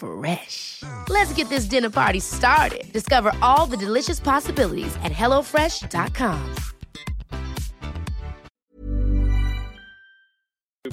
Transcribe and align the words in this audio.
Fresh. 0.00 0.82
Let's 1.08 1.32
get 1.34 1.48
this 1.50 1.66
dinner 1.66 1.90
party 1.90 2.20
started. 2.20 2.90
Discover 2.92 3.32
all 3.42 3.66
the 3.66 3.76
delicious 3.76 4.18
possibilities 4.18 4.96
at 5.04 5.12
hellofresh.com. 5.12 6.54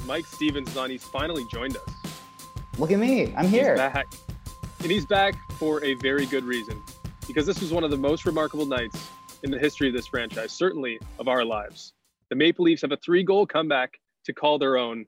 Mike 0.06 0.26
Stevens 0.26 0.76
on. 0.78 0.90
He's 0.90 1.04
finally 1.04 1.44
joined 1.52 1.76
us. 1.76 1.84
Look 2.78 2.92
at 2.92 3.00
me. 3.00 3.34
I'm 3.36 3.48
here. 3.48 3.72
He's 3.72 3.80
back. 3.80 4.06
And 4.82 4.92
he's 4.92 5.06
back 5.06 5.34
for 5.58 5.84
a 5.84 5.96
very 5.96 6.26
good 6.26 6.44
reason. 6.44 6.82
Because 7.28 7.46
this 7.46 7.60
was 7.60 7.72
one 7.72 7.84
of 7.84 7.92
the 7.92 7.98
most 7.98 8.26
remarkable 8.26 8.66
nights 8.66 9.10
in 9.44 9.52
the 9.52 9.60
history 9.60 9.88
of 9.88 9.94
this 9.94 10.08
franchise, 10.08 10.52
certainly 10.52 11.00
of 11.20 11.28
our 11.28 11.44
lives. 11.44 11.94
The 12.30 12.36
Maple 12.36 12.66
Leafs 12.66 12.82
have 12.82 12.92
a 12.92 12.98
three 12.98 13.24
goal 13.24 13.46
comeback 13.46 14.00
to 14.26 14.34
call 14.34 14.60
their 14.60 14.78
own. 14.78 15.06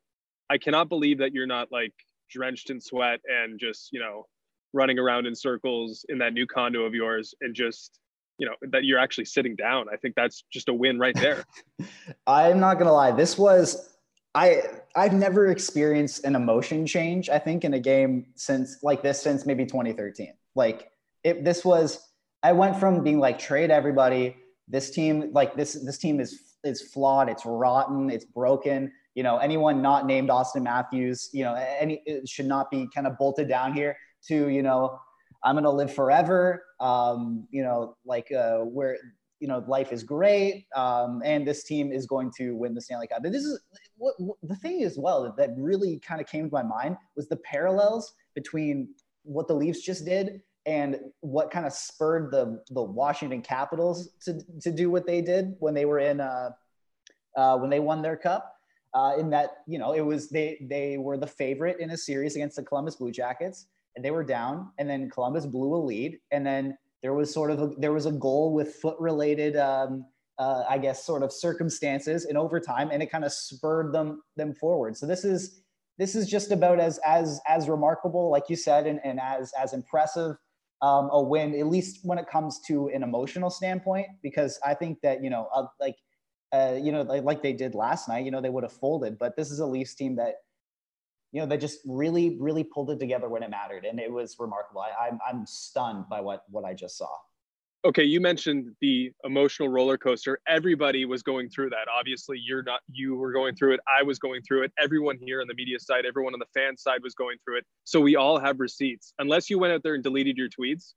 I 0.50 0.58
cannot 0.58 0.90
believe 0.90 1.18
that 1.20 1.34
you're 1.34 1.48
not 1.48 1.72
like 1.72 1.94
drenched 2.30 2.70
in 2.70 2.80
sweat 2.80 3.20
and 3.28 3.60
just, 3.60 3.90
you 3.92 4.00
know, 4.00 4.26
running 4.74 5.00
around 5.00 5.26
in 5.26 5.36
circles 5.36 6.06
in 6.10 6.18
that 6.20 6.34
new 6.34 6.46
condo 6.46 6.84
of 6.84 6.94
yours 6.94 7.34
and 7.42 7.56
just, 7.56 8.00
you 8.38 8.46
know, 8.48 8.56
that 8.70 8.84
you're 8.86 9.00
actually 9.00 9.26
sitting 9.26 9.56
down. 9.56 9.88
I 9.92 9.98
think 9.98 10.16
that's 10.16 10.44
just 10.52 10.70
a 10.70 10.74
win 10.74 11.00
right 11.00 11.16
there. 11.16 11.44
I'm 12.28 12.60
not 12.60 12.78
gonna 12.78 12.94
lie. 12.94 13.12
This 13.12 13.38
was 13.38 13.90
I 14.36 14.62
I've 14.96 15.14
never 15.14 15.48
experienced 15.48 16.24
an 16.24 16.36
emotion 16.36 16.86
change. 16.86 17.30
I 17.30 17.40
think 17.40 17.64
in 17.64 17.74
a 17.74 17.80
game 17.80 18.28
since 18.36 18.84
like 18.84 19.02
this 19.02 19.22
since 19.22 19.46
maybe 19.46 19.66
2013. 19.66 20.34
Like 20.56 20.92
it, 21.24 21.44
this 21.44 21.66
was 21.66 22.00
I 22.44 22.54
went 22.54 22.80
from 22.80 23.04
being 23.04 23.20
like 23.20 23.40
trade 23.40 23.72
everybody. 23.72 24.38
This 24.68 24.92
team 24.92 25.32
like 25.34 25.56
this 25.56 25.74
this 25.74 25.98
team 25.98 26.20
is 26.20 26.56
is 26.64 26.82
flawed. 26.82 27.30
It's 27.30 27.46
rotten. 27.46 28.10
It's 28.10 28.26
broken. 28.26 28.92
You 29.16 29.24
know 29.24 29.38
anyone 29.38 29.82
not 29.82 30.06
named 30.06 30.30
Auston 30.30 30.64
Matthews. 30.64 31.30
You 31.34 31.44
know 31.44 31.54
any 31.54 32.02
should 32.26 32.46
not 32.46 32.70
be 32.72 32.88
kind 32.94 33.08
of 33.08 33.18
bolted 33.18 33.48
down 33.48 33.74
here 33.74 33.98
to 34.28 34.50
you 34.50 34.64
know 34.64 35.00
I'm 35.44 35.56
gonna 35.56 35.72
live 35.72 35.94
forever. 35.94 36.64
Um, 36.80 37.48
you 37.52 37.64
know 37.64 37.96
like 38.06 38.32
uh, 38.32 38.60
where 38.60 38.98
you 39.40 39.48
know 39.48 39.64
life 39.68 39.92
is 39.92 40.04
great 40.04 40.66
um, 40.76 41.22
and 41.24 41.48
this 41.48 41.64
team 41.64 41.92
is 41.92 42.06
going 42.06 42.32
to 42.38 42.56
win 42.56 42.74
the 42.74 42.82
stanley 42.82 43.08
cup 43.08 43.24
and 43.24 43.34
this 43.34 43.44
is 43.44 43.60
what, 43.98 44.14
what 44.18 44.38
the 44.44 44.56
thing 44.56 44.84
as 44.84 44.98
well 44.98 45.34
that 45.38 45.52
really 45.58 46.00
kind 46.00 46.22
of 46.22 46.28
came 46.28 46.50
to 46.50 46.54
my 46.54 46.64
mind 46.64 46.98
was 47.16 47.28
the 47.28 47.38
parallels 47.38 48.14
between 48.36 48.90
what 49.24 49.48
the 49.48 49.54
leafs 49.54 49.82
just 49.82 50.06
did 50.06 50.42
and 50.66 50.98
what 51.22 51.52
kind 51.52 51.66
of 51.66 51.74
spurred 51.74 52.32
the 52.32 52.62
the 52.72 52.82
washington 52.82 53.42
capitals 53.42 54.10
to, 54.22 54.40
to 54.62 54.72
do 54.72 54.90
what 54.90 55.08
they 55.08 55.22
did 55.22 55.56
when 55.60 55.74
they 55.74 55.86
were 55.86 56.00
in 56.00 56.20
uh, 56.20 56.50
uh, 57.38 57.58
when 57.58 57.70
they 57.70 57.80
won 57.80 58.02
their 58.02 58.18
cup 58.18 58.56
uh, 58.94 59.14
in 59.18 59.30
that 59.30 59.58
you 59.68 59.78
know 59.78 59.94
it 59.94 60.02
was 60.02 60.30
they 60.30 60.58
they 60.70 60.98
were 60.98 61.18
the 61.18 61.28
favorite 61.28 61.80
in 61.80 61.92
a 61.92 61.98
series 61.98 62.36
against 62.36 62.56
the 62.56 62.64
columbus 62.64 62.96
blue 62.96 63.12
jackets 63.12 63.68
and 63.96 64.04
they 64.04 64.12
were 64.12 64.24
down 64.24 64.72
and 64.78 64.90
then 64.90 65.10
columbus 65.10 65.46
blew 65.46 65.76
a 65.76 65.82
lead 65.82 66.18
and 66.32 66.46
then 66.46 66.78
there 67.02 67.14
was 67.14 67.34
sort 67.34 67.50
of 67.52 67.62
a, 67.62 67.68
there 67.78 67.94
was 67.94 68.06
a 68.06 68.12
goal 68.12 68.54
with 68.54 68.76
foot 68.76 68.98
related 69.00 69.56
um, 69.58 70.06
uh, 70.38 70.64
i 70.70 70.78
guess 70.78 71.06
sort 71.06 71.24
of 71.24 71.32
circumstances 71.32 72.26
in 72.26 72.36
overtime 72.38 72.90
and 72.92 73.04
it 73.04 73.12
kind 73.12 73.24
of 73.24 73.32
spurred 73.32 73.94
them 73.94 74.22
them 74.36 74.54
forward. 74.54 74.98
So 74.98 75.06
this 75.06 75.24
is 75.24 75.62
this 76.00 76.16
is 76.16 76.28
just 76.28 76.52
about 76.52 76.80
as 76.80 77.00
as 77.06 77.40
as 77.48 77.70
remarkable 77.70 78.32
like 78.32 78.46
you 78.50 78.56
said 78.56 78.88
and, 78.88 79.00
and 79.04 79.20
as 79.20 79.52
as 79.62 79.74
impressive 79.74 80.36
um, 80.82 81.10
a 81.12 81.22
win 81.22 81.54
at 81.60 81.68
least 81.68 82.00
when 82.04 82.18
it 82.18 82.28
comes 82.28 82.60
to 82.68 82.88
an 82.88 83.04
emotional 83.04 83.50
standpoint 83.50 84.08
because 84.24 84.58
i 84.66 84.74
think 84.74 85.02
that 85.02 85.22
you 85.22 85.30
know 85.30 85.48
uh, 85.54 85.66
like 85.80 85.98
uh, 86.52 86.78
you 86.82 86.92
know 86.92 87.02
like, 87.04 87.24
like 87.24 87.42
they 87.42 87.54
did 87.54 87.76
last 87.76 88.08
night 88.08 88.26
you 88.26 88.32
know 88.32 88.42
they 88.42 88.50
would 88.50 88.64
have 88.64 88.74
folded 88.74 89.18
but 89.18 89.36
this 89.36 89.52
is 89.52 89.60
a 89.60 89.66
leafs 89.66 89.94
team 89.94 90.16
that 90.16 90.36
you 91.32 91.40
know, 91.40 91.46
they 91.46 91.58
just 91.58 91.82
really, 91.86 92.38
really 92.40 92.64
pulled 92.64 92.90
it 92.90 93.00
together 93.00 93.30
when 93.30 93.44
it 93.44 93.50
mattered, 93.52 93.86
and 93.86 94.00
it 94.00 94.12
was 94.12 94.36
remarkable. 94.40 94.82
I, 94.82 95.08
I'm 95.08 95.20
I'm 95.28 95.46
stunned 95.46 96.10
by 96.10 96.22
what 96.22 96.44
what 96.50 96.66
I 96.66 96.74
just 96.74 96.98
saw. 96.98 97.10
Okay, 97.86 98.04
you 98.04 98.20
mentioned 98.20 98.76
the 98.82 99.12
emotional 99.24 99.70
roller 99.70 99.98
coaster. 99.98 100.42
Everybody 100.48 101.06
was 101.06 101.24
going 101.24 101.50
through 101.50 101.70
that. 101.70 101.88
Obviously, 101.88 102.40
you're 102.44 102.64
not. 102.64 102.82
You 102.92 103.16
were 103.16 103.32
going 103.32 103.56
through 103.56 103.76
it. 103.76 103.80
I 103.88 104.04
was 104.04 104.18
going 104.18 104.42
through 104.42 104.64
it. 104.64 104.74
Everyone 104.82 105.18
here 105.22 105.40
on 105.40 105.48
the 105.48 105.54
media 105.54 105.80
side, 105.80 106.06
everyone 106.06 106.34
on 106.34 106.40
the 106.40 106.60
fan 106.60 106.76
side 106.76 107.04
was 107.04 107.14
going 107.14 107.38
through 107.46 107.60
it. 107.60 107.66
So 107.84 108.02
we 108.02 108.16
all 108.16 108.40
have 108.40 108.60
receipts. 108.60 109.14
Unless 109.20 109.50
you 109.50 109.60
went 109.60 109.74
out 109.74 109.84
there 109.84 109.94
and 109.94 110.04
deleted 110.04 110.36
your 110.36 110.50
tweets, 110.50 110.94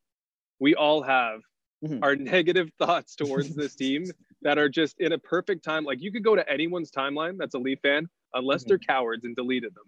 we 0.60 0.74
all 0.74 1.02
have 1.02 1.40
Mhm. 1.84 1.98
our 2.02 2.16
negative 2.36 2.70
thoughts 2.78 3.14
towards 3.16 3.54
this 3.54 3.74
team 3.82 4.04
that 4.42 4.58
are 4.58 4.68
just 4.68 4.96
in 5.00 5.12
a 5.12 5.18
perfect 5.18 5.64
time. 5.64 5.84
Like 5.84 6.00
you 6.02 6.12
could 6.12 6.24
go 6.24 6.36
to 6.36 6.48
anyone's 6.48 6.90
timeline 6.90 7.36
that's 7.38 7.54
a 7.54 7.58
Leaf 7.58 7.78
fan, 7.82 8.08
unless 8.34 8.64
they're 8.64 8.78
cowards 8.78 9.24
and 9.24 9.34
deleted 9.36 9.74
them. 9.74 9.84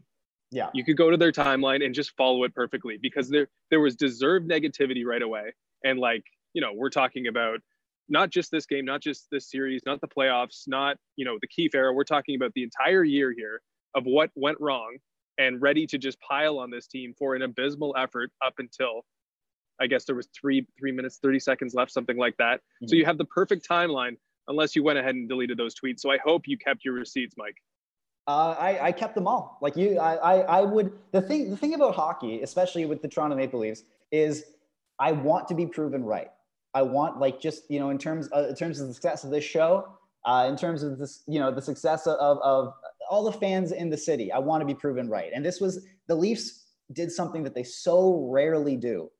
Yeah, 0.50 0.70
you 0.72 0.84
could 0.84 0.97
go 0.97 1.10
to 1.10 1.16
their 1.16 1.32
timeline 1.32 1.84
and 1.84 1.94
just 1.94 2.12
follow 2.16 2.44
it 2.44 2.54
perfectly 2.54 2.98
because 3.00 3.28
there 3.28 3.48
there 3.70 3.81
was 3.81 3.97
deserved 3.97 4.48
negativity 4.48 5.04
right 5.04 5.22
away 5.22 5.53
and 5.82 5.98
like 5.98 6.22
you 6.53 6.60
know 6.60 6.70
we're 6.75 6.91
talking 6.91 7.26
about 7.26 7.59
not 8.09 8.31
just 8.31 8.50
this 8.53 8.66
game 8.66 8.84
not 8.84 9.00
just 9.00 9.26
this 9.32 9.50
series 9.50 9.82
not 9.87 10.00
the 10.00 10.06
playoffs 10.06 10.64
not 10.69 10.97
you 11.16 11.25
know 11.25 11.38
the 11.41 11.48
Keefe 11.48 11.75
era 11.75 11.93
we're 11.93 12.04
talking 12.04 12.37
about 12.37 12.53
the 12.54 12.62
entire 12.62 13.03
year 13.03 13.32
here 13.37 13.62
of 13.97 14.04
what 14.04 14.31
went 14.37 14.59
wrong 14.60 14.97
and 15.38 15.60
ready 15.60 15.87
to 15.88 15.98
just 15.98 16.20
pile 16.20 16.59
on 16.60 16.70
this 16.70 16.87
team 16.87 17.14
for 17.19 17.34
an 17.34 17.43
abysmal 17.43 17.94
effort 17.98 18.31
up 18.47 18.54
until 18.59 19.04
I 19.81 19.88
guess 19.88 20.04
there 20.04 20.14
was 20.14 20.28
three 20.38 20.64
three 20.78 20.93
minutes 20.93 21.19
30 21.20 21.41
seconds 21.41 21.75
left 21.75 21.91
something 21.91 22.16
like 22.19 22.37
that 22.37 22.60
so 22.87 22.94
Mhm. 22.94 22.98
you 22.98 23.04
have 23.06 23.19
the 23.19 23.25
perfect 23.25 23.66
timeline 23.69 24.16
unless 24.49 24.77
you 24.77 24.82
went 24.82 24.99
ahead 24.99 25.15
and 25.15 25.28
deleted 25.28 25.59
those 25.59 25.75
tweets 25.75 26.00
so 26.00 26.10
I 26.10 26.19
hope 26.19 26.43
you 26.47 26.59
kept 26.59 26.84
your 26.84 26.94
receipts 26.94 27.34
Mike 27.37 27.56
uh, 28.27 28.56
I 28.59 28.87
I 28.87 28.93
kept 28.93 29.15
them 29.15 29.27
all. 29.27 29.59
Like 29.60 29.77
you, 29.77 29.99
I, 29.99 30.15
I 30.15 30.41
I 30.41 30.60
would 30.62 30.93
the 31.12 31.21
thing 31.21 31.50
the 31.50 31.56
thing 31.56 31.75
about 31.75 31.94
hockey, 31.94 32.41
especially 32.41 32.87
with 32.87 33.03
the 33.03 33.09
Toronto 33.09 33.37
Maple 33.37 33.60
Leafs, 33.60 33.82
is 34.10 34.44
I 34.99 35.12
want 35.12 35.47
to 35.49 35.55
be 35.55 35.66
proven 35.66 36.05
right. 36.05 36.31
I 36.72 36.82
want 36.82 37.19
like 37.19 37.41
just 37.41 37.71
you 37.71 37.78
know 37.78 37.91
in 37.91 37.99
terms 37.99 38.31
uh, 38.34 38.47
in 38.49 38.55
terms 38.55 38.81
of 38.81 38.88
the 38.88 38.94
success 38.94 39.25
of 39.25 39.31
this 39.31 39.44
show, 39.44 39.88
uh, 40.25 40.47
in 40.49 40.56
terms 40.56 40.82
of 40.82 40.99
this 40.99 41.22
you 41.26 41.38
know 41.38 41.50
the 41.50 41.61
success 41.61 42.06
of 42.06 42.38
of 42.38 42.75
all 43.11 43.25
the 43.25 43.32
fans 43.32 43.72
in 43.72 43.91
the 43.91 43.99
city. 43.99 44.32
I 44.32 44.38
want 44.38 44.62
to 44.62 44.66
be 44.66 44.75
proven 44.75 45.11
right, 45.11 45.31
and 45.34 45.44
this 45.44 45.61
was 45.61 45.87
the 46.06 46.15
Leafs 46.15 46.65
did 46.93 47.12
something 47.12 47.43
that 47.44 47.55
they 47.55 47.62
so 47.62 48.28
rarely 48.31 48.76
do, 48.76 49.11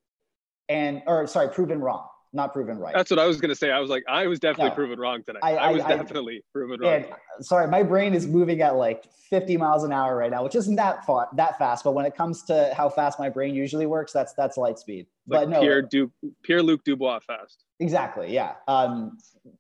and 0.71 1.03
or 1.06 1.27
sorry, 1.27 1.51
proven 1.51 1.81
wrong, 1.81 2.09
not 2.34 2.53
proven 2.53 2.78
right. 2.78 2.95
That's 2.95 3.11
what 3.11 3.19
I 3.21 3.27
was 3.27 3.41
gonna 3.41 3.55
say. 3.55 3.71
I 3.71 3.78
was 3.81 3.91
like, 3.91 4.05
I 4.09 4.27
was 4.27 4.39
definitely 4.41 4.71
Yeah. 4.71 4.75
proven 4.75 4.99
wrong 4.99 5.22
tonight. 5.22 5.41
I- 5.43 5.55
I, 5.56 5.69
I- 5.69 5.72
was 5.72 5.83
I- 5.84 5.97
definitely 5.97 6.43
proven 6.53 6.81
wrong. 6.81 7.05
Sorry, 7.41 7.69
my 7.69 7.83
brain 7.83 8.15
is 8.15 8.26
moving 8.26 8.61
at 8.61 8.76
like 8.76 9.05
50 9.31 9.56
miles 9.56 9.85
an 9.85 9.93
hour 9.93 10.17
right 10.17 10.31
now, 10.31 10.44
which 10.44 10.55
isn't 10.55 10.76
that 10.76 11.05
far, 11.05 11.29
that 11.35 11.59
fast. 11.59 11.82
But 11.85 11.93
when 11.94 12.06
it 12.06 12.14
comes 12.14 12.43
to 12.44 12.73
how 12.76 12.88
fast 12.88 13.19
my 13.19 13.29
brain 13.29 13.55
usually 13.55 13.87
works, 13.87 14.12
that's 14.12 14.35
that's 14.35 14.56
light 14.56 14.79
speed. 14.79 15.06
like 15.26 15.43
but 15.43 15.49
no, 15.49 15.61
Pierre 15.61 15.82
du 15.82 16.11
Pierre 16.43 16.62
Luc 16.62 16.85
Dubois 16.85 17.20
fast. 17.20 17.64
exactly, 17.81 18.32
yeah. 18.32 18.53
Um, 18.69 19.17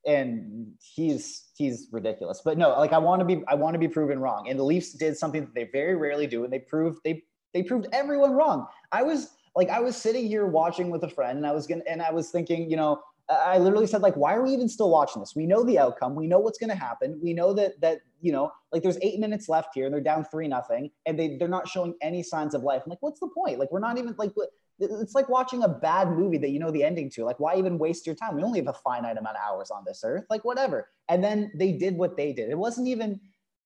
and 0.06 0.72
he's 0.82 1.50
he's 1.56 1.88
ridiculous. 1.92 2.42
But 2.44 2.58
no, 2.58 2.70
like 2.78 2.92
I 2.92 2.98
want 2.98 3.20
to 3.20 3.24
be 3.24 3.42
I 3.48 3.54
want 3.54 3.74
to 3.74 3.78
be 3.78 3.88
proven 3.88 4.18
wrong. 4.18 4.48
And 4.48 4.58
the 4.58 4.64
Leafs 4.64 4.92
did 4.92 5.16
something 5.16 5.42
that 5.42 5.54
they 5.54 5.64
very 5.72 5.94
rarely 5.96 6.26
do, 6.26 6.44
and 6.44 6.52
they 6.52 6.58
proved 6.58 6.98
they 7.04 7.22
they 7.52 7.62
proved 7.62 7.86
everyone 7.92 8.32
wrong. 8.32 8.66
I 8.92 9.02
was 9.02 9.30
like 9.54 9.70
I 9.70 9.80
was 9.80 9.96
sitting 9.96 10.26
here 10.26 10.46
watching 10.46 10.90
with 10.90 11.02
a 11.04 11.08
friend, 11.08 11.38
and 11.38 11.46
I 11.46 11.52
was 11.52 11.66
gonna 11.66 11.82
and 11.88 12.02
I 12.02 12.12
was 12.12 12.30
thinking, 12.30 12.70
you 12.70 12.76
know. 12.76 13.02
I 13.26 13.56
literally 13.56 13.86
said, 13.86 14.02
like, 14.02 14.18
why 14.18 14.34
are 14.34 14.42
we 14.42 14.50
even 14.50 14.68
still 14.68 14.90
watching 14.90 15.20
this? 15.20 15.34
We 15.34 15.46
know 15.46 15.64
the 15.64 15.78
outcome. 15.78 16.14
We 16.14 16.26
know 16.26 16.40
what's 16.40 16.58
going 16.58 16.68
to 16.68 16.76
happen. 16.76 17.18
We 17.22 17.32
know 17.32 17.54
that 17.54 17.80
that 17.80 18.00
you 18.20 18.32
know, 18.32 18.52
like, 18.70 18.82
there's 18.82 18.98
eight 19.00 19.18
minutes 19.18 19.48
left 19.48 19.70
here, 19.74 19.86
and 19.86 19.94
they're 19.94 20.02
down 20.02 20.26
three 20.26 20.46
nothing, 20.46 20.90
and 21.06 21.18
they 21.18 21.38
they're 21.38 21.48
not 21.48 21.66
showing 21.66 21.94
any 22.02 22.22
signs 22.22 22.54
of 22.54 22.62
life. 22.62 22.82
I'm 22.84 22.90
like, 22.90 22.98
what's 23.00 23.20
the 23.20 23.30
point? 23.34 23.58
Like, 23.58 23.72
we're 23.72 23.80
not 23.80 23.96
even 23.96 24.14
like, 24.18 24.32
it's 24.78 25.14
like 25.14 25.30
watching 25.30 25.62
a 25.62 25.68
bad 25.68 26.10
movie 26.10 26.36
that 26.36 26.50
you 26.50 26.58
know 26.58 26.70
the 26.70 26.84
ending 26.84 27.08
to. 27.12 27.24
Like, 27.24 27.40
why 27.40 27.56
even 27.56 27.78
waste 27.78 28.04
your 28.06 28.14
time? 28.14 28.36
We 28.36 28.42
only 28.42 28.58
have 28.58 28.68
a 28.68 28.74
finite 28.74 29.16
amount 29.16 29.36
of 29.36 29.42
hours 29.42 29.70
on 29.70 29.84
this 29.86 30.02
earth. 30.04 30.24
Like, 30.28 30.44
whatever. 30.44 30.90
And 31.08 31.24
then 31.24 31.50
they 31.54 31.72
did 31.72 31.96
what 31.96 32.18
they 32.18 32.34
did. 32.34 32.50
It 32.50 32.58
wasn't 32.58 32.88
even 32.88 33.18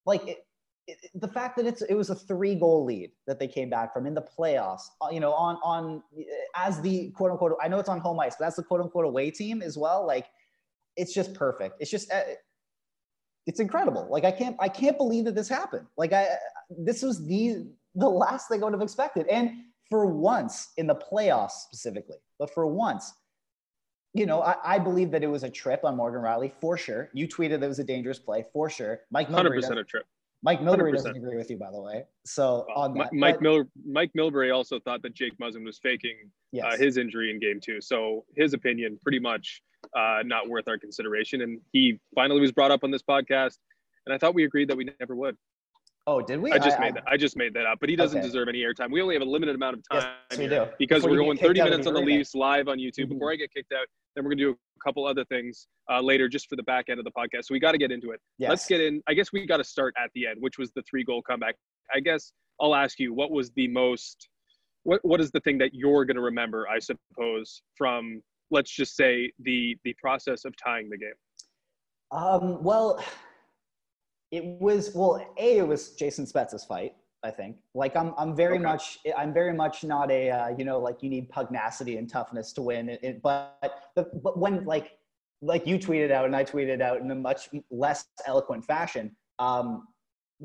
like 0.07 0.25
it, 0.25 0.39
the 1.15 1.29
fact 1.29 1.57
that 1.57 1.67
it's 1.67 1.83
it 1.83 1.95
was 1.95 2.11
a 2.11 2.15
three 2.15 2.55
goal 2.55 2.85
lead 2.85 3.11
that 3.27 3.39
they 3.39 3.49
came 3.49 3.71
back 3.71 3.93
from 3.93 4.07
in 4.07 4.15
the 4.15 4.23
playoffs. 4.23 4.83
Uh, 5.01 5.09
you 5.11 5.21
know, 5.21 5.33
on 5.33 5.57
on 5.63 6.03
as 6.57 6.81
the 6.81 7.11
quote 7.11 7.31
unquote. 7.31 7.57
I 7.63 7.69
know 7.69 7.79
it's 7.79 7.89
on 7.89 8.01
home 8.01 8.21
ice, 8.21 8.37
but 8.39 8.47
that's 8.47 8.57
the 8.57 8.63
quote 8.63 8.81
unquote 8.81 9.05
away 9.05 9.31
team 9.31 9.63
as 9.63 9.77
well. 9.77 10.07
Like, 10.07 10.27
it's 10.97 11.13
just 11.15 11.35
perfect. 11.35 11.77
It's 11.81 11.91
just. 11.91 12.13
Uh, 12.13 12.23
it's 13.47 13.61
incredible. 13.61 14.07
Like 14.11 14.25
I 14.25 14.31
can't, 14.31 14.57
I 14.61 14.69
can't 14.69 14.99
believe 14.99 15.25
that 15.25 15.35
this 15.35 15.49
happened. 15.49 15.87
Like 15.97 16.13
I, 16.13 16.27
this 16.69 17.03
was 17.03 17.27
the 17.27 17.67
the 17.95 18.09
last 18.09 18.49
thing 18.49 18.61
I 18.61 18.65
would 18.65 18.75
have 18.75 18.83
expected. 18.83 19.27
And 19.29 19.51
for 19.89 20.05
once 20.05 20.69
in 20.77 20.87
the 20.87 20.95
playoffs 20.95 21.53
specifically, 21.53 22.19
but 22.39 22.53
for 22.53 22.67
once, 22.67 23.15
you 24.13 24.27
know, 24.27 24.43
I, 24.43 24.57
I, 24.65 24.79
believe 24.79 25.11
that 25.13 25.23
it 25.23 25.29
was 25.29 25.45
a 25.45 25.51
trip 25.51 25.81
on 25.85 25.97
Morgan 25.97 26.21
Rielly 26.21 26.53
for 26.61 26.77
sure. 26.77 27.09
You 27.15 27.27
tweeted 27.27 27.61
that 27.61 27.65
it 27.65 27.69
was 27.69 27.79
a 27.79 27.85
dangerous 27.85 28.19
play 28.19 28.45
for 28.53 28.69
sure. 28.69 29.01
Mike 29.11 29.29
Hundred 29.29 29.55
percent 29.55 29.79
a 29.79 29.85
trip. 29.85 30.07
Mike 30.43 30.61
Milbury 30.61 30.93
doesn't 30.93 31.17
agree 31.17 31.37
with 31.37 31.51
you, 31.51 31.57
by 31.57 31.71
the 31.71 31.81
way. 31.81 32.05
So 32.25 32.65
well, 32.69 32.85
on 32.85 32.95
that, 32.95 33.13
Mike 33.13 33.37
but, 33.37 33.43
Mil- 33.43 33.65
Mike 33.85 34.11
Milbury 34.17 34.55
also 34.55 34.79
thought 34.79 35.03
that 35.03 35.15
Jake 35.15 35.37
Muzzin 35.39 35.65
was 35.65 35.79
faking 35.79 36.17
uh, 36.25 36.29
yes. 36.53 36.65
uh, 36.67 36.77
his 36.77 36.97
injury 36.97 37.31
in 37.31 37.41
Game 37.41 37.61
Two. 37.61 37.81
So 37.81 38.25
his 38.37 38.55
opinion, 38.55 38.99
pretty 39.03 39.19
much 39.19 39.63
uh, 39.97 40.21
not 40.25 40.49
worth 40.49 40.69
our 40.69 40.79
consideration. 40.79 41.43
And 41.43 41.61
he 41.73 41.99
finally 42.15 42.41
was 42.41 42.53
brought 42.53 42.71
up 42.71 42.85
on 42.85 42.91
this 42.91 43.03
podcast, 43.03 43.59
and 44.07 44.15
I 44.15 44.19
thought 44.19 44.35
we 44.35 44.45
agreed 44.45 44.69
that 44.71 44.77
we 44.77 44.89
never 45.01 45.17
would. 45.17 45.37
Oh, 46.11 46.23
did 46.23 46.41
we? 46.41 46.51
I 46.51 46.59
just 46.59 46.79
I, 46.79 46.81
made 46.81 46.87
I, 46.87 46.93
that. 46.93 47.05
I 47.07 47.17
just 47.19 47.37
made 47.37 47.53
that 47.53 47.67
up. 47.67 47.81
But 47.81 47.91
he 47.91 47.97
doesn't 47.97 48.21
okay. 48.21 48.27
deserve 48.27 48.49
any 48.49 48.61
airtime. 48.61 48.91
We 48.91 49.03
only 49.03 49.15
have 49.15 49.21
a 49.21 49.29
limited 49.29 49.55
amount 49.55 49.77
of 49.77 49.83
time 49.93 50.11
yes, 50.31 50.39
we 50.39 50.49
do. 50.49 50.65
because 50.79 51.03
Before 51.03 51.11
we're 51.11 51.23
going 51.23 51.37
30 51.37 51.63
minutes 51.63 51.87
on 51.87 51.93
the 51.93 52.01
Leafs 52.01 52.35
live 52.35 52.67
on 52.67 52.79
YouTube. 52.79 53.01
Mm-hmm. 53.01 53.13
Before 53.13 53.31
I 53.31 53.37
get 53.37 53.53
kicked 53.53 53.75
out, 53.75 53.87
then 54.17 54.25
we're 54.25 54.31
gonna 54.31 54.41
do 54.41 54.51
a 54.53 54.83
couple 54.83 55.05
other 55.05 55.27
things 55.27 55.67
uh, 55.93 56.01
later, 56.01 56.27
just 56.27 56.49
for 56.49 56.57
the 56.57 56.63
back 56.63 56.87
end 56.89 56.99
of 56.99 57.05
the 57.05 57.11
podcast. 57.11 57.45
So 57.45 57.53
we 57.53 57.61
got 57.61 57.73
to 57.73 57.79
get 57.79 57.93
into 57.93 58.13
it. 58.13 58.21
Yes. 58.39 58.49
Let's 58.49 58.67
get 58.67 58.81
in. 58.81 59.03
I 59.07 59.13
guess 59.13 59.35
we 59.35 59.45
got 59.45 59.59
to 59.59 59.65
start 59.65 59.93
at 60.03 60.09
the 60.15 60.27
end, 60.27 60.39
which 60.41 60.57
was 60.57 60.73
the 60.75 60.83
three 60.89 61.05
goal 61.05 61.21
comeback. 61.21 61.57
I 61.95 62.01
guess 62.01 62.33
I'll 62.59 62.75
ask 62.75 62.99
you, 62.99 63.13
what 63.13 63.31
was 63.31 63.51
the 63.51 63.69
most? 63.69 64.31
What 64.85 65.01
What 65.05 65.21
is 65.21 65.31
the 65.31 65.41
thing 65.41 65.59
that 65.59 65.75
you're 65.75 66.07
gonna 66.07 66.23
remember? 66.23 66.67
I 66.69 66.79
suppose 66.79 67.61
from 67.77 68.23
let's 68.51 68.71
just 68.75 68.97
say 68.97 69.31
the 69.41 69.77
the 69.85 69.95
process 70.01 70.47
of 70.47 70.55
tying 70.57 70.89
the 70.89 70.97
game. 70.97 71.11
Um, 72.11 72.63
well 72.63 72.99
it 74.31 74.45
was 74.45 74.95
well, 74.95 75.25
a 75.39 75.59
it 75.59 75.67
was 75.67 75.91
Jason 75.91 76.27
Spezza's 76.27 76.65
fight. 76.65 76.93
I 77.25 77.31
think 77.31 77.57
like 77.75 77.97
I'm 77.97 78.15
I'm 78.17 78.37
very 78.37 78.55
okay. 78.55 78.63
much 78.63 78.99
I'm 79.17 79.35
very 79.35 79.53
much 79.53 79.83
not 79.83 80.11
a 80.11 80.31
uh, 80.31 80.49
you 80.57 80.65
know 80.65 80.79
like 80.79 81.03
you 81.03 81.11
need 81.11 81.29
pugnacity 81.31 81.97
and 81.97 82.09
toughness 82.09 82.53
to 82.55 82.63
win. 82.63 82.89
It, 82.89 83.01
it, 83.03 83.23
but 83.23 83.59
but 83.95 84.39
when 84.39 84.65
like 84.65 84.93
like 85.43 85.67
you 85.67 85.79
tweeted 85.79 86.11
out 86.11 86.27
and 86.27 86.37
I 86.37 86.45
tweeted 86.45 86.81
out 86.81 87.01
in 87.01 87.11
a 87.11 87.15
much 87.15 87.49
less 87.71 88.05
eloquent 88.27 88.65
fashion. 88.65 89.17
Um, 89.39 89.87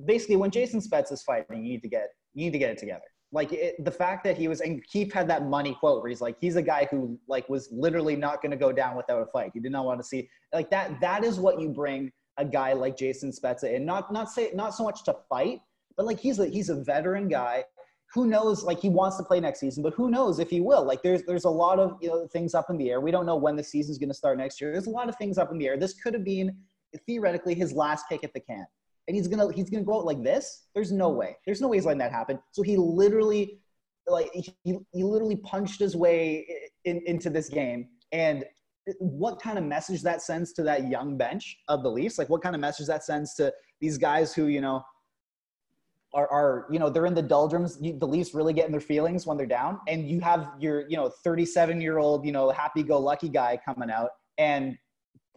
basically, 0.05 0.35
when 0.35 0.51
Jason 0.51 0.79
Spezza 0.79 1.13
is 1.13 1.23
fighting, 1.23 1.63
you 1.63 1.73
need 1.73 1.81
to 1.81 1.89
get 1.89 2.09
you 2.33 2.45
need 2.45 2.53
to 2.53 2.59
get 2.59 2.71
it 2.71 2.77
together. 2.77 3.05
Like 3.31 3.51
it, 3.51 3.83
the 3.83 3.91
fact 3.91 4.23
that 4.25 4.37
he 4.37 4.47
was 4.47 4.61
and 4.61 4.83
Keefe 4.87 5.11
had 5.11 5.27
that 5.29 5.47
money 5.47 5.75
quote 5.79 6.01
where 6.01 6.09
he's 6.09 6.21
like 6.21 6.37
he's 6.39 6.55
a 6.55 6.61
guy 6.61 6.87
who 6.89 7.19
like 7.27 7.49
was 7.49 7.69
literally 7.71 8.15
not 8.15 8.41
going 8.41 8.51
to 8.51 8.57
go 8.57 8.71
down 8.71 8.95
without 8.95 9.21
a 9.21 9.25
fight. 9.27 9.51
He 9.53 9.59
did 9.59 9.71
not 9.71 9.85
want 9.85 9.99
to 9.99 10.03
see 10.03 10.29
like 10.53 10.69
that. 10.71 10.99
That 11.01 11.23
is 11.23 11.39
what 11.39 11.59
you 11.59 11.69
bring 11.69 12.11
a 12.37 12.45
guy 12.45 12.73
like 12.73 12.97
Jason 12.97 13.31
Spezza 13.31 13.75
and 13.75 13.85
not 13.85 14.11
not 14.11 14.29
say 14.29 14.51
not 14.53 14.73
so 14.75 14.83
much 14.83 15.03
to 15.05 15.15
fight, 15.29 15.61
but 15.95 16.05
like 16.05 16.19
he's 16.19 16.39
a 16.39 16.47
he's 16.47 16.69
a 16.69 16.75
veteran 16.75 17.27
guy. 17.27 17.63
Who 18.13 18.27
knows? 18.27 18.63
Like 18.63 18.79
he 18.79 18.89
wants 18.89 19.17
to 19.17 19.23
play 19.23 19.39
next 19.39 19.59
season, 19.59 19.81
but 19.81 19.93
who 19.93 20.11
knows 20.11 20.39
if 20.39 20.49
he 20.49 20.61
will? 20.61 20.83
Like 20.83 21.01
there's 21.01 21.23
there's 21.23 21.45
a 21.45 21.49
lot 21.49 21.79
of 21.79 21.97
you 22.01 22.09
know 22.09 22.27
things 22.27 22.53
up 22.53 22.69
in 22.69 22.77
the 22.77 22.89
air. 22.89 23.01
We 23.01 23.11
don't 23.11 23.25
know 23.25 23.35
when 23.35 23.55
the 23.55 23.63
season's 23.63 23.97
going 23.97 24.09
to 24.09 24.15
start 24.15 24.37
next 24.37 24.61
year. 24.61 24.71
There's 24.71 24.87
a 24.87 24.91
lot 24.91 25.09
of 25.09 25.15
things 25.17 25.37
up 25.37 25.51
in 25.51 25.57
the 25.57 25.67
air. 25.67 25.77
This 25.77 25.93
could 25.93 26.13
have 26.13 26.23
been 26.23 26.55
theoretically 27.07 27.55
his 27.55 27.73
last 27.73 28.07
kick 28.07 28.23
at 28.23 28.33
the 28.33 28.39
can, 28.39 28.65
and 29.07 29.15
he's 29.15 29.27
gonna 29.27 29.51
he's 29.53 29.69
gonna 29.69 29.83
go 29.83 29.99
out 29.99 30.05
like 30.05 30.23
this. 30.23 30.65
There's 30.75 30.91
no 30.91 31.09
way. 31.09 31.37
There's 31.45 31.61
no 31.61 31.67
way 31.67 31.77
he's 31.77 31.85
letting 31.85 31.99
that 31.99 32.11
happen. 32.11 32.39
So 32.51 32.61
he 32.61 32.77
literally 32.77 33.59
like 34.07 34.29
he, 34.33 34.53
he 34.63 35.03
literally 35.03 35.37
punched 35.37 35.79
his 35.79 35.95
way 35.95 36.45
in, 36.85 37.01
into 37.05 37.29
this 37.29 37.49
game 37.49 37.87
and 38.11 38.45
what 38.99 39.41
kind 39.41 39.57
of 39.57 39.63
message 39.63 40.01
that 40.03 40.21
sends 40.21 40.53
to 40.53 40.63
that 40.63 40.89
young 40.89 41.17
bench 41.17 41.57
of 41.67 41.83
the 41.83 41.89
Leafs? 41.89 42.17
Like, 42.17 42.29
what 42.29 42.41
kind 42.41 42.55
of 42.55 42.61
message 42.61 42.87
that 42.87 43.03
sends 43.03 43.33
to 43.35 43.53
these 43.79 43.97
guys 43.97 44.33
who, 44.33 44.47
you 44.47 44.61
know, 44.61 44.83
are, 46.13 46.27
are 46.29 46.67
you 46.69 46.79
know, 46.79 46.89
they're 46.89 47.05
in 47.05 47.13
the 47.13 47.21
doldrums. 47.21 47.77
You, 47.81 47.97
the 47.97 48.07
Leafs 48.07 48.33
really 48.33 48.53
get 48.53 48.65
in 48.65 48.71
their 48.71 48.81
feelings 48.81 49.25
when 49.25 49.37
they're 49.37 49.45
down. 49.45 49.79
And 49.87 50.07
you 50.07 50.19
have 50.21 50.51
your, 50.59 50.87
you 50.87 50.95
know, 50.95 51.09
37 51.23 51.81
year 51.81 51.97
old, 51.97 52.25
you 52.25 52.31
know, 52.31 52.51
happy 52.51 52.83
go 52.83 52.99
lucky 52.99 53.29
guy 53.29 53.59
coming 53.65 53.89
out 53.89 54.11
and 54.37 54.77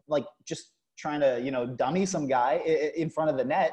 like 0.09 0.27
just 0.45 0.73
trying 0.99 1.21
to, 1.21 1.41
you 1.43 1.51
know, 1.51 1.67
dummy 1.67 2.05
some 2.07 2.27
guy 2.27 2.57
in 2.97 3.09
front 3.11 3.31
of 3.31 3.37
the 3.37 3.45
net, 3.45 3.73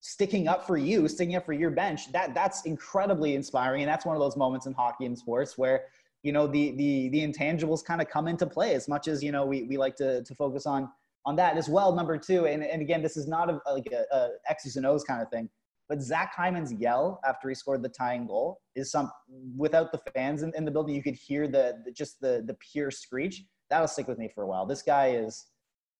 sticking 0.00 0.48
up 0.48 0.66
for 0.66 0.76
you, 0.76 1.06
sticking 1.08 1.36
up 1.36 1.46
for 1.46 1.52
your 1.52 1.70
bench. 1.70 2.10
That 2.12 2.34
that's 2.34 2.62
incredibly 2.62 3.34
inspiring. 3.34 3.82
And 3.82 3.88
that's 3.88 4.04
one 4.04 4.16
of 4.16 4.20
those 4.20 4.36
moments 4.36 4.66
in 4.66 4.72
hockey 4.72 5.06
and 5.06 5.16
sports 5.16 5.56
where 5.56 5.84
you 6.22 6.32
know 6.32 6.46
the 6.46 6.72
the 6.72 7.08
the 7.10 7.20
intangibles 7.26 7.84
kind 7.84 8.00
of 8.00 8.08
come 8.08 8.28
into 8.28 8.46
play 8.46 8.74
as 8.74 8.88
much 8.88 9.08
as 9.08 9.22
you 9.22 9.32
know 9.32 9.44
we, 9.44 9.64
we 9.64 9.76
like 9.76 9.96
to, 9.96 10.22
to 10.22 10.34
focus 10.34 10.66
on 10.66 10.88
on 11.26 11.36
that 11.36 11.56
as 11.56 11.68
well 11.68 11.94
number 11.94 12.16
two 12.18 12.46
and, 12.46 12.62
and 12.62 12.82
again 12.82 13.02
this 13.02 13.16
is 13.16 13.26
not 13.26 13.50
a, 13.50 13.60
like 13.70 13.88
a, 13.92 14.04
a 14.14 14.28
x's 14.48 14.76
and 14.76 14.86
o's 14.86 15.04
kind 15.04 15.22
of 15.22 15.28
thing 15.30 15.48
but 15.90 16.00
zach 16.00 16.32
hyman's 16.34 16.72
yell 16.72 17.20
after 17.26 17.48
he 17.48 17.54
scored 17.54 17.82
the 17.82 17.88
tying 17.88 18.24
goal 18.24 18.60
is 18.76 18.92
some 18.92 19.10
without 19.56 19.90
the 19.90 20.00
fans 20.14 20.42
in, 20.42 20.52
in 20.56 20.64
the 20.64 20.70
building 20.70 20.94
you 20.94 21.02
could 21.02 21.16
hear 21.16 21.48
the, 21.48 21.82
the 21.84 21.90
just 21.90 22.20
the 22.20 22.42
the 22.46 22.56
pure 22.72 22.92
screech. 22.92 23.42
That'll 23.68 23.88
stick 23.88 24.06
with 24.08 24.16
me 24.16 24.30
for 24.32 24.44
a 24.44 24.46
while. 24.46 24.64
This 24.66 24.82
guy 24.82 25.10
is 25.10 25.46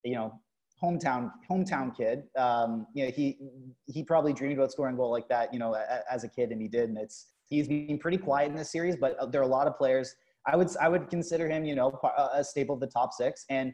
you 0.03 0.15
know 0.15 0.33
hometown 0.81 1.31
hometown 1.49 1.95
kid. 1.95 2.23
Um, 2.37 2.87
you 2.95 3.05
know 3.05 3.11
he 3.11 3.37
he 3.85 4.01
probably 4.01 4.31
dreamed 4.31 4.57
about 4.57 4.71
scoring 4.71 4.95
a 4.95 4.97
goal 4.97 5.11
like 5.11 5.27
that 5.27 5.53
you 5.53 5.59
know 5.59 5.77
as 6.09 6.23
a 6.23 6.29
kid 6.29 6.51
and 6.51 6.61
he 6.61 6.69
did 6.69 6.87
and 6.87 6.97
it's 6.97 7.27
He's 7.51 7.67
been 7.67 7.97
pretty 7.99 8.17
quiet 8.17 8.49
in 8.49 8.55
this 8.55 8.71
series, 8.71 8.95
but 8.95 9.17
uh, 9.17 9.25
there 9.25 9.41
are 9.41 9.43
a 9.43 9.47
lot 9.47 9.67
of 9.67 9.77
players. 9.77 10.15
I 10.47 10.55
would 10.55 10.69
I 10.81 10.87
would 10.87 11.09
consider 11.09 11.49
him, 11.49 11.65
you 11.65 11.75
know, 11.75 11.99
a 12.33 12.43
staple 12.43 12.73
of 12.73 12.79
the 12.79 12.87
top 12.87 13.11
six. 13.13 13.45
And 13.49 13.73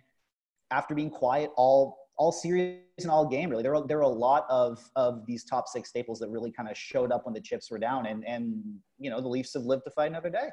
after 0.71 0.95
being 0.95 1.11
quiet 1.11 1.51
all 1.55 1.95
all 2.17 2.31
series 2.31 2.81
and 2.97 3.11
all 3.11 3.27
game, 3.27 3.51
really, 3.51 3.61
there 3.61 3.73
were 3.73 3.85
there 3.87 3.97
were 3.97 4.03
a 4.03 4.07
lot 4.07 4.47
of 4.49 4.79
of 4.95 5.25
these 5.27 5.45
top 5.45 5.67
six 5.67 5.89
staples 5.89 6.17
that 6.19 6.29
really 6.29 6.51
kind 6.51 6.67
of 6.67 6.75
showed 6.75 7.11
up 7.11 7.25
when 7.25 7.35
the 7.35 7.39
chips 7.39 7.69
were 7.69 7.77
down. 7.77 8.07
And 8.07 8.25
and 8.27 8.63
you 8.97 9.11
know, 9.11 9.21
the 9.21 9.27
Leafs 9.27 9.53
have 9.53 9.63
lived 9.63 9.83
to 9.85 9.91
fight 9.91 10.09
another 10.09 10.31
day. 10.31 10.49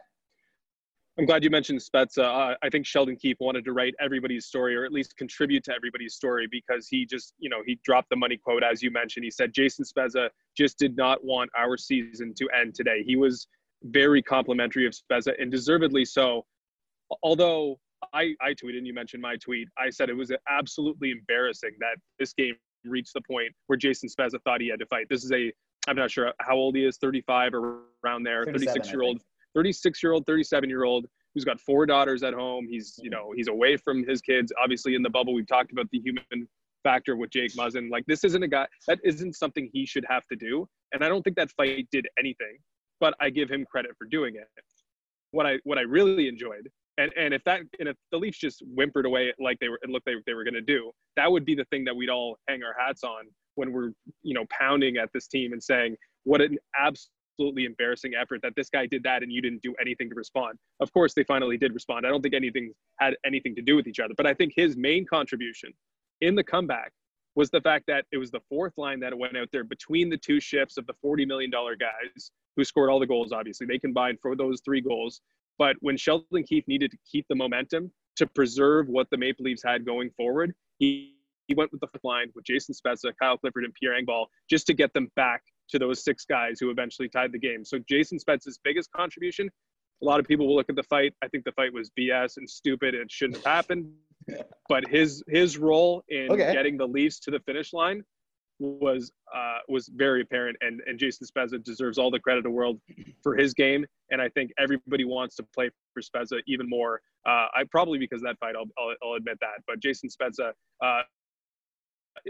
I'm 1.16 1.26
glad 1.26 1.44
you 1.44 1.50
mentioned 1.50 1.80
Spezza. 1.80 2.24
Uh, 2.24 2.56
I 2.62 2.68
think 2.70 2.86
Sheldon 2.86 3.16
Keefe 3.16 3.36
wanted 3.38 3.64
to 3.66 3.72
write 3.72 3.94
everybody's 4.00 4.46
story, 4.46 4.74
or 4.74 4.84
at 4.84 4.92
least 4.92 5.16
contribute 5.16 5.62
to 5.64 5.72
everybody's 5.72 6.14
story, 6.14 6.48
because 6.50 6.88
he 6.88 7.06
just, 7.06 7.34
you 7.38 7.48
know, 7.48 7.62
he 7.64 7.78
dropped 7.84 8.10
the 8.10 8.16
money 8.16 8.36
quote 8.36 8.64
as 8.64 8.82
you 8.82 8.90
mentioned. 8.90 9.24
He 9.24 9.30
said 9.30 9.52
Jason 9.52 9.84
Spezza 9.84 10.28
just 10.56 10.76
did 10.76 10.96
not 10.96 11.24
want 11.24 11.50
our 11.56 11.76
season 11.76 12.34
to 12.36 12.48
end 12.58 12.74
today. 12.74 13.04
He 13.06 13.14
was 13.14 13.46
very 13.84 14.22
complimentary 14.22 14.86
of 14.86 14.92
Spezza, 14.92 15.40
and 15.40 15.52
deservedly 15.52 16.04
so. 16.04 16.44
Although 17.22 17.78
I, 18.12 18.34
I 18.40 18.50
tweeted, 18.50 18.78
and 18.78 18.86
you 18.86 18.94
mentioned 18.94 19.22
my 19.22 19.36
tweet, 19.36 19.68
I 19.78 19.90
said 19.90 20.10
it 20.10 20.16
was 20.16 20.32
absolutely 20.48 21.12
embarrassing 21.12 21.76
that 21.78 21.96
this 22.18 22.32
game 22.32 22.56
reached 22.84 23.12
the 23.14 23.20
point 23.20 23.52
where 23.68 23.76
Jason 23.76 24.08
Spezza 24.08 24.42
thought 24.42 24.60
he 24.60 24.68
had 24.68 24.80
to 24.80 24.86
fight. 24.86 25.06
This 25.08 25.24
is 25.24 25.30
a, 25.30 25.52
I'm 25.86 25.96
not 25.96 26.10
sure 26.10 26.32
how 26.40 26.56
old 26.56 26.74
he 26.74 26.84
is, 26.84 26.96
35 26.96 27.54
or 27.54 27.82
around 28.04 28.24
there, 28.24 28.44
36 28.44 28.90
year 28.90 29.02
old 29.02 29.22
36 29.54 30.02
year 30.02 30.12
old, 30.12 30.26
37 30.26 30.68
year 30.68 30.84
old 30.84 31.06
who's 31.34 31.44
got 31.44 31.60
four 31.60 31.84
daughters 31.84 32.22
at 32.22 32.32
home. 32.32 32.66
He's, 32.68 32.98
you 33.02 33.10
know, 33.10 33.32
he's 33.34 33.48
away 33.48 33.76
from 33.76 34.06
his 34.06 34.20
kids. 34.20 34.52
Obviously, 34.62 34.94
in 34.94 35.02
the 35.02 35.10
bubble, 35.10 35.34
we've 35.34 35.46
talked 35.46 35.72
about 35.72 35.88
the 35.90 35.98
human 35.98 36.48
factor 36.84 37.16
with 37.16 37.30
Jake 37.30 37.52
Muzzin. 37.54 37.90
Like, 37.90 38.04
this 38.06 38.24
isn't 38.24 38.42
a 38.42 38.48
guy 38.48 38.66
that 38.86 39.00
isn't 39.04 39.34
something 39.34 39.68
he 39.72 39.84
should 39.84 40.04
have 40.08 40.22
to 40.30 40.36
do. 40.36 40.68
And 40.92 41.04
I 41.04 41.08
don't 41.08 41.22
think 41.22 41.36
that 41.36 41.50
fight 41.50 41.88
did 41.90 42.06
anything, 42.18 42.58
but 43.00 43.14
I 43.20 43.30
give 43.30 43.50
him 43.50 43.64
credit 43.70 43.92
for 43.98 44.06
doing 44.06 44.36
it. 44.36 44.46
What 45.32 45.46
I 45.46 45.58
what 45.64 45.78
I 45.78 45.80
really 45.80 46.28
enjoyed, 46.28 46.70
and 46.96 47.10
and 47.16 47.34
if 47.34 47.42
that 47.42 47.62
and 47.80 47.88
if 47.88 47.96
the 48.12 48.18
Leafs 48.18 48.38
just 48.38 48.62
whimpered 48.72 49.04
away 49.04 49.32
like 49.40 49.58
they 49.58 49.68
were 49.68 49.80
it 49.82 49.90
looked 49.90 50.06
like 50.06 50.16
they 50.26 50.34
were 50.34 50.44
going 50.44 50.54
to 50.54 50.60
do, 50.60 50.92
that 51.16 51.30
would 51.30 51.44
be 51.44 51.56
the 51.56 51.64
thing 51.66 51.84
that 51.86 51.96
we'd 51.96 52.08
all 52.08 52.38
hang 52.48 52.62
our 52.62 52.74
hats 52.78 53.02
on 53.02 53.24
when 53.56 53.72
we're 53.72 53.90
you 54.22 54.34
know 54.34 54.44
pounding 54.48 54.96
at 54.96 55.08
this 55.12 55.26
team 55.26 55.52
and 55.52 55.60
saying 55.60 55.96
what 56.22 56.40
an 56.40 56.56
absolute 56.76 57.10
absolutely 57.34 57.64
embarrassing 57.64 58.12
effort 58.20 58.40
that 58.42 58.54
this 58.56 58.70
guy 58.70 58.86
did 58.86 59.02
that 59.02 59.22
and 59.22 59.32
you 59.32 59.42
didn't 59.42 59.62
do 59.62 59.74
anything 59.80 60.08
to 60.08 60.14
respond. 60.14 60.58
Of 60.80 60.92
course, 60.92 61.14
they 61.14 61.24
finally 61.24 61.56
did 61.56 61.74
respond. 61.74 62.06
I 62.06 62.10
don't 62.10 62.22
think 62.22 62.34
anything 62.34 62.72
had 63.00 63.14
anything 63.24 63.54
to 63.56 63.62
do 63.62 63.76
with 63.76 63.86
each 63.86 64.00
other, 64.00 64.14
but 64.16 64.26
I 64.26 64.34
think 64.34 64.52
his 64.54 64.76
main 64.76 65.06
contribution 65.06 65.72
in 66.20 66.34
the 66.34 66.44
comeback 66.44 66.92
was 67.34 67.50
the 67.50 67.60
fact 67.60 67.86
that 67.88 68.04
it 68.12 68.18
was 68.18 68.30
the 68.30 68.40
fourth 68.48 68.72
line 68.76 69.00
that 69.00 69.16
went 69.16 69.36
out 69.36 69.48
there 69.52 69.64
between 69.64 70.08
the 70.08 70.16
two 70.16 70.38
shifts 70.38 70.76
of 70.76 70.86
the 70.86 70.94
$40 71.04 71.26
million 71.26 71.50
guys 71.50 72.30
who 72.56 72.62
scored 72.62 72.90
all 72.90 73.00
the 73.00 73.06
goals, 73.06 73.32
obviously. 73.32 73.66
They 73.66 73.78
combined 73.78 74.18
for 74.22 74.36
those 74.36 74.60
three 74.64 74.80
goals. 74.80 75.20
But 75.58 75.76
when 75.80 75.96
Sheldon 75.96 76.44
Keefe 76.44 76.68
needed 76.68 76.92
to 76.92 76.98
keep 77.10 77.26
the 77.28 77.34
momentum 77.34 77.90
to 78.16 78.26
preserve 78.26 78.86
what 78.88 79.08
the 79.10 79.16
Maple 79.16 79.44
Leafs 79.44 79.62
had 79.64 79.84
going 79.84 80.10
forward, 80.16 80.54
he, 80.78 81.16
he 81.48 81.54
went 81.54 81.72
with 81.72 81.80
the 81.80 81.88
line 82.04 82.28
with 82.36 82.44
Jason 82.44 82.74
Spezza, 82.74 83.12
Kyle 83.20 83.36
Clifford, 83.36 83.64
and 83.64 83.74
Pierre 83.74 84.00
Engvall 84.00 84.26
just 84.48 84.66
to 84.68 84.74
get 84.74 84.92
them 84.94 85.10
back 85.16 85.42
to 85.70 85.78
those 85.78 86.04
six 86.04 86.24
guys 86.24 86.58
who 86.60 86.70
eventually 86.70 87.08
tied 87.08 87.32
the 87.32 87.38
game. 87.38 87.64
So 87.64 87.78
Jason 87.88 88.18
Spezza's 88.18 88.58
biggest 88.62 88.90
contribution, 88.92 89.50
A 90.02 90.04
lot 90.04 90.20
of 90.20 90.26
people 90.26 90.46
will 90.46 90.56
look 90.56 90.68
at 90.68 90.76
the 90.76 90.82
fight. 90.82 91.14
I 91.22 91.28
think 91.28 91.44
the 91.44 91.52
fight 91.52 91.72
was 91.72 91.90
BS 91.98 92.36
and 92.36 92.48
stupid 92.48 92.94
and 92.94 93.10
shouldn't 93.10 93.36
have 93.36 93.46
happened. 93.46 93.90
but 94.68 94.86
his 94.88 95.22
his 95.28 95.58
role 95.58 96.02
in 96.08 96.30
okay. 96.30 96.52
getting 96.52 96.76
the 96.76 96.86
Leafs 96.86 97.18
to 97.20 97.30
the 97.30 97.40
finish 97.40 97.72
line 97.72 98.02
was 98.58 99.12
uh, 99.34 99.58
was 99.68 99.90
very 99.94 100.22
apparent, 100.22 100.56
and 100.60 100.80
and 100.86 100.98
Jason 100.98 101.26
Spezza 101.26 101.62
deserves 101.62 101.98
all 101.98 102.10
the 102.10 102.20
credit 102.20 102.38
in 102.38 102.44
the 102.44 102.50
world 102.50 102.80
for 103.22 103.36
his 103.36 103.52
game, 103.52 103.84
and 104.10 104.22
I 104.22 104.28
think 104.30 104.52
everybody 104.58 105.04
wants 105.04 105.36
to 105.36 105.42
play 105.54 105.70
for 105.92 106.00
Spezza 106.00 106.40
even 106.46 106.68
more. 106.68 107.00
Uh, 107.26 107.48
I 107.54 107.64
probably 107.70 107.98
because 107.98 108.22
of 108.22 108.26
that 108.28 108.38
fight, 108.38 108.54
I'll, 108.56 108.66
I'll, 108.78 108.94
I'll 109.02 109.14
admit 109.14 109.38
that, 109.40 109.62
but 109.66 109.80
Jason 109.80 110.08
Spezza 110.08 110.52
uh, 110.82 111.02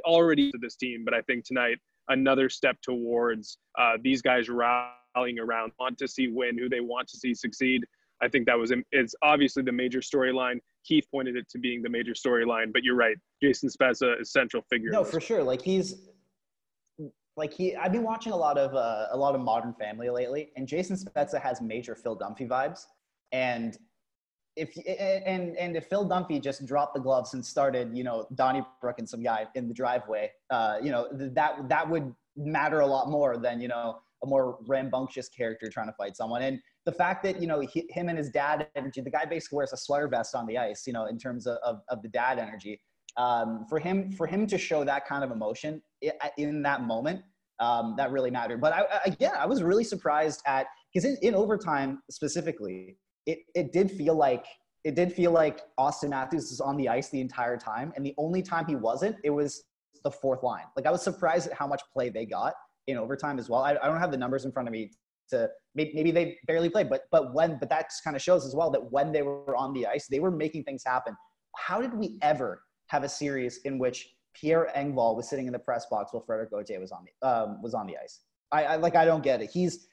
already 0.05 0.51
to 0.51 0.59
this 0.59 0.77
team, 0.77 1.05
but 1.05 1.15
I 1.15 1.21
think 1.23 1.45
tonight 1.45 1.79
another 2.09 2.49
step 2.49 2.77
towards 2.83 3.59
uh, 3.79 3.97
these 4.03 4.23
guys 4.23 4.49
rallying 4.49 5.39
around, 5.39 5.73
want 5.79 5.99
to 5.99 6.09
see 6.09 6.29
win, 6.29 6.59
who 6.59 6.69
they 6.69 6.81
want 6.81 7.09
to 7.09 7.17
see 7.17 7.35
succeed. 7.35 7.85
I 8.23 8.29
think 8.29 8.47
that 8.47 8.59
was 8.59 8.73
it's 8.93 9.15
obviously 9.23 9.63
the 9.63 9.73
major 9.73 10.01
storyline. 10.01 10.59
Keefe 10.85 11.11
pointed 11.11 11.37
it 11.37 11.49
to 11.51 11.59
being 11.59 11.83
the 11.83 11.89
major 11.89 12.13
storyline, 12.13 12.73
but 12.73 12.85
you're 12.85 12.97
right. 12.97 13.17
Jason 13.43 13.69
Spezza 13.69 14.21
is 14.21 14.33
central 14.33 14.63
figure. 14.71 14.91
No, 14.91 15.05
for 15.05 15.21
sure. 15.21 15.43
Like 15.43 15.61
he's 15.63 16.09
like 17.37 17.53
he. 17.53 17.75
I've 17.75 17.93
been 17.93 18.05
watching 18.05 18.33
a 18.33 18.37
lot 18.37 18.57
of 18.57 18.75
uh, 18.75 19.09
a 19.11 19.17
lot 19.17 19.35
of 19.35 19.41
Modern 19.41 19.75
Family 19.75 20.11
lately, 20.11 20.51
and 20.57 20.69
Jason 20.69 20.97
Spezza 20.97 21.41
has 21.41 21.61
major 21.61 21.95
Phil 21.95 22.17
Dunphy 22.17 22.49
vibes. 22.49 22.85
And 23.33 23.77
if 24.57 24.77
and 24.87 25.57
and 25.57 25.77
if 25.77 25.87
Phil 25.87 26.09
Dunphy 26.09 26.41
just 26.41 26.65
dropped 26.67 26.95
the 26.95 27.01
gloves 27.01 27.35
and 27.35 27.45
started, 27.45 27.97
you 27.97 28.05
know, 28.05 28.27
Donnie 28.35 28.61
Donnybrook 28.61 28.99
and 28.99 29.09
some 29.09 29.23
guy 29.23 29.47
in 29.55 29.69
the 29.69 29.75
driveway, 29.75 30.31
uh, 30.51 30.77
you 30.83 30.91
know, 30.91 31.09
that 31.13 31.69
that 31.69 31.89
would 31.89 32.15
matter 32.37 32.81
a 32.81 32.87
lot 32.87 33.11
more 33.11 33.37
than 33.37 33.61
you 33.61 33.69
know 33.69 33.99
a 34.23 34.27
more 34.27 34.59
rambunctious 34.67 35.29
character 35.29 35.69
trying 35.69 35.87
to 35.87 35.93
fight 35.93 36.17
someone. 36.17 36.43
And 36.43 36.61
the 36.87 36.93
fact 36.93 37.23
that 37.25 37.41
you 37.41 37.49
know 37.49 37.61
he, 37.61 37.87
him 37.91 38.09
and 38.09 38.17
his 38.17 38.31
dad 38.31 38.69
energy, 38.77 39.01
the 39.01 39.11
guy 39.11 39.25
basically 39.25 39.57
wears 39.57 39.73
a 39.73 39.77
sweater 39.77 40.09
vest 40.09 40.35
on 40.35 40.47
the 40.47 40.57
ice, 40.57 40.87
you 40.87 40.93
know, 40.93 41.07
in 41.07 41.19
terms 41.19 41.47
of 41.47 41.59
of, 41.65 41.81
of 41.89 42.03
the 42.03 42.09
dad 42.09 42.39
energy. 42.39 42.81
Um, 43.17 43.65
for 43.69 43.79
him, 43.79 44.11
for 44.11 44.27
him 44.27 44.45
to 44.49 44.59
show 44.59 44.83
that 44.83 45.07
kind 45.07 45.23
of 45.23 45.31
emotion 45.31 45.81
in 46.37 46.63
that 46.63 46.83
moment, 46.83 47.23
um, 47.61 47.95
that 47.97 48.11
really 48.11 48.31
mattered. 48.31 48.61
But 48.61 48.73
I, 48.73 49.17
yeah, 49.21 49.37
I 49.39 49.47
was 49.47 49.63
really 49.63 49.85
surprised 49.85 50.43
at 50.47 50.67
because 50.93 51.05
in, 51.05 51.17
in 51.23 51.33
overtime 51.33 52.03
specifically, 52.11 52.97
it, 53.27 53.41
it 53.55 53.73
did 53.73 53.91
feel 53.91 54.15
like 54.15 54.47
it 54.85 54.95
did 54.95 55.13
feel 55.13 55.31
like 55.31 55.61
Auston 55.79 56.11
Matthews 56.11 56.51
was 56.51 56.61
on 56.61 56.77
the 56.77 56.89
ice 56.89 57.09
the 57.09 57.21
entire 57.21 57.57
time, 57.57 57.93
and 57.97 58.05
the 58.05 58.15
only 58.19 58.43
time 58.43 58.67
he 58.67 58.77
wasn't, 58.77 59.17
it 59.25 59.31
was 59.31 59.65
the 60.05 60.11
fourth 60.11 60.43
line. 60.43 60.65
Like 60.77 60.87
I 60.87 60.91
was 60.91 61.03
surprised 61.03 61.49
at 61.49 61.55
how 61.55 61.67
much 61.67 61.81
play 61.93 62.11
they 62.11 62.27
got 62.27 62.53
in 62.87 62.99
overtime 62.99 63.39
as 63.39 63.49
well. 63.49 63.63
I, 63.63 63.71
I 63.71 63.87
don't 63.87 63.99
have 63.99 64.11
the 64.11 64.19
numbers 64.19 64.45
in 64.45 64.53
front 64.53 64.69
of 64.69 64.73
me 64.73 64.91
to 65.31 65.49
maybe, 65.75 66.11
they 66.11 66.37
barely 66.47 66.69
played, 66.69 66.91
but 66.91 67.05
but 67.11 67.35
when 67.35 67.59
but 67.59 67.71
that 67.71 67.91
kind 68.05 68.15
of 68.15 68.23
shows 68.23 68.45
as 68.45 68.55
well 68.55 68.71
that 68.71 68.93
when 68.93 69.11
they 69.11 69.23
were 69.23 69.57
on 69.57 69.73
the 69.73 69.87
ice, 69.87 70.07
they 70.07 70.21
were 70.21 70.31
making 70.31 70.65
things 70.65 70.83
happen. 70.85 71.17
How 71.57 71.81
did 71.81 71.95
we 71.95 72.19
ever 72.21 72.63
have 72.89 73.05
a 73.05 73.09
series 73.09 73.61
in 73.65 73.79
which 73.79 74.15
Pierre 74.35 74.71
Engvall 74.77 75.17
was 75.17 75.29
sitting 75.31 75.47
in 75.47 75.53
the 75.53 75.59
press 75.59 75.87
box 75.87 76.13
while 76.13 76.23
Frederik 76.27 76.51
Gauthier 76.51 76.81
was 76.81 76.93
on 76.93 77.05
the 77.07 77.27
um, 77.27 77.63
was 77.63 77.73
on 77.73 77.87
the 77.87 77.97
ice? 77.97 78.21
I, 78.53 78.65
I 78.65 78.77
like 78.77 78.97
I 78.97 79.07
don't 79.07 79.23
get 79.23 79.41
it. 79.41 79.51
He's 79.51 79.87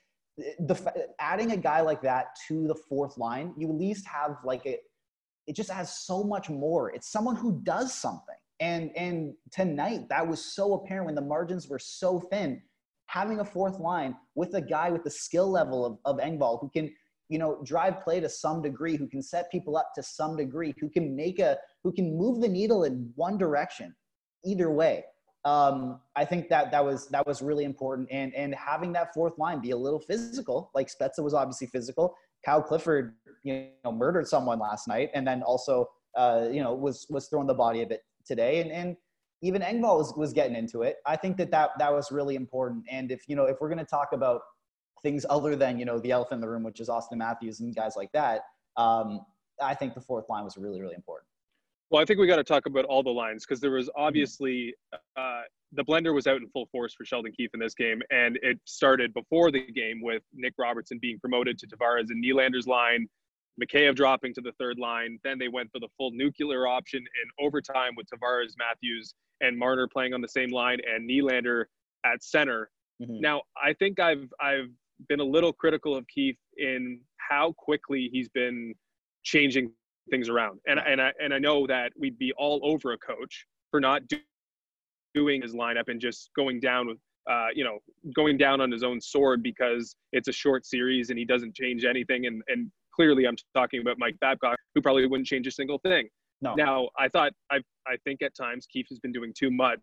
the 0.60 1.08
adding 1.20 1.52
a 1.52 1.58
guy 1.58 1.82
like 1.82 2.02
that 2.02 2.36
to 2.48 2.68
the 2.68 2.76
fourth 2.76 3.18
line, 3.18 3.54
you 3.58 3.70
at 3.70 3.76
least 3.76 4.06
have 4.08 4.38
like 4.44 4.66
it. 4.66 4.82
It 5.48 5.56
just 5.56 5.72
has 5.72 5.98
so 6.06 6.24
much 6.24 6.50
more. 6.50 6.92
It's 6.92 7.12
someone 7.12 7.36
who 7.36 7.62
does 7.64 7.94
something, 7.94 8.36
and 8.60 8.92
and 8.96 9.34
tonight 9.52 10.10
that 10.10 10.28
was 10.28 10.44
so 10.44 10.74
apparent 10.74 11.08
when 11.08 11.16
the 11.16 11.22
margins 11.22 11.68
were 11.68 11.80
so 11.80 12.20
thin. 12.20 12.62
Having 13.08 13.42
a 13.42 13.46
fourth 13.46 13.80
line 13.80 14.16
with 14.36 14.54
a 14.54 14.62
guy 14.62 14.90
with 14.90 15.04
the 15.04 15.12
skill 15.12 15.52
level 15.52 15.86
of, 15.86 15.98
of 16.06 16.24
Engvall 16.24 16.62
who 16.62 16.70
can, 16.70 16.90
you 17.28 17.38
know, 17.40 17.62
drive 17.66 18.00
play 18.00 18.22
to 18.22 18.30
some 18.30 18.62
degree, 18.62 18.96
who 18.96 19.08
can 19.08 19.22
set 19.22 19.52
people 19.52 19.76
up 19.76 19.92
to 19.96 20.04
some 20.04 20.38
degree, 20.38 20.74
who 20.80 20.90
can 20.90 21.14
make 21.14 21.40
a, 21.40 21.58
who 21.84 21.92
can 21.92 22.18
move 22.18 22.40
the 22.40 22.48
needle 22.48 22.86
in 22.86 23.12
one 23.16 23.38
direction, 23.38 23.94
either 24.46 24.72
way 24.72 25.04
um, 25.44 26.00
I 26.16 26.24
think 26.24 26.50
that 26.50 26.72
that 26.72 26.84
was 26.84 27.08
that 27.08 27.26
was 27.26 27.42
really 27.42 27.64
important, 27.64 28.08
and 28.12 28.34
and 28.36 28.54
having 28.54 28.94
that 28.94 29.14
fourth 29.14 29.38
line 29.40 29.60
be 29.60 29.72
a 29.72 29.78
little 29.78 30.00
physical, 30.00 30.70
like 30.76 30.88
Spezza 30.88 31.24
was 31.24 31.34
obviously 31.34 31.68
physical. 31.68 32.16
Kyle 32.46 32.62
Clifford, 32.62 33.16
you 33.44 33.68
know, 33.84 33.92
murdered 33.92 34.28
someone 34.28 34.60
last 34.60 34.88
night, 34.88 35.10
and 35.14 35.26
then 35.26 35.42
also, 35.44 35.88
uh, 36.16 36.48
you 36.52 36.62
know, 36.62 36.74
was 36.74 37.08
was 37.10 37.28
throwing 37.28 37.48
the 37.48 37.56
body 37.56 37.82
a 37.82 37.88
bit 37.88 38.02
today, 38.26 38.62
and 38.62 38.72
and 38.72 38.98
even 39.42 39.62
Engvall 39.64 39.98
was 39.98 40.14
was 40.16 40.32
getting 40.32 40.56
into 40.56 40.84
it. 40.84 40.98
I 41.08 41.16
think 41.16 41.38
that 41.38 41.50
that 41.52 41.72
that 41.80 41.92
was 41.92 42.12
really 42.12 42.36
important. 42.36 42.86
And 42.90 43.12
if 43.12 43.28
you 43.28 43.36
know, 43.36 43.46
if 43.46 43.58
we're 43.60 43.70
going 43.70 43.80
to 43.80 43.86
talk 43.86 44.10
about 44.14 44.42
things 45.02 45.26
other 45.28 45.56
than 45.56 45.80
you 45.80 45.86
know 45.86 46.00
the 46.00 46.12
elephant 46.12 46.38
in 46.38 46.42
the 46.42 46.50
room, 46.50 46.64
which 46.64 46.80
is 46.80 46.88
Auston 46.88 47.18
Matthews 47.18 47.62
and 47.62 47.76
guys 47.76 47.96
like 47.96 48.12
that, 48.12 48.42
um, 48.78 49.22
I 49.62 49.74
think 49.74 49.96
the 49.96 50.02
fourth 50.02 50.30
line 50.30 50.44
was 50.44 50.56
really 50.56 50.82
really 50.82 50.96
important. 50.96 51.28
Well, 51.92 52.02
I 52.02 52.06
think 52.06 52.20
we 52.20 52.28
got 52.28 52.38
to 52.38 52.44
talk 52.44 52.66
about 52.66 52.86
all 52.86 53.04
the 53.04 53.12
lines 53.12 53.46
because 53.46 53.60
there 53.60 53.72
was 53.72 53.88
mm-hmm. 53.88 54.02
obviously 54.02 54.74
uh, 55.18 55.42
the 55.74 55.84
blender 55.84 56.14
was 56.14 56.26
out 56.26 56.38
in 56.38 56.48
full 56.50 56.68
force 56.72 56.94
for 56.94 57.06
Sheldon 57.06 57.34
Keefe 57.34 57.52
in 57.54 57.60
this 57.60 57.76
game, 57.76 58.02
and 58.10 58.40
it 58.42 58.60
started 58.66 59.14
before 59.14 59.52
the 59.52 59.70
game 59.72 60.02
with 60.02 60.24
Nick 60.34 60.54
Robertson 60.58 61.00
being 61.02 61.20
promoted 61.20 61.58
to 61.60 61.68
Tavares 61.68 62.10
and 62.10 62.24
Nylander's 62.24 62.66
line, 62.66 63.08
Mikheyev 63.62 63.96
dropping 63.96 64.34
to 64.36 64.42
the 64.42 64.54
third 64.58 64.80
line. 64.80 65.20
Then 65.26 65.38
they 65.38 65.50
went 65.50 65.70
for 65.72 65.80
the 65.80 65.90
full 65.98 66.12
nuclear 66.12 66.66
option 66.66 67.00
in 67.00 67.46
overtime 67.46 67.92
with 67.98 68.08
Tavares, 68.08 68.54
Matthews, 68.58 69.14
and 69.42 69.58
Marner 69.58 69.88
playing 69.88 70.14
on 70.14 70.22
the 70.22 70.30
same 70.30 70.50
line, 70.50 70.80
and 70.90 71.10
Nylander 71.10 71.66
at 72.06 72.24
center. 72.24 72.70
Mm-hmm. 73.02 73.20
Now, 73.20 73.42
I 73.62 73.74
think 73.74 74.00
I've 74.00 74.32
I've 74.40 74.70
been 75.10 75.20
a 75.20 75.26
little 75.26 75.52
critical 75.52 75.96
of 75.96 76.08
Keefe 76.08 76.38
in 76.58 77.02
how 77.18 77.54
quickly 77.58 78.10
he's 78.14 78.30
been 78.30 78.74
changing 79.24 79.72
things 80.10 80.30
around. 80.30 80.60
And 80.68 80.80
and 80.80 81.02
I 81.02 81.12
and 81.22 81.34
I 81.34 81.40
know 81.40 81.68
that 81.68 81.92
we'd 81.98 82.18
be 82.18 82.34
all 82.38 82.60
over 82.64 82.94
a 82.94 82.98
coach 82.98 83.46
for 83.70 83.80
not 83.80 84.08
do, 84.08 84.18
doing 85.14 85.42
his 85.42 85.54
lineup 85.54 85.88
and 85.88 86.00
just 86.00 86.30
going 86.36 86.60
down 86.60 86.88
with 86.88 86.98
uh, 87.30 87.48
you 87.54 87.64
know 87.64 87.80
going 88.16 88.38
down 88.38 88.62
on 88.62 88.72
his 88.72 88.84
own 88.84 89.00
sword 89.00 89.44
because 89.44 89.96
it's 90.12 90.28
a 90.28 90.32
short 90.32 90.66
series 90.66 91.10
and 91.10 91.20
he 91.20 91.26
doesn't 91.26 91.56
change 91.56 91.86
anything. 91.86 92.26
And 92.26 92.42
and 92.48 92.72
clearly, 92.94 93.26
I'm 93.26 93.36
talking 93.56 93.82
about 93.82 93.98
Mike 93.98 94.18
Babcock, 94.20 94.58
who 94.76 94.82
probably 94.82 95.06
wouldn't 95.08 95.28
change 95.28 95.48
a 95.48 95.52
single 95.52 95.80
thing. 95.80 96.10
No. 96.42 96.56
Now, 96.56 96.90
I 96.98 97.08
thought 97.08 97.34
I 97.52 97.58
I 97.88 97.98
think 98.04 98.22
at 98.22 98.36
times 98.36 98.66
Keefe 98.72 98.88
has 98.90 99.00
been 99.00 99.12
doing 99.12 99.34
too 99.38 99.52
much. 99.52 99.80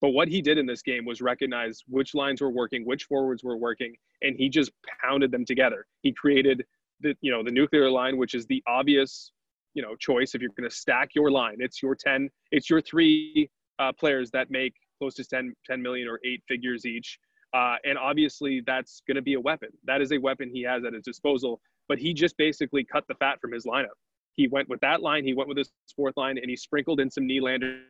But 0.00 0.10
what 0.10 0.28
he 0.28 0.42
did 0.42 0.58
in 0.58 0.66
this 0.66 0.82
game 0.82 1.06
was 1.06 1.22
recognize 1.22 1.82
which 1.88 2.14
lines 2.14 2.42
were 2.42 2.50
working, 2.50 2.84
which 2.84 3.04
forwards 3.04 3.42
were 3.42 3.56
working, 3.56 3.94
and 4.20 4.36
he 4.36 4.50
just 4.50 4.70
pounded 5.02 5.30
them 5.30 5.46
together. 5.46 5.86
He 6.02 6.12
created 6.12 6.64
the 7.00 7.14
you 7.20 7.30
know 7.30 7.42
the 7.42 7.50
nuclear 7.50 7.90
line, 7.90 8.16
which 8.16 8.34
is 8.34 8.46
the 8.46 8.62
obvious 8.66 9.32
you 9.74 9.82
know 9.82 9.94
choice 9.96 10.34
if 10.34 10.40
you're 10.40 10.50
going 10.56 10.68
to 10.68 10.74
stack 10.74 11.10
your 11.14 11.30
line. 11.30 11.56
It's 11.58 11.82
your 11.82 11.94
ten. 11.94 12.30
It's 12.50 12.70
your 12.70 12.80
three 12.80 13.50
uh, 13.78 13.92
players 13.92 14.30
that 14.30 14.50
make 14.50 14.74
close 14.98 15.14
to 15.14 15.24
10, 15.24 15.54
10 15.66 15.82
million 15.82 16.08
or 16.08 16.20
eight 16.24 16.42
figures 16.48 16.86
each. 16.86 17.18
Uh, 17.54 17.76
and 17.84 17.96
obviously, 17.98 18.62
that's 18.66 19.02
going 19.06 19.14
to 19.16 19.22
be 19.22 19.34
a 19.34 19.40
weapon. 19.40 19.68
That 19.84 20.00
is 20.00 20.12
a 20.12 20.18
weapon 20.18 20.50
he 20.52 20.62
has 20.62 20.84
at 20.84 20.92
his 20.92 21.04
disposal. 21.04 21.60
But 21.88 21.98
he 21.98 22.14
just 22.14 22.36
basically 22.36 22.84
cut 22.84 23.04
the 23.08 23.14
fat 23.14 23.40
from 23.40 23.52
his 23.52 23.64
lineup. 23.64 23.96
He 24.32 24.48
went 24.48 24.68
with 24.68 24.80
that 24.80 25.02
line. 25.02 25.24
He 25.24 25.34
went 25.34 25.48
with 25.48 25.58
his 25.58 25.70
fourth 25.94 26.16
line, 26.16 26.38
and 26.38 26.50
he 26.50 26.56
sprinkled 26.56 26.98
in 26.98 27.10
some 27.10 27.24
Nylander. 27.24 27.82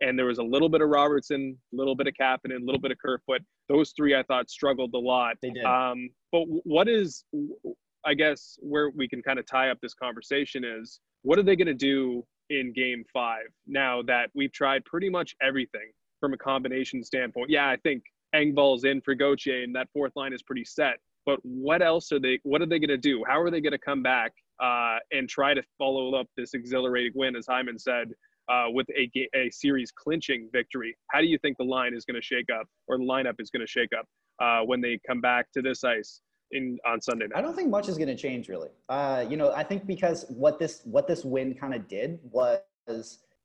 And 0.00 0.18
there 0.18 0.26
was 0.26 0.38
a 0.38 0.42
little 0.42 0.68
bit 0.68 0.82
of 0.82 0.88
Robertson, 0.90 1.56
a 1.72 1.76
little 1.76 1.94
bit 1.94 2.06
of 2.06 2.14
Kapanen, 2.20 2.60
a 2.60 2.64
little 2.64 2.80
bit 2.80 2.90
of 2.90 2.98
Kerfoot. 2.98 3.42
Those 3.68 3.92
three, 3.96 4.14
I 4.14 4.22
thought, 4.24 4.50
struggled 4.50 4.92
a 4.94 4.98
lot. 4.98 5.36
They 5.40 5.50
did. 5.50 5.64
Um, 5.64 6.10
but 6.30 6.42
what 6.64 6.88
is, 6.88 7.24
I 8.04 8.14
guess, 8.14 8.58
where 8.60 8.90
we 8.90 9.08
can 9.08 9.22
kind 9.22 9.38
of 9.38 9.46
tie 9.46 9.70
up 9.70 9.78
this 9.80 9.94
conversation 9.94 10.64
is 10.64 11.00
what 11.28 11.38
are 11.38 11.42
they 11.42 11.56
going 11.56 11.66
to 11.66 11.74
do 11.74 12.24
in 12.48 12.72
game 12.72 13.04
five 13.12 13.48
now 13.66 14.00
that 14.00 14.30
we've 14.34 14.50
tried 14.50 14.82
pretty 14.86 15.10
much 15.10 15.36
everything 15.42 15.92
from 16.20 16.32
a 16.32 16.38
combination 16.38 17.04
standpoint? 17.04 17.50
Yeah, 17.50 17.68
I 17.68 17.76
think 17.76 18.02
Engvall's 18.34 18.84
in 18.84 19.02
for 19.02 19.14
Gauthier 19.14 19.62
and 19.62 19.76
that 19.76 19.88
fourth 19.92 20.12
line 20.16 20.32
is 20.32 20.42
pretty 20.42 20.64
set. 20.64 20.94
But 21.26 21.38
what 21.42 21.82
else 21.82 22.12
are 22.12 22.18
they, 22.18 22.40
what 22.44 22.62
are 22.62 22.66
they 22.66 22.78
going 22.78 22.88
to 22.88 22.96
do? 22.96 23.22
How 23.28 23.38
are 23.42 23.50
they 23.50 23.60
going 23.60 23.72
to 23.72 23.78
come 23.78 24.02
back 24.02 24.32
uh, 24.58 25.00
and 25.12 25.28
try 25.28 25.52
to 25.52 25.62
follow 25.76 26.14
up 26.14 26.28
this 26.34 26.54
exhilarating 26.54 27.12
win, 27.14 27.36
as 27.36 27.44
Hyman 27.46 27.78
said, 27.78 28.08
uh, 28.50 28.68
with 28.68 28.86
a, 28.96 29.10
a 29.36 29.50
series 29.50 29.92
clinching 29.92 30.48
victory? 30.50 30.96
How 31.10 31.20
do 31.20 31.26
you 31.26 31.36
think 31.36 31.58
the 31.58 31.64
line 31.64 31.92
is 31.92 32.06
going 32.06 32.18
to 32.18 32.24
shake 32.24 32.48
up 32.58 32.66
or 32.86 32.96
the 32.96 33.04
lineup 33.04 33.34
is 33.38 33.50
going 33.50 33.60
to 33.60 33.70
shake 33.70 33.90
up 33.92 34.06
uh, 34.40 34.64
when 34.64 34.80
they 34.80 34.98
come 35.06 35.20
back 35.20 35.52
to 35.52 35.60
this 35.60 35.84
ice? 35.84 36.22
In 36.52 36.78
on 36.86 37.00
Sunday 37.00 37.26
night? 37.26 37.38
I 37.38 37.42
don't 37.42 37.54
think 37.54 37.70
much 37.70 37.88
is 37.88 37.96
going 37.96 38.08
to 38.08 38.16
change 38.16 38.48
really. 38.48 38.70
Uh, 38.88 39.24
you 39.28 39.36
know, 39.36 39.52
I 39.52 39.62
think 39.62 39.86
because 39.86 40.26
what 40.28 40.58
this 40.58 40.82
what 40.84 41.06
this 41.06 41.24
win 41.24 41.54
kind 41.54 41.74
of 41.74 41.88
did 41.88 42.18
was 42.30 42.60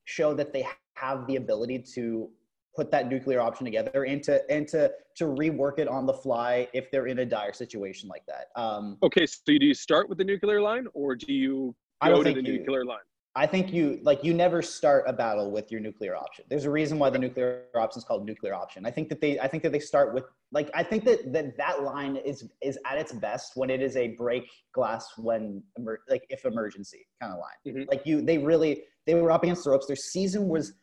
show 0.06 0.34
that 0.34 0.54
they 0.54 0.68
have 0.96 1.26
the 1.28 1.38
ability 1.38 1.80
to 1.80 2.30
put 2.76 2.90
that 2.92 3.08
nuclear 3.08 3.40
option 3.40 3.66
together 3.66 4.06
and 4.06 4.24
to 4.24 4.50
and 4.50 4.68
to 4.68 4.92
to 5.16 5.26
rework 5.26 5.80
it 5.80 5.88
on 5.88 6.06
the 6.06 6.14
fly 6.14 6.68
if 6.74 6.90
they're 6.92 7.08
in 7.08 7.20
a 7.20 7.26
dire 7.26 7.54
situation 7.54 8.10
like 8.10 8.26
that. 8.26 8.48
Um, 8.56 8.98
okay, 9.04 9.26
so 9.26 9.40
do 9.46 9.58
you 9.62 9.74
start 9.74 10.10
with 10.10 10.18
the 10.18 10.24
nuclear 10.24 10.62
line 10.62 10.88
or 10.94 11.16
do 11.16 11.32
you 11.32 11.76
go 12.04 12.24
to 12.24 12.34
the 12.34 12.42
you, 12.42 12.60
nuclear 12.60 12.86
line? 12.86 12.98
I 13.36 13.48
think 13.48 13.74
you 13.74 14.00
like 14.04 14.24
you 14.24 14.32
never 14.32 14.62
start 14.62 15.06
a 15.08 15.14
battle 15.14 15.50
with 15.50 15.72
your 15.72 15.82
nuclear 15.82 16.16
option. 16.16 16.46
There's 16.50 16.66
a 16.66 16.70
reason 16.70 17.00
why 17.00 17.10
the 17.10 17.18
nuclear 17.18 17.64
option 17.74 17.98
is 17.98 18.04
called 18.04 18.28
nuclear 18.28 18.54
option. 18.54 18.86
I 18.86 18.92
think 18.92 19.10
that 19.10 19.22
they 19.22 19.40
I 19.40 19.48
think 19.48 19.64
that 19.64 19.72
they 19.72 19.80
start 19.80 20.14
with 20.14 20.26
like 20.52 20.70
I 20.76 20.84
think 20.84 21.04
that 21.06 21.34
that, 21.34 21.58
that 21.58 21.82
line 21.82 22.18
is 22.18 22.48
is 22.62 22.78
at 22.86 23.00
its 23.00 23.12
best 23.12 23.54
when 23.56 23.72
it 23.72 23.82
is 23.82 23.96
a 23.98 24.10
break 24.10 24.48
glass 24.72 25.14
when 25.18 25.64
like 26.08 26.26
if 26.30 26.46
emergency 26.46 27.08
kind 27.20 27.34
of 27.34 27.40
line. 27.40 27.76
Mm-hmm. 27.76 27.90
Like 27.90 28.06
you 28.06 28.22
they 28.22 28.38
really 28.38 28.84
they 29.08 29.16
were 29.16 29.32
up 29.32 29.42
against 29.42 29.64
the 29.64 29.72
ropes. 29.72 29.88
Their 29.88 29.96
season 29.96 30.48
was 30.48 30.74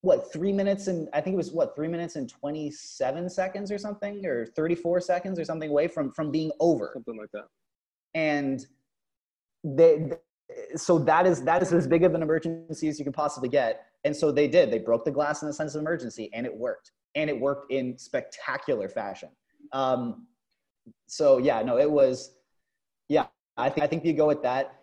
what 0.00 0.32
three 0.32 0.52
minutes 0.52 0.88
and 0.88 1.08
I 1.12 1.20
think 1.20 1.34
it 1.34 1.36
was 1.36 1.52
what 1.52 1.76
three 1.76 1.86
minutes 1.86 2.16
and 2.16 2.28
twenty 2.28 2.72
seven 2.72 3.30
seconds 3.30 3.70
or 3.70 3.78
something 3.78 4.26
or 4.26 4.46
thirty 4.46 4.74
four 4.74 5.00
seconds 5.00 5.38
or 5.38 5.44
something 5.44 5.70
away 5.70 5.86
from 5.86 6.10
from 6.10 6.32
being 6.32 6.50
over. 6.58 6.90
Something 6.94 7.16
like 7.16 7.30
that. 7.30 7.46
And 8.14 8.66
they 9.62 10.10
so 10.76 10.98
that 11.00 11.26
is 11.26 11.42
that 11.42 11.62
is 11.62 11.72
as 11.72 11.86
big 11.86 12.04
of 12.04 12.14
an 12.14 12.22
emergency 12.22 12.88
as 12.88 12.98
you 12.98 13.04
can 13.04 13.12
possibly 13.12 13.48
get. 13.48 13.86
And 14.04 14.16
so 14.16 14.32
they 14.32 14.48
did. 14.48 14.70
They 14.70 14.78
broke 14.78 15.04
the 15.04 15.10
glass 15.10 15.42
in 15.42 15.48
the 15.48 15.54
sense 15.54 15.74
of 15.74 15.80
emergency, 15.80 16.30
and 16.32 16.46
it 16.46 16.54
worked. 16.54 16.92
And 17.14 17.30
it 17.30 17.38
worked 17.38 17.70
in 17.70 17.96
spectacular 17.98 18.88
fashion. 18.88 19.28
Um, 19.72 20.26
so 21.06 21.38
yeah, 21.38 21.62
no, 21.62 21.78
it 21.78 21.90
was. 21.90 22.32
Yeah, 23.08 23.26
I 23.56 23.68
think 23.68 23.84
I 23.84 23.86
think 23.86 24.04
you 24.04 24.12
go 24.12 24.26
with 24.26 24.42
that. 24.42 24.76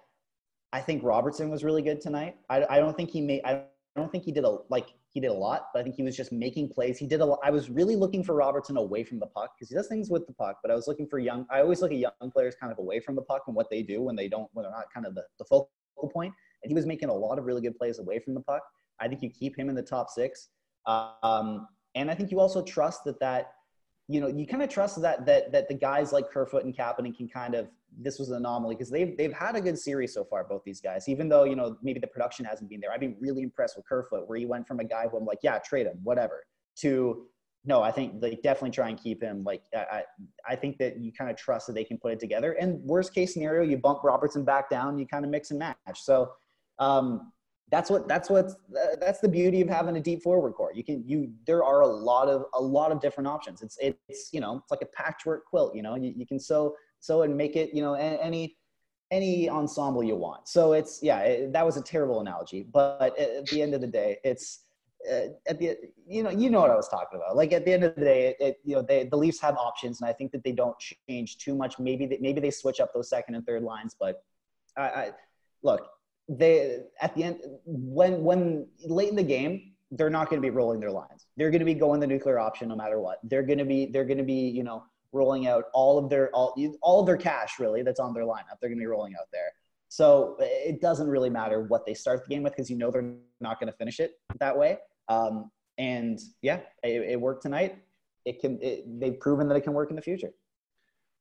I 0.71 0.81
think 0.81 1.03
Robertson 1.03 1.49
was 1.49 1.63
really 1.63 1.81
good 1.81 1.99
tonight. 1.99 2.37
I, 2.49 2.65
I 2.69 2.79
don't 2.79 2.95
think 2.95 3.09
he 3.09 3.21
made. 3.21 3.41
I 3.43 3.63
don't 3.95 4.11
think 4.11 4.23
he 4.23 4.31
did 4.31 4.43
a 4.43 4.57
like 4.69 4.93
he 5.11 5.19
did 5.19 5.27
a 5.27 5.33
lot, 5.33 5.67
but 5.73 5.79
I 5.79 5.83
think 5.83 5.95
he 5.95 6.03
was 6.03 6.15
just 6.15 6.31
making 6.31 6.69
plays. 6.69 6.97
He 6.97 7.07
did 7.07 7.21
a 7.21 7.25
lot. 7.25 7.39
I 7.43 7.49
was 7.49 7.69
really 7.69 7.95
looking 7.95 8.23
for 8.23 8.35
Robertson 8.35 8.77
away 8.77 9.03
from 9.03 9.19
the 9.19 9.25
puck 9.25 9.51
because 9.57 9.69
he 9.69 9.75
does 9.75 9.87
things 9.87 10.09
with 10.09 10.27
the 10.27 10.33
puck, 10.33 10.57
but 10.61 10.71
I 10.71 10.75
was 10.75 10.87
looking 10.87 11.07
for 11.07 11.17
young. 11.17 11.45
I 11.49 11.61
always 11.61 11.81
look 11.81 11.91
at 11.91 11.97
young 11.97 12.31
players 12.31 12.55
kind 12.59 12.71
of 12.71 12.77
away 12.77 12.99
from 12.99 13.15
the 13.15 13.23
puck 13.23 13.43
and 13.47 13.55
what 13.55 13.69
they 13.71 13.81
do 13.81 14.01
when 14.01 14.15
they 14.15 14.27
don't, 14.27 14.47
when 14.53 14.63
they're 14.63 14.71
not 14.71 14.85
kind 14.93 15.07
of 15.07 15.15
the, 15.15 15.23
the 15.39 15.45
focal 15.45 15.71
point. 16.13 16.33
And 16.63 16.69
he 16.69 16.75
was 16.75 16.85
making 16.85 17.09
a 17.09 17.13
lot 17.13 17.39
of 17.39 17.45
really 17.45 17.61
good 17.61 17.75
plays 17.75 17.97
away 17.99 18.19
from 18.19 18.35
the 18.35 18.41
puck. 18.41 18.61
I 18.99 19.07
think 19.07 19.23
you 19.23 19.29
keep 19.29 19.57
him 19.57 19.69
in 19.69 19.75
the 19.75 19.81
top 19.81 20.09
six. 20.09 20.49
Um, 20.85 21.67
and 21.95 22.11
I 22.11 22.15
think 22.15 22.29
you 22.29 22.39
also 22.39 22.61
trust 22.61 23.03
that 23.05 23.19
that 23.19 23.53
you 24.09 24.19
know, 24.19 24.27
you 24.27 24.47
kind 24.47 24.63
of 24.63 24.69
trust 24.69 24.99
that 25.03 25.25
that 25.27 25.51
that 25.51 25.67
the 25.67 25.75
guys 25.75 26.11
like 26.11 26.31
Kerfoot 26.31 26.65
and 26.65 26.75
Kapanen 26.75 27.15
can 27.15 27.29
kind 27.29 27.53
of 27.53 27.67
this 27.97 28.17
was 28.17 28.29
an 28.29 28.37
anomaly 28.37 28.75
because 28.75 28.89
they've 28.89 29.15
they've 29.15 29.31
had 29.31 29.55
a 29.55 29.61
good 29.61 29.77
series 29.77 30.15
so 30.15 30.23
far, 30.23 30.43
both 30.43 30.63
these 30.65 30.81
guys. 30.81 31.07
Even 31.07 31.29
though 31.29 31.43
you 31.43 31.55
know 31.55 31.77
maybe 31.83 31.99
the 31.99 32.07
production 32.07 32.43
hasn't 32.43 32.71
been 32.71 32.79
there, 32.79 32.91
I've 32.91 32.99
been 32.99 33.15
really 33.19 33.43
impressed 33.43 33.77
with 33.77 33.87
Kerfoot, 33.87 34.27
where 34.27 34.39
he 34.39 34.47
went 34.47 34.67
from 34.67 34.79
a 34.79 34.83
guy 34.83 35.07
who 35.07 35.17
I'm 35.17 35.25
like, 35.25 35.37
yeah, 35.43 35.59
trade 35.59 35.85
him, 35.85 35.99
whatever, 36.03 36.43
to 36.77 37.27
no, 37.65 37.83
I 37.83 37.91
think 37.91 38.19
they 38.19 38.39
definitely 38.41 38.71
try 38.71 38.89
and 38.89 38.97
keep 38.97 39.21
him. 39.21 39.43
Like 39.43 39.61
I 39.75 40.03
I 40.47 40.55
think 40.55 40.79
that 40.79 40.97
you 40.99 41.13
kind 41.13 41.29
of 41.29 41.37
trust 41.37 41.67
that 41.67 41.73
they 41.73 41.83
can 41.83 41.99
put 41.99 42.11
it 42.11 42.19
together. 42.19 42.53
And 42.53 42.81
worst 42.83 43.13
case 43.13 43.33
scenario, 43.33 43.61
you 43.61 43.77
bump 43.77 44.03
Robertson 44.03 44.43
back 44.43 44.71
down, 44.71 44.97
you 44.97 45.05
kind 45.05 45.23
of 45.23 45.29
mix 45.29 45.51
and 45.51 45.59
match. 45.59 45.77
So 45.95 46.31
um, 46.79 47.31
that's 47.71 47.89
what 47.89 48.07
that's 48.07 48.29
what 48.29 48.51
that's 48.99 49.19
the 49.19 49.27
beauty 49.27 49.61
of 49.61 49.69
having 49.69 49.97
a 49.97 50.01
deep 50.01 50.23
forward 50.23 50.53
core. 50.53 50.71
You 50.73 50.83
can 50.83 51.03
you 51.07 51.31
there 51.45 51.63
are 51.63 51.81
a 51.81 51.87
lot 51.87 52.27
of 52.27 52.45
a 52.53 52.61
lot 52.61 52.91
of 52.91 52.99
different 52.99 53.27
options. 53.27 53.61
It's 53.61 53.77
it's 53.81 54.29
you 54.33 54.41
know 54.41 54.57
it's 54.57 54.71
like 54.71 54.81
a 54.81 54.87
patchwork 54.87 55.45
quilt. 55.45 55.75
You 55.75 55.83
know 55.83 55.95
you, 55.95 56.13
you 56.15 56.25
can 56.25 56.39
sew 56.39 56.75
sew 56.99 57.21
and 57.23 57.35
make 57.35 57.55
it 57.55 57.73
you 57.73 57.81
know 57.81 57.93
any 57.93 58.57
any 59.11 59.49
ensemble 59.49 60.03
you 60.03 60.15
want. 60.15 60.47
So 60.47 60.73
it's 60.73 60.99
yeah 61.03 61.19
it, 61.19 61.53
that 61.53 61.65
was 61.65 61.77
a 61.77 61.81
terrible 61.81 62.21
analogy, 62.21 62.63
but 62.63 63.17
at 63.19 63.45
the 63.47 63.61
end 63.61 63.73
of 63.73 63.81
the 63.81 63.87
day, 63.87 64.17
it's 64.23 64.65
uh, 65.09 65.27
at 65.47 65.59
the 65.59 65.77
you 66.07 66.23
know 66.23 66.31
you 66.31 66.49
know 66.49 66.61
what 66.61 66.71
I 66.71 66.75
was 66.75 66.89
talking 66.89 67.19
about. 67.19 67.35
Like 67.35 67.53
at 67.53 67.65
the 67.65 67.73
end 67.73 67.83
of 67.83 67.95
the 67.95 68.01
day, 68.01 68.27
it, 68.27 68.37
it, 68.39 68.57
you 68.63 68.75
know 68.75 68.81
they 68.81 69.03
the 69.03 69.17
Leafs 69.17 69.39
have 69.41 69.57
options, 69.57 70.01
and 70.01 70.09
I 70.09 70.13
think 70.13 70.31
that 70.31 70.43
they 70.43 70.51
don't 70.53 70.75
change 71.07 71.37
too 71.37 71.55
much. 71.55 71.77
Maybe 71.77 72.07
they, 72.07 72.17
maybe 72.19 72.41
they 72.41 72.51
switch 72.51 72.79
up 72.79 72.93
those 72.93 73.09
second 73.09 73.35
and 73.35 73.45
third 73.45 73.61
lines, 73.61 73.95
but 73.99 74.23
I, 74.75 74.81
I 74.81 75.11
look 75.61 75.87
they 76.29 76.81
at 77.01 77.15
the 77.15 77.23
end 77.23 77.39
when 77.65 78.23
when 78.23 78.67
late 78.85 79.09
in 79.09 79.15
the 79.15 79.23
game 79.23 79.73
they're 79.91 80.09
not 80.09 80.29
going 80.29 80.39
to 80.39 80.45
be 80.45 80.51
rolling 80.51 80.79
their 80.79 80.91
lines. 80.91 81.25
They're 81.35 81.49
going 81.49 81.59
to 81.59 81.65
be 81.65 81.73
going 81.73 81.99
the 81.99 82.07
nuclear 82.07 82.37
option 82.37 82.69
no 82.69 82.75
matter 82.75 82.99
what. 82.99 83.17
They're 83.23 83.43
going 83.43 83.57
to 83.57 83.65
be 83.65 83.87
they're 83.87 84.05
going 84.05 84.19
to 84.19 84.23
be 84.23 84.49
you 84.49 84.63
know 84.63 84.83
rolling 85.11 85.47
out 85.47 85.65
all 85.73 85.97
of 85.97 86.09
their 86.09 86.29
all 86.31 86.55
all 86.81 86.99
of 86.99 87.07
their 87.07 87.17
cash 87.17 87.59
really 87.59 87.81
that's 87.81 87.99
on 87.99 88.13
their 88.13 88.23
lineup. 88.23 88.59
They're 88.61 88.69
going 88.69 88.77
to 88.77 88.83
be 88.83 88.87
rolling 88.87 89.15
out 89.19 89.27
there. 89.33 89.51
So 89.87 90.35
it 90.39 90.81
doesn't 90.81 91.07
really 91.07 91.31
matter 91.31 91.63
what 91.63 91.85
they 91.85 91.95
start 91.95 92.23
the 92.23 92.29
game 92.29 92.43
with 92.43 92.53
because 92.53 92.69
you 92.69 92.77
know 92.77 92.91
they're 92.91 93.15
not 93.41 93.59
going 93.59 93.71
to 93.71 93.77
finish 93.77 93.99
it 93.99 94.19
that 94.39 94.55
way. 94.55 94.77
Um, 95.07 95.49
and 95.79 96.19
yeah 96.43 96.59
it, 96.83 97.11
it, 97.11 97.19
worked 97.19 97.41
tonight. 97.41 97.77
It 98.25 98.39
can 98.39 98.59
it, 98.61 98.83
they've 98.99 99.19
proven 99.19 99.47
that 99.47 99.55
it 99.55 99.61
can 99.61 99.73
work 99.73 99.89
in 99.89 99.95
the 99.95 100.01
future. 100.01 100.29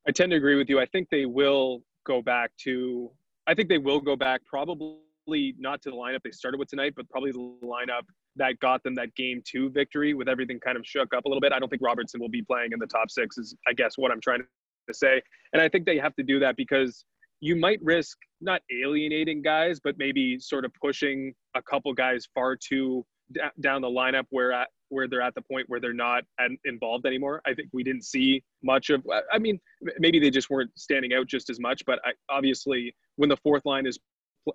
I 0.07 0.11
tend 0.11 0.31
to 0.33 0.37
agree 0.37 0.57
with 0.57 0.69
you. 0.69 0.79
I 0.79 0.87
think 0.87 1.09
they 1.11 1.25
will 1.25 1.83
go 2.05 2.21
back 2.21 2.51
to 2.65 3.11
I 3.49 3.55
think 3.55 3.71
they 3.71 3.79
will 3.79 4.01
go 4.01 4.15
back 4.15 4.43
probably 4.45 5.55
not 5.59 5.81
to 5.83 5.91
the 5.91 5.97
lineup 5.97 6.21
they 6.23 6.31
started 6.31 6.59
with 6.59 6.69
tonight, 6.69 6.93
but 6.95 7.09
probably 7.09 7.33
the 7.33 7.39
lineup 7.65 8.03
that 8.37 8.61
got 8.61 8.83
them 8.83 8.95
that 8.97 9.15
game 9.15 9.43
two 9.45 9.71
victory 9.71 10.13
with 10.13 10.29
everything 10.29 10.61
kind 10.61 10.77
of 10.77 10.87
shook 10.87 11.15
up 11.15 11.25
a 11.25 11.29
little 11.29 11.41
bit. 11.41 11.53
I 11.53 11.59
don't 11.59 11.69
think 11.71 11.83
Robertson 11.83 12.21
will 12.21 12.29
be 12.29 12.43
playing 12.43 12.73
in 12.73 12.79
the 12.79 12.87
top 12.87 13.11
six, 13.11 13.39
is 13.39 13.57
I 13.67 13.73
guess 13.73 13.97
what 13.97 14.13
I'm 14.13 14.21
trying 14.21 14.41
to 14.41 14.95
say. 14.95 15.21
And 15.55 15.63
I 15.63 15.69
think 15.69 15.87
they 15.87 15.97
have 15.97 16.15
to 16.17 16.23
do 16.23 16.39
that 16.41 16.57
because 16.57 17.07
you 17.41 17.57
might 17.57 17.81
risk 17.83 18.19
not 18.43 18.61
alienating 18.71 19.41
guys, 19.43 19.81
but 19.83 19.97
maybe 19.97 20.39
sort 20.39 20.67
of 20.67 20.73
pushing 20.81 21.33
a 21.55 21.63
couple 21.63 21.93
guys 21.95 22.29
far 22.35 22.57
too 22.57 23.05
d- 23.33 23.41
down 23.61 23.81
the 23.81 23.89
lineup 23.89 24.25
where 24.31 24.67
where 24.91 25.09
they're 25.09 25.23
at 25.23 25.35
the 25.35 25.43
point 25.43 25.69
where 25.69 25.81
they're 25.81 25.93
not 25.93 26.25
involved 26.65 27.07
anymore. 27.07 27.41
I 27.47 27.55
think 27.55 27.69
we 27.73 27.83
didn't 27.83 28.05
see 28.05 28.43
much 28.63 28.91
of. 28.91 29.05
I 29.33 29.39
mean, 29.39 29.61
maybe 29.99 30.19
they 30.19 30.31
just 30.31 30.51
weren't 30.51 30.71
standing 30.77 31.13
out 31.15 31.27
just 31.27 31.51
as 31.51 31.61
much. 31.61 31.83
But 31.87 32.01
I, 32.05 32.13
obviously, 32.29 32.95
when 33.17 33.29
the 33.29 33.37
fourth 33.37 33.65
line 33.65 33.87
is 33.87 33.99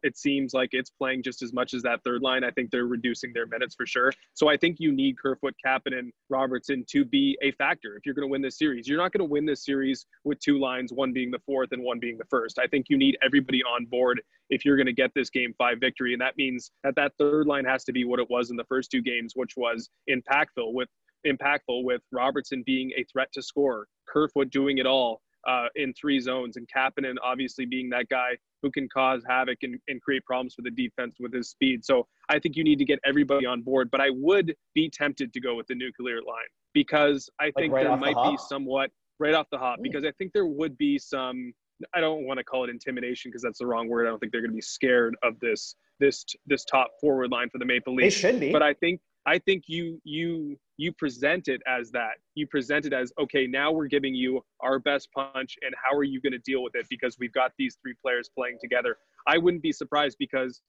it 0.03 0.17
seems 0.17 0.53
like 0.53 0.69
it's 0.71 0.89
playing 0.89 1.23
just 1.23 1.41
as 1.41 1.53
much 1.53 1.73
as 1.73 1.81
that 1.83 2.03
third 2.03 2.21
line. 2.21 2.43
I 2.43 2.51
think 2.51 2.71
they're 2.71 2.85
reducing 2.85 3.33
their 3.33 3.45
minutes 3.45 3.75
for 3.75 3.85
sure. 3.85 4.11
So 4.33 4.49
I 4.49 4.57
think 4.57 4.77
you 4.79 4.91
need 4.91 5.17
Kerfoot, 5.17 5.55
Kapanen, 5.65 5.99
and 5.99 6.13
Robertson 6.29 6.85
to 6.89 7.05
be 7.05 7.37
a 7.41 7.51
factor 7.53 7.95
if 7.95 8.05
you're 8.05 8.15
going 8.15 8.27
to 8.27 8.31
win 8.31 8.41
this 8.41 8.57
series. 8.57 8.87
You're 8.87 8.97
not 8.97 9.11
going 9.11 9.27
to 9.27 9.31
win 9.31 9.45
this 9.45 9.63
series 9.63 10.05
with 10.23 10.39
two 10.39 10.59
lines, 10.59 10.91
one 10.91 11.13
being 11.13 11.31
the 11.31 11.41
fourth 11.45 11.71
and 11.71 11.83
one 11.83 11.99
being 11.99 12.17
the 12.17 12.25
first. 12.25 12.59
I 12.59 12.67
think 12.67 12.87
you 12.89 12.97
need 12.97 13.17
everybody 13.23 13.61
on 13.63 13.85
board 13.85 14.21
if 14.49 14.65
you're 14.65 14.77
going 14.77 14.87
to 14.87 14.93
get 14.93 15.11
this 15.13 15.29
game 15.29 15.53
five 15.57 15.79
victory. 15.79 16.13
And 16.13 16.21
that 16.21 16.37
means 16.37 16.71
that 16.83 16.95
that 16.95 17.13
third 17.19 17.47
line 17.47 17.65
has 17.65 17.83
to 17.85 17.91
be 17.91 18.05
what 18.05 18.19
it 18.19 18.29
was 18.29 18.49
in 18.49 18.57
the 18.57 18.65
first 18.65 18.91
two 18.91 19.01
games, 19.01 19.33
which 19.35 19.53
was 19.55 19.89
impactful 20.09 20.73
with 20.73 20.89
impactful 21.25 21.83
with 21.83 22.01
Robertson 22.11 22.63
being 22.65 22.91
a 22.97 23.03
threat 23.05 23.29
to 23.33 23.41
score, 23.41 23.87
Kerfoot 24.07 24.49
doing 24.49 24.79
it 24.79 24.85
all, 24.85 25.21
uh, 25.47 25.67
in 25.75 25.93
three 25.93 26.19
zones, 26.19 26.57
and 26.57 26.67
Kapanen 26.67 27.15
obviously 27.23 27.65
being 27.65 27.89
that 27.89 28.09
guy 28.09 28.37
who 28.61 28.71
can 28.71 28.87
cause 28.89 29.21
havoc 29.27 29.59
and, 29.63 29.77
and 29.87 30.01
create 30.01 30.23
problems 30.25 30.53
for 30.53 30.61
the 30.61 30.71
defense 30.71 31.17
with 31.19 31.33
his 31.33 31.49
speed. 31.49 31.83
So 31.83 32.07
I 32.29 32.39
think 32.39 32.55
you 32.55 32.63
need 32.63 32.79
to 32.79 32.85
get 32.85 32.99
everybody 33.05 33.45
on 33.45 33.61
board. 33.61 33.91
But 33.91 34.01
I 34.01 34.09
would 34.09 34.55
be 34.73 34.89
tempted 34.89 35.33
to 35.33 35.41
go 35.41 35.55
with 35.55 35.67
the 35.67 35.75
nuclear 35.75 36.17
line 36.17 36.49
because 36.73 37.29
I 37.39 37.45
like 37.45 37.55
think 37.55 37.73
right 37.73 37.83
there 37.85 37.97
might 37.97 38.15
the 38.15 38.31
be 38.31 38.37
somewhat 38.37 38.89
right 39.19 39.33
off 39.33 39.47
the 39.51 39.57
hop 39.57 39.79
Ooh. 39.79 39.83
because 39.83 40.05
I 40.05 40.11
think 40.11 40.33
there 40.33 40.47
would 40.47 40.77
be 40.77 40.97
some. 40.97 41.53
I 41.93 41.99
don't 41.99 42.25
want 42.25 42.37
to 42.37 42.43
call 42.43 42.63
it 42.63 42.69
intimidation 42.69 43.29
because 43.29 43.41
that's 43.41 43.59
the 43.59 43.65
wrong 43.65 43.89
word. 43.89 44.07
I 44.07 44.09
don't 44.09 44.19
think 44.19 44.31
they're 44.31 44.41
going 44.41 44.51
to 44.51 44.55
be 44.55 44.61
scared 44.61 45.15
of 45.23 45.39
this 45.39 45.75
this 45.99 46.25
this 46.45 46.63
top 46.63 46.91
forward 47.01 47.31
line 47.31 47.49
for 47.49 47.57
the 47.57 47.65
Maple 47.65 47.93
Leafs. 47.93 48.15
They 48.15 48.31
should 48.31 48.39
be. 48.39 48.51
But 48.51 48.63
I 48.63 48.73
think 48.73 49.01
I 49.25 49.39
think 49.39 49.63
you 49.67 50.01
you 50.03 50.57
you 50.77 50.91
present 50.91 51.47
it 51.47 51.61
as 51.67 51.91
that. 51.91 52.15
You 52.35 52.47
present 52.47 52.85
it 52.85 52.93
as 52.93 53.11
okay, 53.19 53.47
now 53.47 53.71
we're 53.71 53.87
giving 53.87 54.13
you 54.13 54.43
our 54.59 54.79
best 54.79 55.09
punch 55.13 55.55
and 55.61 55.73
how 55.81 55.95
are 55.95 56.03
you 56.03 56.19
going 56.21 56.33
to 56.33 56.39
deal 56.39 56.63
with 56.63 56.75
it 56.75 56.85
because 56.89 57.17
we've 57.19 57.33
got 57.33 57.51
these 57.57 57.77
three 57.81 57.95
players 58.01 58.29
playing 58.37 58.57
together. 58.61 58.97
I 59.27 59.37
wouldn't 59.37 59.63
be 59.63 59.71
surprised 59.71 60.17
because 60.19 60.61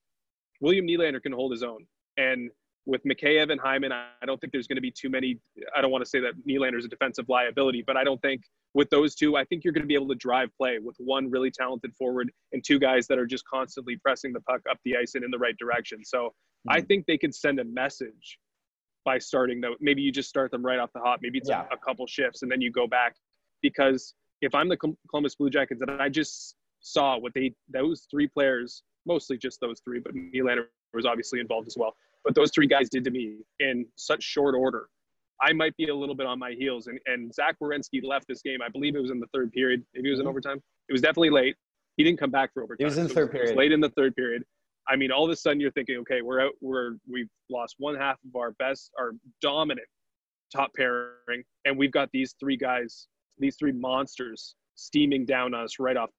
William 0.61 0.87
Nylander 0.87 1.23
can 1.23 1.33
hold 1.33 1.53
his 1.53 1.63
own. 1.63 1.87
And 2.17 2.51
with 2.87 3.03
Mikheyev 3.05 3.51
and 3.51 3.61
Hyman, 3.61 3.93
I 3.93 4.27
don't 4.27 4.41
think 4.41 4.53
there's 4.53 4.67
going 4.67 4.77
to 4.77 4.83
be 4.83 4.91
too 4.91 5.09
many. 5.09 5.39
I 5.77 5.81
don't 5.81 5.91
want 5.91 6.05
to 6.05 6.09
say 6.09 6.21
that 6.21 6.35
Nylander 6.47 6.79
is 6.79 6.85
a 6.85 6.89
defensive 6.89 7.29
liability, 7.29 7.83
but 7.85 7.97
I 7.97 8.05
don't 8.05 8.21
think 8.23 8.43
with 8.75 8.91
those 8.91 9.15
two, 9.15 9.37
I 9.37 9.45
think 9.45 9.63
you're 9.63 9.73
going 9.73 9.83
to 9.83 9.89
be 9.89 9.95
able 9.95 10.09
to 10.09 10.17
drive 10.17 10.51
play 10.57 10.79
with 10.83 10.97
one 10.99 11.31
really 11.31 11.51
talented 11.51 11.95
forward 11.97 12.31
and 12.53 12.63
two 12.63 12.79
guys 12.79 13.07
that 13.07 13.19
are 13.19 13.27
just 13.27 13.45
constantly 13.47 13.97
pressing 13.97 14.33
the 14.33 14.41
puck 14.41 14.61
up 14.69 14.79
the 14.85 14.97
ice 14.97 15.15
and 15.15 15.25
in 15.25 15.31
the 15.31 15.39
right 15.39 15.57
direction. 15.57 16.05
So 16.05 16.27
mm-hmm. 16.27 16.77
I 16.77 16.81
think 16.81 17.07
they 17.07 17.17
can 17.17 17.33
send 17.33 17.61
a 17.61 17.65
message 17.65 18.39
by 19.05 19.19
starting 19.19 19.61
though. 19.61 19.77
Maybe 19.81 20.03
you 20.03 20.11
just 20.11 20.29
start 20.29 20.51
them 20.51 20.65
right 20.65 20.79
off 20.79 20.91
the 20.93 21.01
hop. 21.01 21.21
Maybe 21.23 21.39
it's 21.39 21.49
yeah. 21.49 21.65
a, 21.71 21.75
a, 21.75 21.79
couple 21.79 22.07
shifts 22.07 22.43
and 22.43 22.51
then 22.51 22.61
you 22.61 22.73
go 22.73 22.87
back 22.87 23.15
because 23.63 24.15
if 24.41 24.55
I'm 24.55 24.69
the 24.69 24.77
Columbus 25.09 25.37
Blue 25.37 25.51
Jackets 25.51 25.81
and 25.81 25.91
I 26.03 26.09
just 26.09 26.57
saw 26.81 27.17
what 27.19 27.33
they 27.35 27.55
those 27.69 28.07
three 28.11 28.27
players, 28.27 28.83
mostly 29.07 29.39
just 29.39 29.61
those 29.61 29.81
three, 29.85 30.01
but 30.01 30.15
Nylander 30.15 30.67
was 30.93 31.07
obviously 31.07 31.41
involved 31.41 31.69
as 31.69 31.77
well. 31.77 31.95
But 32.25 32.35
those 32.35 32.51
three 32.51 32.67
guys 32.67 32.89
did 32.89 33.05
to 33.05 33.11
me 33.11 33.39
in 33.61 33.87
such 33.97 34.23
short 34.23 34.55
order. 34.55 34.89
I 35.43 35.53
might 35.53 35.77
be 35.77 35.89
a 35.89 35.95
little 35.95 36.15
bit 36.15 36.27
on 36.27 36.39
my 36.39 36.53
heels. 36.53 36.87
And, 36.87 36.99
and 37.07 37.35
Zach 37.35 37.57
Werenski 37.63 38.03
left 38.03 38.27
this 38.29 38.43
game. 38.43 38.61
I 38.65 38.69
believe 38.69 38.95
it 38.95 39.01
was 39.01 39.11
in 39.11 39.21
the 39.21 39.27
third 39.35 39.53
period. 39.53 39.85
Maybe 39.95 40.09
it 40.09 40.13
was 40.13 40.21
in 40.21 40.25
mm-hmm. 40.25 40.31
overtime. 40.31 40.61
It 40.89 40.93
was 40.93 41.03
definitely 41.03 41.31
late. 41.31 41.57
He 41.97 42.05
didn't 42.05 42.19
come 42.19 42.31
back 42.31 42.53
for 42.53 42.63
overtime. 42.63 42.85
It 42.85 42.89
was 42.89 42.99
in 42.99 43.05
the 43.05 43.11
so 43.11 43.15
third 43.15 43.33
period. 43.33 43.57
late 43.57 43.73
in 43.73 43.81
the 43.81 43.91
third 43.91 44.15
period. 44.17 44.43
I 44.89 44.97
mean, 44.97 45.11
all 45.11 45.25
of 45.25 45.31
a 45.31 45.37
sudden 45.37 45.61
you're 45.61 45.73
thinking, 45.73 45.97
okay, 45.99 46.21
we're 46.23 46.41
out, 46.41 46.53
we're 46.61 46.97
we've 47.11 47.29
lost 47.49 47.77
one 47.79 47.95
half 47.95 48.19
of 48.27 48.37
our 48.37 48.53
best, 48.53 48.91
our 48.99 49.13
dominant 49.41 49.87
top 50.55 50.73
pairing, 50.77 51.43
and 51.65 51.77
we've 51.77 51.93
got 51.93 52.11
these 52.13 52.35
three 52.39 52.57
guys, 52.57 53.09
these 53.39 53.57
three 53.57 53.73
monsters 53.73 54.57
steaming 54.75 55.25
down 55.25 55.55
us 55.55 55.79
right 55.79 55.97
off 55.97 56.11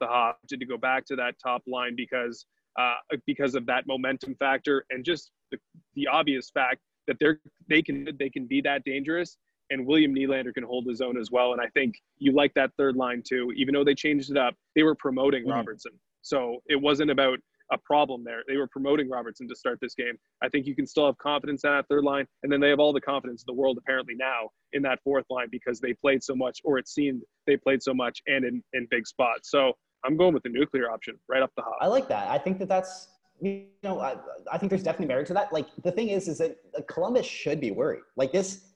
the 0.00 0.06
hop 0.06 0.38
to, 0.48 0.56
to 0.56 0.64
go 0.64 0.78
back 0.78 1.04
to 1.06 1.16
that 1.16 1.34
top 1.42 1.62
line 1.66 1.94
because 1.96 2.46
uh, 2.78 2.94
because 3.26 3.54
of 3.54 3.66
that 3.66 3.86
momentum 3.86 4.34
factor 4.36 4.84
and 4.90 5.04
just 5.04 5.30
the, 5.52 5.58
the 5.94 6.06
obvious 6.08 6.50
fact 6.50 6.80
that 7.06 7.16
they're 7.20 7.40
they 7.68 7.82
can 7.82 8.08
they 8.18 8.28
can 8.28 8.46
be 8.46 8.60
that 8.62 8.84
dangerous 8.84 9.36
and 9.70 9.86
William 9.86 10.14
Nylander 10.14 10.52
can 10.52 10.64
hold 10.64 10.86
his 10.86 11.00
own 11.00 11.18
as 11.18 11.30
well. 11.30 11.52
And 11.52 11.60
I 11.60 11.68
think 11.74 11.94
you 12.18 12.32
like 12.32 12.52
that 12.54 12.70
third 12.76 12.96
line 12.96 13.22
too. 13.26 13.52
Even 13.56 13.74
though 13.74 13.84
they 13.84 13.94
changed 13.94 14.30
it 14.30 14.36
up, 14.36 14.54
they 14.74 14.82
were 14.82 14.94
promoting 14.94 15.42
mm-hmm. 15.42 15.52
Robertson. 15.52 15.92
So 16.22 16.58
it 16.66 16.80
wasn't 16.80 17.10
about 17.10 17.38
a 17.72 17.78
problem 17.78 18.24
there. 18.24 18.42
They 18.46 18.56
were 18.56 18.68
promoting 18.68 19.08
Robertson 19.08 19.48
to 19.48 19.56
start 19.56 19.78
this 19.80 19.94
game. 19.94 20.16
I 20.42 20.48
think 20.48 20.66
you 20.66 20.76
can 20.76 20.86
still 20.86 21.06
have 21.06 21.16
confidence 21.18 21.64
in 21.64 21.70
that 21.70 21.86
third 21.88 22.04
line. 22.04 22.26
And 22.42 22.52
then 22.52 22.60
they 22.60 22.68
have 22.68 22.78
all 22.78 22.92
the 22.92 23.00
confidence 23.00 23.42
in 23.42 23.54
the 23.54 23.58
world 23.58 23.78
apparently 23.78 24.14
now 24.14 24.50
in 24.72 24.82
that 24.82 24.98
fourth 25.02 25.24
line 25.30 25.48
because 25.50 25.80
they 25.80 25.94
played 25.94 26.22
so 26.22 26.34
much, 26.34 26.60
or 26.62 26.78
it 26.78 26.88
seemed 26.88 27.22
they 27.46 27.56
played 27.56 27.82
so 27.82 27.94
much 27.94 28.20
and 28.26 28.44
in, 28.44 28.62
in 28.74 28.86
big 28.90 29.06
spots. 29.06 29.50
So 29.50 29.72
I'm 30.04 30.16
going 30.16 30.34
with 30.34 30.42
the 30.42 30.50
nuclear 30.50 30.90
option 30.90 31.18
right 31.28 31.42
up 31.42 31.50
the 31.56 31.62
hop. 31.62 31.78
I 31.80 31.86
like 31.86 32.08
that. 32.08 32.28
I 32.28 32.38
think 32.38 32.58
that 32.58 32.68
that's 32.68 33.08
you 33.40 33.66
know 33.82 34.00
I, 34.00 34.16
I 34.52 34.58
think 34.58 34.70
there's 34.70 34.82
definitely 34.82 35.06
merit 35.06 35.26
to 35.28 35.34
that. 35.34 35.52
Like 35.52 35.66
the 35.82 35.92
thing 35.92 36.08
is, 36.08 36.28
is 36.28 36.38
that 36.38 36.56
Columbus 36.88 37.26
should 37.26 37.60
be 37.60 37.70
worried. 37.70 38.02
Like 38.16 38.32
this, 38.32 38.66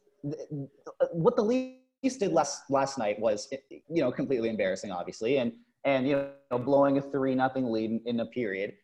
what 1.12 1.36
the 1.36 1.42
Leafs 1.42 2.16
did 2.18 2.32
last 2.32 2.70
last 2.70 2.98
night 2.98 3.18
was 3.18 3.52
you 3.70 4.02
know 4.02 4.10
completely 4.10 4.48
embarrassing, 4.48 4.90
obviously, 4.90 5.38
and 5.38 5.52
and 5.84 6.08
you 6.08 6.26
know 6.50 6.58
blowing 6.58 6.98
a 6.98 7.02
three 7.02 7.34
nothing 7.34 7.70
lead 7.70 8.00
in, 8.04 8.20
a 8.20 8.26
period. 8.26 8.74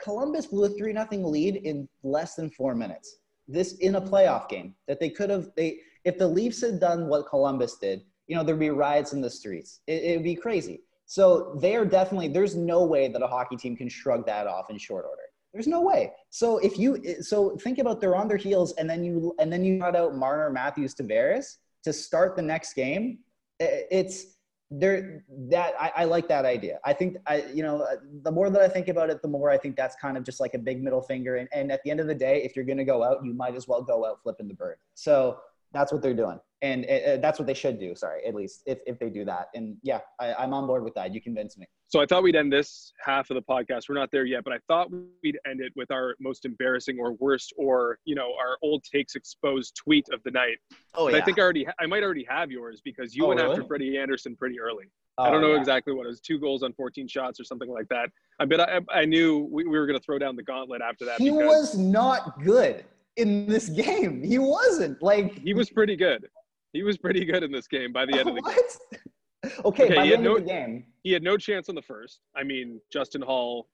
Columbus 0.00 0.46
blew 0.46 0.64
a 0.64 0.68
three 0.68 0.92
nothing 0.92 1.24
lead 1.24 1.56
in 1.56 1.88
less 2.02 2.34
than 2.34 2.50
four 2.50 2.74
minutes. 2.74 3.18
This 3.46 3.74
in 3.78 3.94
a 3.94 4.00
playoff 4.00 4.48
game 4.48 4.74
that 4.86 5.00
they 5.00 5.10
could 5.10 5.30
have 5.30 5.48
they 5.56 5.78
if 6.04 6.18
the 6.18 6.26
Leafs 6.26 6.60
had 6.60 6.80
done 6.80 7.08
what 7.08 7.28
Columbus 7.28 7.76
did, 7.76 8.02
you 8.26 8.36
know 8.36 8.42
there'd 8.42 8.58
be 8.58 8.70
riots 8.70 9.12
in 9.12 9.20
the 9.20 9.30
streets. 9.30 9.80
It, 9.86 10.16
would 10.16 10.24
be 10.24 10.34
crazy. 10.34 10.80
So 11.08 11.56
they 11.60 11.74
are 11.74 11.86
definitely, 11.86 12.28
there's 12.28 12.54
no 12.54 12.84
way 12.84 13.08
that 13.08 13.22
a 13.22 13.26
hockey 13.26 13.56
team 13.56 13.74
can 13.74 13.88
shrug 13.88 14.26
that 14.26 14.46
off 14.46 14.68
in 14.68 14.76
short 14.76 15.06
order. 15.08 15.22
There's 15.54 15.66
no 15.66 15.80
way. 15.80 16.12
So 16.28 16.58
if 16.58 16.78
you, 16.78 17.02
so 17.22 17.56
think 17.56 17.78
about 17.78 18.00
they're 18.00 18.14
on 18.14 18.28
their 18.28 18.36
heels 18.36 18.74
and 18.74 18.88
then 18.88 19.02
you, 19.02 19.34
and 19.40 19.50
then 19.50 19.64
you 19.64 19.78
got 19.78 19.96
out 19.96 20.14
Marner, 20.14 20.50
Matthews, 20.50 20.94
Tavares 20.94 21.56
to 21.84 21.94
start 21.94 22.36
the 22.36 22.42
next 22.42 22.74
game. 22.74 23.20
It's, 23.58 24.36
there 24.70 25.24
that 25.48 25.72
I, 25.80 25.92
I, 25.96 26.04
like 26.04 26.28
that 26.28 26.44
idea 26.44 26.78
i 26.84 26.92
think 26.92 27.16
i 27.26 27.42
you 27.54 27.62
know 27.62 27.86
the 28.22 28.30
more 28.30 28.50
that 28.50 28.60
i 28.60 28.68
think 28.68 28.88
about 28.88 29.08
it 29.08 29.22
the 29.22 29.28
more 29.28 29.48
i 29.48 29.56
think 29.56 29.76
that's 29.76 29.96
kind 29.96 30.18
of 30.18 30.24
just 30.24 30.40
like 30.40 30.52
a 30.52 30.58
big 30.58 30.82
middle 30.82 31.00
finger 31.00 31.36
and, 31.36 31.48
and 31.52 31.72
at 31.72 31.82
the 31.84 31.90
end 31.90 32.00
of 32.00 32.06
the 32.06 32.14
day 32.14 32.42
if 32.42 32.54
you're 32.54 32.66
going 32.66 32.76
to 32.76 32.84
go 32.84 33.02
out 33.02 33.24
you 33.24 33.32
might 33.32 33.54
as 33.54 33.66
well 33.66 33.80
go 33.80 34.04
out 34.04 34.22
flipping 34.22 34.46
the 34.46 34.52
bird 34.52 34.76
so 34.92 35.38
that's 35.72 35.92
what 35.92 36.02
they're 36.02 36.14
doing. 36.14 36.38
And 36.60 36.84
uh, 36.86 37.18
that's 37.18 37.38
what 37.38 37.46
they 37.46 37.54
should 37.54 37.78
do 37.78 37.94
sorry 37.94 38.24
at 38.26 38.34
least 38.34 38.62
if, 38.66 38.78
if 38.84 38.98
they 38.98 39.10
do 39.10 39.24
that. 39.24 39.48
And 39.54 39.76
yeah 39.82 40.00
I, 40.20 40.34
i'm 40.34 40.52
on 40.52 40.66
board 40.66 40.82
with 40.82 40.94
that. 40.94 41.14
You 41.14 41.20
convinced 41.20 41.58
me. 41.58 41.66
So 41.88 42.00
i 42.00 42.06
thought 42.06 42.22
we'd 42.22 42.36
end 42.36 42.52
this 42.52 42.92
half 43.04 43.30
of 43.30 43.36
the 43.36 43.42
podcast. 43.42 43.88
We're 43.88 43.94
not 43.94 44.10
there 44.10 44.24
yet 44.24 44.42
but 44.44 44.52
i 44.52 44.58
thought 44.66 44.90
we'd 44.90 45.38
end 45.48 45.60
it 45.60 45.72
with 45.76 45.90
our 45.90 46.16
most 46.20 46.44
embarrassing 46.44 46.98
or 46.98 47.12
worst 47.14 47.52
or 47.56 47.98
you 48.04 48.14
know 48.14 48.32
our 48.40 48.56
old 48.62 48.82
takes 48.84 49.14
exposed 49.14 49.76
tweet 49.76 50.08
of 50.12 50.22
the 50.24 50.30
night. 50.30 50.58
Oh 50.94 51.08
yeah. 51.08 51.18
i 51.18 51.20
think 51.20 51.38
i 51.38 51.42
already 51.42 51.66
i 51.78 51.86
might 51.86 52.02
already 52.02 52.26
have 52.28 52.50
yours 52.50 52.80
because 52.84 53.14
you 53.14 53.24
oh, 53.24 53.28
went 53.28 53.40
really? 53.40 53.52
after 53.52 53.64
freddie 53.64 53.98
Andersen 53.98 54.34
pretty 54.34 54.58
early. 54.58 54.86
Oh, 55.18 55.24
i 55.24 55.30
don't 55.30 55.42
know 55.42 55.54
yeah. 55.54 55.60
exactly 55.60 55.92
what 55.94 56.06
it 56.06 56.08
was 56.08 56.20
two 56.20 56.40
goals 56.40 56.64
on 56.64 56.72
14 56.72 57.06
shots 57.06 57.38
or 57.38 57.44
something 57.44 57.70
like 57.70 57.88
that. 57.88 58.10
I 58.40 58.46
bet 58.46 58.60
i, 58.60 58.80
I 58.92 59.04
knew 59.04 59.48
we, 59.50 59.64
we 59.64 59.78
were 59.78 59.86
going 59.86 59.98
to 59.98 60.04
throw 60.04 60.18
down 60.18 60.34
the 60.34 60.42
gauntlet 60.42 60.82
after 60.82 61.04
that 61.04 61.20
he 61.20 61.30
was 61.30 61.76
not 61.76 62.42
good 62.42 62.84
in 63.18 63.46
this 63.46 63.68
game. 63.68 64.22
He 64.22 64.38
wasn't 64.38 65.02
like 65.02 65.38
he 65.38 65.54
was 65.54 65.70
pretty 65.70 65.96
good. 65.96 66.28
He 66.72 66.82
was 66.82 66.96
pretty 66.96 67.24
good 67.24 67.42
in 67.42 67.50
this 67.50 67.66
game 67.66 67.92
by 67.92 68.06
the 68.06 68.18
end 68.18 68.28
of 68.28 68.34
the 68.34 68.42
game. 68.42 69.54
okay, 69.64 69.84
okay, 69.84 69.94
by 69.94 70.06
the 70.06 70.14
end 70.14 70.24
no, 70.24 70.36
of 70.36 70.44
the 70.44 70.48
game. 70.48 70.84
He 71.02 71.12
had 71.12 71.22
no 71.22 71.36
chance 71.36 71.68
on 71.68 71.74
the 71.74 71.82
first. 71.82 72.20
I 72.36 72.44
mean, 72.44 72.80
Justin 72.92 73.22
Holl 73.22 73.68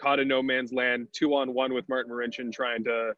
caught 0.00 0.18
in 0.18 0.28
no 0.28 0.42
man's 0.42 0.72
land, 0.72 1.08
two 1.12 1.34
on 1.34 1.54
one 1.54 1.72
with 1.72 1.88
Martin 1.88 2.12
Marincin 2.12 2.52
trying 2.52 2.84
to 2.84 3.12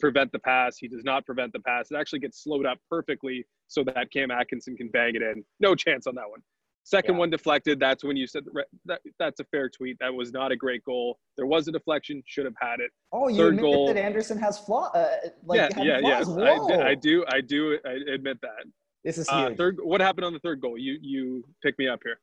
prevent 0.00 0.32
the 0.32 0.38
pass. 0.38 0.78
He 0.78 0.88
does 0.88 1.04
not 1.04 1.26
prevent 1.26 1.52
the 1.52 1.60
pass. 1.60 1.90
It 1.90 1.96
actually 1.96 2.20
gets 2.20 2.42
slowed 2.42 2.66
up 2.66 2.78
perfectly 2.88 3.46
so 3.68 3.84
that 3.84 4.10
Cam 4.12 4.30
Atkinson 4.30 4.76
can 4.76 4.88
bang 4.88 5.14
it 5.14 5.22
in. 5.22 5.44
No 5.60 5.74
chance 5.74 6.06
on 6.06 6.14
that 6.14 6.28
one. 6.28 6.40
Second 6.84 7.14
yeah. 7.14 7.20
one 7.20 7.30
deflected. 7.30 7.78
That's 7.78 8.02
when 8.02 8.16
you 8.16 8.26
said 8.26 8.44
that, 8.86 9.00
that's 9.18 9.40
a 9.40 9.44
fair 9.44 9.68
tweet. 9.68 9.96
That 10.00 10.12
was 10.12 10.32
not 10.32 10.50
a 10.50 10.56
great 10.56 10.84
goal. 10.84 11.18
There 11.36 11.46
was 11.46 11.68
a 11.68 11.72
deflection. 11.72 12.22
Should 12.26 12.44
have 12.44 12.54
had 12.60 12.80
it. 12.80 12.90
Oh, 13.12 13.28
you 13.28 13.36
Third 13.36 13.54
admit 13.54 13.62
goal, 13.62 13.86
that 13.86 13.96
Andersen 13.96 14.38
has 14.38 14.58
flaw. 14.58 14.90
Uh, 14.92 15.08
like 15.44 15.58
yeah, 15.58 15.68
yeah, 15.82 15.98
yeah. 16.00 16.24
I, 16.26 16.90
I, 16.90 16.94
do. 16.94 17.24
I 17.28 17.40
do. 17.40 17.78
I 17.86 18.12
admit 18.12 18.38
that. 18.42 18.64
This 19.04 19.18
is 19.18 19.28
uh, 19.28 19.46
huge. 19.46 19.52
Uh, 19.52 19.56
third. 19.56 19.78
What 19.82 20.00
happened 20.00 20.24
on 20.24 20.32
the 20.32 20.40
third 20.40 20.60
goal? 20.60 20.76
You 20.76 20.98
you 21.00 21.44
pick 21.62 21.78
me 21.78 21.88
up 21.88 22.00
here. 22.02 22.18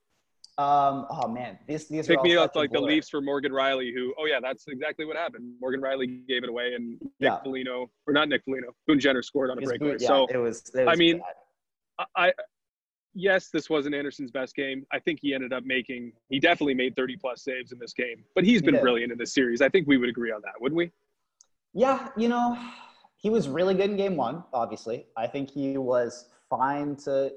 Um. 0.58 1.08
Oh 1.10 1.30
man, 1.30 1.58
these 1.66 1.88
these 1.88 2.08
pick 2.08 2.22
me 2.22 2.36
up 2.36 2.54
like 2.54 2.72
the 2.72 2.82
Leafs 2.82 3.08
for 3.08 3.22
Morgan 3.22 3.54
Rielly, 3.54 3.94
Who? 3.94 4.14
Oh 4.20 4.26
yeah, 4.26 4.42
that's 4.42 4.66
exactly 4.68 5.06
what 5.06 5.16
happened. 5.16 5.54
Morgan 5.62 5.80
Rielly 5.80 6.28
gave 6.28 6.44
it 6.44 6.50
away, 6.50 6.74
and 6.76 7.00
Nick 7.00 7.12
yeah. 7.20 7.42
Foligno, 7.42 7.90
or 8.06 8.14
not 8.14 8.28
Nick 8.28 8.44
Foligno, 8.44 8.74
Boone 8.86 9.00
Jenner 9.00 9.22
scored 9.22 9.52
on 9.52 9.58
a 9.58 9.62
breakaway. 9.62 9.96
Yeah, 10.00 10.08
so 10.08 10.28
it 10.30 10.38
was. 10.38 10.70
It 10.76 10.86
was 10.86 10.94
I 10.94 10.96
mean, 10.98 11.20
bad. 11.98 12.06
I 12.16 12.34
yes, 13.14 13.50
this 13.50 13.70
wasn't 13.70 13.96
Andersen's 13.96 14.32
best 14.32 14.56
game. 14.56 14.86
I 14.92 15.00
think 15.00 15.20
he 15.22 15.34
ended 15.34 15.54
up 15.54 15.66
making, 15.66 16.14
he 16.30 16.40
definitely 16.40 16.74
made 16.74 16.96
30 16.96 17.18
plus 17.18 17.44
saves 17.44 17.72
in 17.72 17.80
this 17.80 17.94
game, 17.94 18.24
but 18.36 18.44
he's 18.44 18.62
been 18.62 18.76
he 18.76 18.82
brilliant 18.82 19.12
in 19.12 19.18
this 19.18 19.34
series. 19.34 19.62
I 19.62 19.70
think 19.70 19.88
we 19.88 19.98
would 19.98 20.10
agree 20.10 20.32
on 20.32 20.42
that, 20.44 20.54
wouldn't 20.60 20.78
we? 20.78 20.92
Yeah, 21.74 22.10
you 22.18 22.30
know, 22.30 22.58
he 23.18 23.30
was 23.30 23.48
really 23.48 23.74
good 23.74 23.90
in 23.92 23.98
game 23.98 24.16
one, 24.16 24.44
obviously. 24.54 25.08
I 25.18 25.28
think 25.28 25.52
he 25.52 25.78
was 25.78 26.30
fine 26.50 26.96
to, 26.98 27.34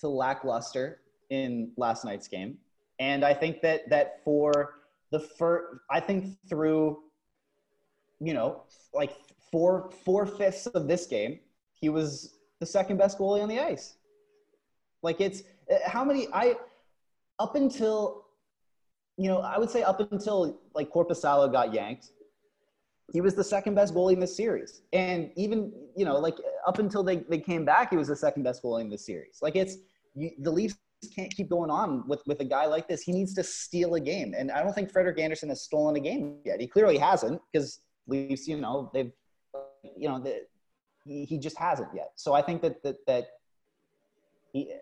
to 0.00 0.08
lackluster 0.08 1.00
in 1.30 1.72
last 1.76 2.04
night's 2.04 2.28
game. 2.28 2.58
And 2.98 3.24
I 3.24 3.34
think 3.34 3.60
that, 3.62 3.88
that 3.90 4.24
for 4.24 4.74
the 5.10 5.20
first, 5.20 5.80
I 5.90 6.00
think 6.00 6.36
through, 6.48 7.02
you 8.20 8.34
know, 8.34 8.62
like 8.92 9.16
four, 9.52 9.90
four 10.04 10.26
fifths 10.26 10.66
of 10.66 10.88
this 10.88 11.06
game, 11.06 11.38
he 11.74 11.88
was 11.88 12.38
the 12.58 12.66
second 12.66 12.96
best 12.96 13.18
goalie 13.18 13.42
on 13.42 13.48
the 13.48 13.60
ice. 13.60 13.97
Like 15.02 15.20
it's 15.20 15.42
uh, 15.70 15.76
how 15.86 16.04
many 16.04 16.28
I 16.32 16.56
up 17.38 17.54
until 17.54 18.26
you 19.16 19.28
know 19.28 19.40
I 19.40 19.58
would 19.58 19.70
say 19.70 19.82
up 19.82 20.00
until 20.12 20.60
like 20.74 20.90
Korpisalo 20.90 21.50
got 21.50 21.72
yanked, 21.72 22.10
he 23.12 23.20
was 23.20 23.34
the 23.34 23.44
second 23.44 23.74
best 23.74 23.94
goalie 23.94 24.14
in 24.14 24.20
this 24.20 24.36
series, 24.36 24.82
and 24.92 25.30
even 25.36 25.72
you 25.96 26.04
know 26.04 26.18
like 26.18 26.36
up 26.66 26.78
until 26.78 27.02
they 27.02 27.16
they 27.16 27.38
came 27.38 27.64
back, 27.64 27.90
he 27.90 27.96
was 27.96 28.08
the 28.08 28.16
second 28.16 28.42
best 28.42 28.62
goalie 28.62 28.82
in 28.82 28.90
this 28.90 29.06
series. 29.06 29.38
Like 29.40 29.56
it's 29.56 29.76
you, 30.14 30.30
the 30.40 30.50
Leafs 30.50 30.76
can't 31.14 31.34
keep 31.34 31.48
going 31.48 31.70
on 31.70 32.06
with 32.08 32.22
with 32.26 32.40
a 32.40 32.44
guy 32.44 32.66
like 32.66 32.88
this. 32.88 33.02
He 33.02 33.12
needs 33.12 33.34
to 33.34 33.44
steal 33.44 33.94
a 33.94 34.00
game, 34.00 34.34
and 34.36 34.50
I 34.50 34.62
don't 34.62 34.72
think 34.72 34.90
Frederik 34.90 35.20
Andersen 35.20 35.48
has 35.48 35.62
stolen 35.62 35.96
a 35.96 36.00
game 36.00 36.38
yet. 36.44 36.60
He 36.60 36.66
clearly 36.66 36.98
hasn't 36.98 37.40
because 37.52 37.80
Leafs, 38.06 38.48
you 38.48 38.60
know, 38.60 38.90
they've 38.92 39.12
you 39.96 40.08
know 40.08 40.18
the, 40.18 40.42
he, 41.04 41.24
he 41.24 41.38
just 41.38 41.56
hasn't 41.56 41.88
yet. 41.94 42.12
So 42.16 42.34
I 42.34 42.42
think 42.42 42.62
that 42.62 42.82
that 42.82 42.96
that 43.06 43.26
he 44.52 44.72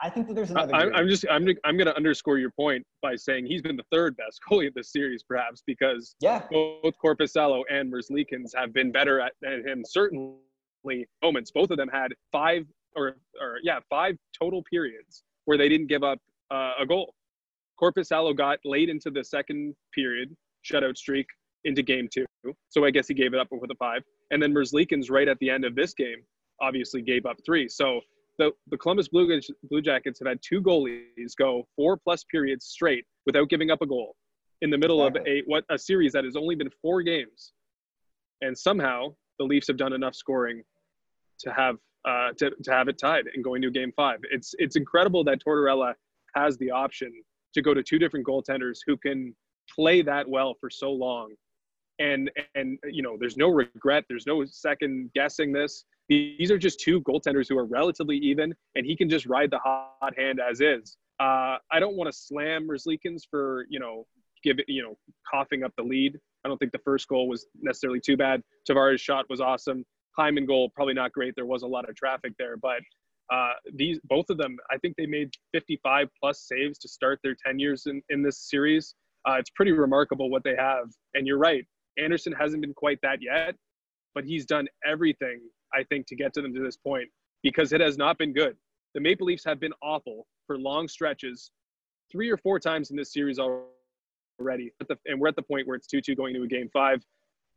I 0.00 0.10
think 0.10 0.26
that 0.28 0.34
there's 0.34 0.50
another. 0.50 0.74
I, 0.74 1.00
am 1.00 1.08
just 1.08 1.24
I'm 1.30 1.46
I'm 1.64 1.76
going 1.76 1.86
to 1.86 1.96
underscore 1.96 2.38
your 2.38 2.50
point 2.50 2.84
by 3.00 3.14
saying 3.16 3.46
he's 3.46 3.62
been 3.62 3.76
the 3.76 3.84
third 3.92 4.16
best 4.16 4.40
goalie 4.50 4.68
of 4.68 4.74
this 4.74 4.92
series, 4.92 5.22
perhaps 5.22 5.62
because 5.66 6.16
yeah, 6.20 6.42
both 6.50 6.94
Korpisalo 7.02 7.62
and 7.70 7.92
Merzlikins 7.92 8.50
have 8.56 8.72
been 8.72 8.90
better 8.90 9.20
at, 9.20 9.32
at 9.46 9.64
him. 9.64 9.82
Certainly, 9.86 11.06
moments. 11.22 11.50
Both 11.50 11.70
of 11.70 11.76
them 11.76 11.88
had 11.88 12.12
five 12.32 12.66
or 12.96 13.16
or 13.40 13.58
yeah 13.62 13.78
five 13.88 14.16
total 14.38 14.62
periods 14.70 15.22
where 15.44 15.58
they 15.58 15.68
didn't 15.68 15.86
give 15.86 16.02
up 16.02 16.18
uh, 16.50 16.72
a 16.80 16.86
goal. 16.86 17.14
Korpisalo 17.80 18.36
got 18.36 18.58
late 18.64 18.88
into 18.88 19.10
the 19.10 19.22
second 19.24 19.74
period 19.94 20.34
shutout 20.64 20.96
streak 20.96 21.26
into 21.64 21.82
game 21.82 22.08
two, 22.12 22.26
so 22.68 22.84
I 22.84 22.90
guess 22.90 23.08
he 23.08 23.14
gave 23.14 23.32
it 23.32 23.40
up 23.40 23.48
with 23.50 23.70
a 23.70 23.74
five. 23.76 24.02
And 24.30 24.42
then 24.42 24.52
Merzlikins 24.52 25.10
right 25.10 25.28
at 25.28 25.38
the 25.38 25.50
end 25.50 25.64
of 25.64 25.74
this 25.74 25.94
game 25.94 26.18
obviously 26.60 27.02
gave 27.02 27.26
up 27.26 27.36
three. 27.44 27.68
So 27.68 28.00
the, 28.38 28.50
the 28.70 28.76
Columbus 28.76 29.08
Blue, 29.08 29.40
Blue 29.70 29.82
Jackets 29.82 30.18
have 30.18 30.28
had 30.28 30.40
two 30.42 30.60
goalies 30.60 31.36
go 31.38 31.66
four 31.76 31.96
plus 31.96 32.24
periods 32.24 32.66
straight 32.66 33.04
without 33.26 33.48
giving 33.48 33.70
up 33.70 33.82
a 33.82 33.86
goal 33.86 34.16
in 34.62 34.70
the 34.70 34.78
middle 34.78 35.04
of 35.04 35.16
a 35.26 35.42
what 35.46 35.64
a 35.70 35.78
series 35.78 36.12
that 36.12 36.24
has 36.24 36.36
only 36.36 36.54
been 36.54 36.70
four 36.80 37.02
games, 37.02 37.52
and 38.40 38.56
somehow 38.56 39.14
the 39.38 39.44
Leafs 39.44 39.66
have 39.66 39.76
done 39.76 39.92
enough 39.92 40.14
scoring 40.14 40.62
to 41.40 41.52
have 41.52 41.76
uh, 42.06 42.32
to, 42.38 42.50
to 42.62 42.72
have 42.72 42.88
it 42.88 42.98
tied 42.98 43.24
and 43.32 43.44
going 43.44 43.62
to 43.62 43.70
game 43.70 43.92
five. 43.96 44.20
It's 44.30 44.54
it's 44.58 44.76
incredible 44.76 45.24
that 45.24 45.44
Tortorella 45.44 45.94
has 46.34 46.56
the 46.58 46.70
option 46.70 47.12
to 47.54 47.62
go 47.62 47.74
to 47.74 47.82
two 47.82 47.98
different 47.98 48.26
goaltenders 48.26 48.78
who 48.86 48.96
can 48.96 49.34
play 49.74 50.02
that 50.02 50.28
well 50.28 50.54
for 50.60 50.70
so 50.70 50.90
long. 50.90 51.34
And 51.98 52.30
and 52.54 52.78
you 52.84 53.02
know 53.02 53.16
there's 53.18 53.36
no 53.36 53.48
regret 53.48 54.04
there's 54.08 54.26
no 54.26 54.44
second 54.44 55.10
guessing 55.14 55.52
this 55.52 55.84
these 56.08 56.50
are 56.50 56.58
just 56.58 56.80
two 56.80 57.00
goaltenders 57.02 57.48
who 57.48 57.58
are 57.58 57.64
relatively 57.64 58.16
even, 58.18 58.54
and 58.74 58.84
he 58.84 58.96
can 58.96 59.08
just 59.08 59.26
ride 59.26 59.50
the 59.50 59.58
hot 59.58 60.12
hand 60.18 60.40
as 60.40 60.60
is. 60.60 60.96
Uh, 61.20 61.56
I 61.72 61.80
don't 61.80 61.96
want 61.96 62.12
to 62.12 62.18
slam 62.18 62.68
Merzlikins 62.68 63.22
for 63.30 63.66
you 63.68 63.80
know 63.80 64.06
give 64.42 64.58
it, 64.58 64.66
you 64.68 64.82
know 64.82 64.96
coughing 65.30 65.62
up 65.62 65.72
the 65.76 65.82
lead. 65.82 66.18
I 66.44 66.48
don't 66.48 66.58
think 66.58 66.72
the 66.72 66.78
first 66.78 67.08
goal 67.08 67.28
was 67.28 67.46
necessarily 67.60 68.00
too 68.00 68.16
bad. 68.16 68.42
Tavares' 68.68 69.00
shot 69.00 69.26
was 69.30 69.40
awesome. 69.40 69.84
Hyman 70.16 70.46
goal 70.46 70.70
probably 70.74 70.94
not 70.94 71.12
great. 71.12 71.34
There 71.36 71.46
was 71.46 71.62
a 71.62 71.66
lot 71.66 71.88
of 71.88 71.96
traffic 71.96 72.32
there, 72.38 72.56
but 72.56 72.80
uh, 73.32 73.52
these 73.74 73.98
both 74.04 74.26
of 74.28 74.36
them, 74.36 74.58
I 74.70 74.78
think 74.78 74.96
they 74.96 75.06
made 75.06 75.30
55 75.52 76.08
plus 76.20 76.46
saves 76.46 76.78
to 76.80 76.88
start 76.88 77.20
their 77.22 77.36
10 77.46 77.58
years 77.58 77.86
in, 77.86 78.02
in 78.10 78.22
this 78.22 78.50
series. 78.50 78.94
Uh, 79.26 79.36
it's 79.38 79.50
pretty 79.50 79.72
remarkable 79.72 80.28
what 80.30 80.44
they 80.44 80.54
have. 80.56 80.90
And 81.14 81.26
you're 81.26 81.38
right, 81.38 81.64
Andersen 81.98 82.32
hasn't 82.32 82.60
been 82.60 82.74
quite 82.74 82.98
that 83.02 83.22
yet, 83.22 83.54
but 84.14 84.24
he's 84.24 84.44
done 84.44 84.68
everything 84.86 85.40
I 85.74 85.84
think 85.84 86.06
to 86.08 86.16
get 86.16 86.32
to 86.34 86.42
them 86.42 86.54
to 86.54 86.60
this 86.60 86.76
point 86.76 87.08
because 87.42 87.72
it 87.72 87.80
has 87.80 87.98
not 87.98 88.18
been 88.18 88.32
good. 88.32 88.56
The 88.94 89.00
Maple 89.00 89.26
Leafs 89.26 89.44
have 89.44 89.60
been 89.60 89.72
awful 89.82 90.26
for 90.46 90.58
long 90.58 90.88
stretches, 90.88 91.50
three 92.10 92.30
or 92.30 92.36
four 92.36 92.60
times 92.60 92.90
in 92.90 92.96
this 92.96 93.12
series 93.12 93.38
already. 93.38 94.72
And 95.06 95.20
we're 95.20 95.28
at 95.28 95.36
the 95.36 95.42
point 95.42 95.66
where 95.66 95.76
it's 95.76 95.86
2-2 95.86 96.16
going 96.16 96.34
into 96.34 96.44
a 96.44 96.48
game 96.48 96.68
five. 96.72 97.04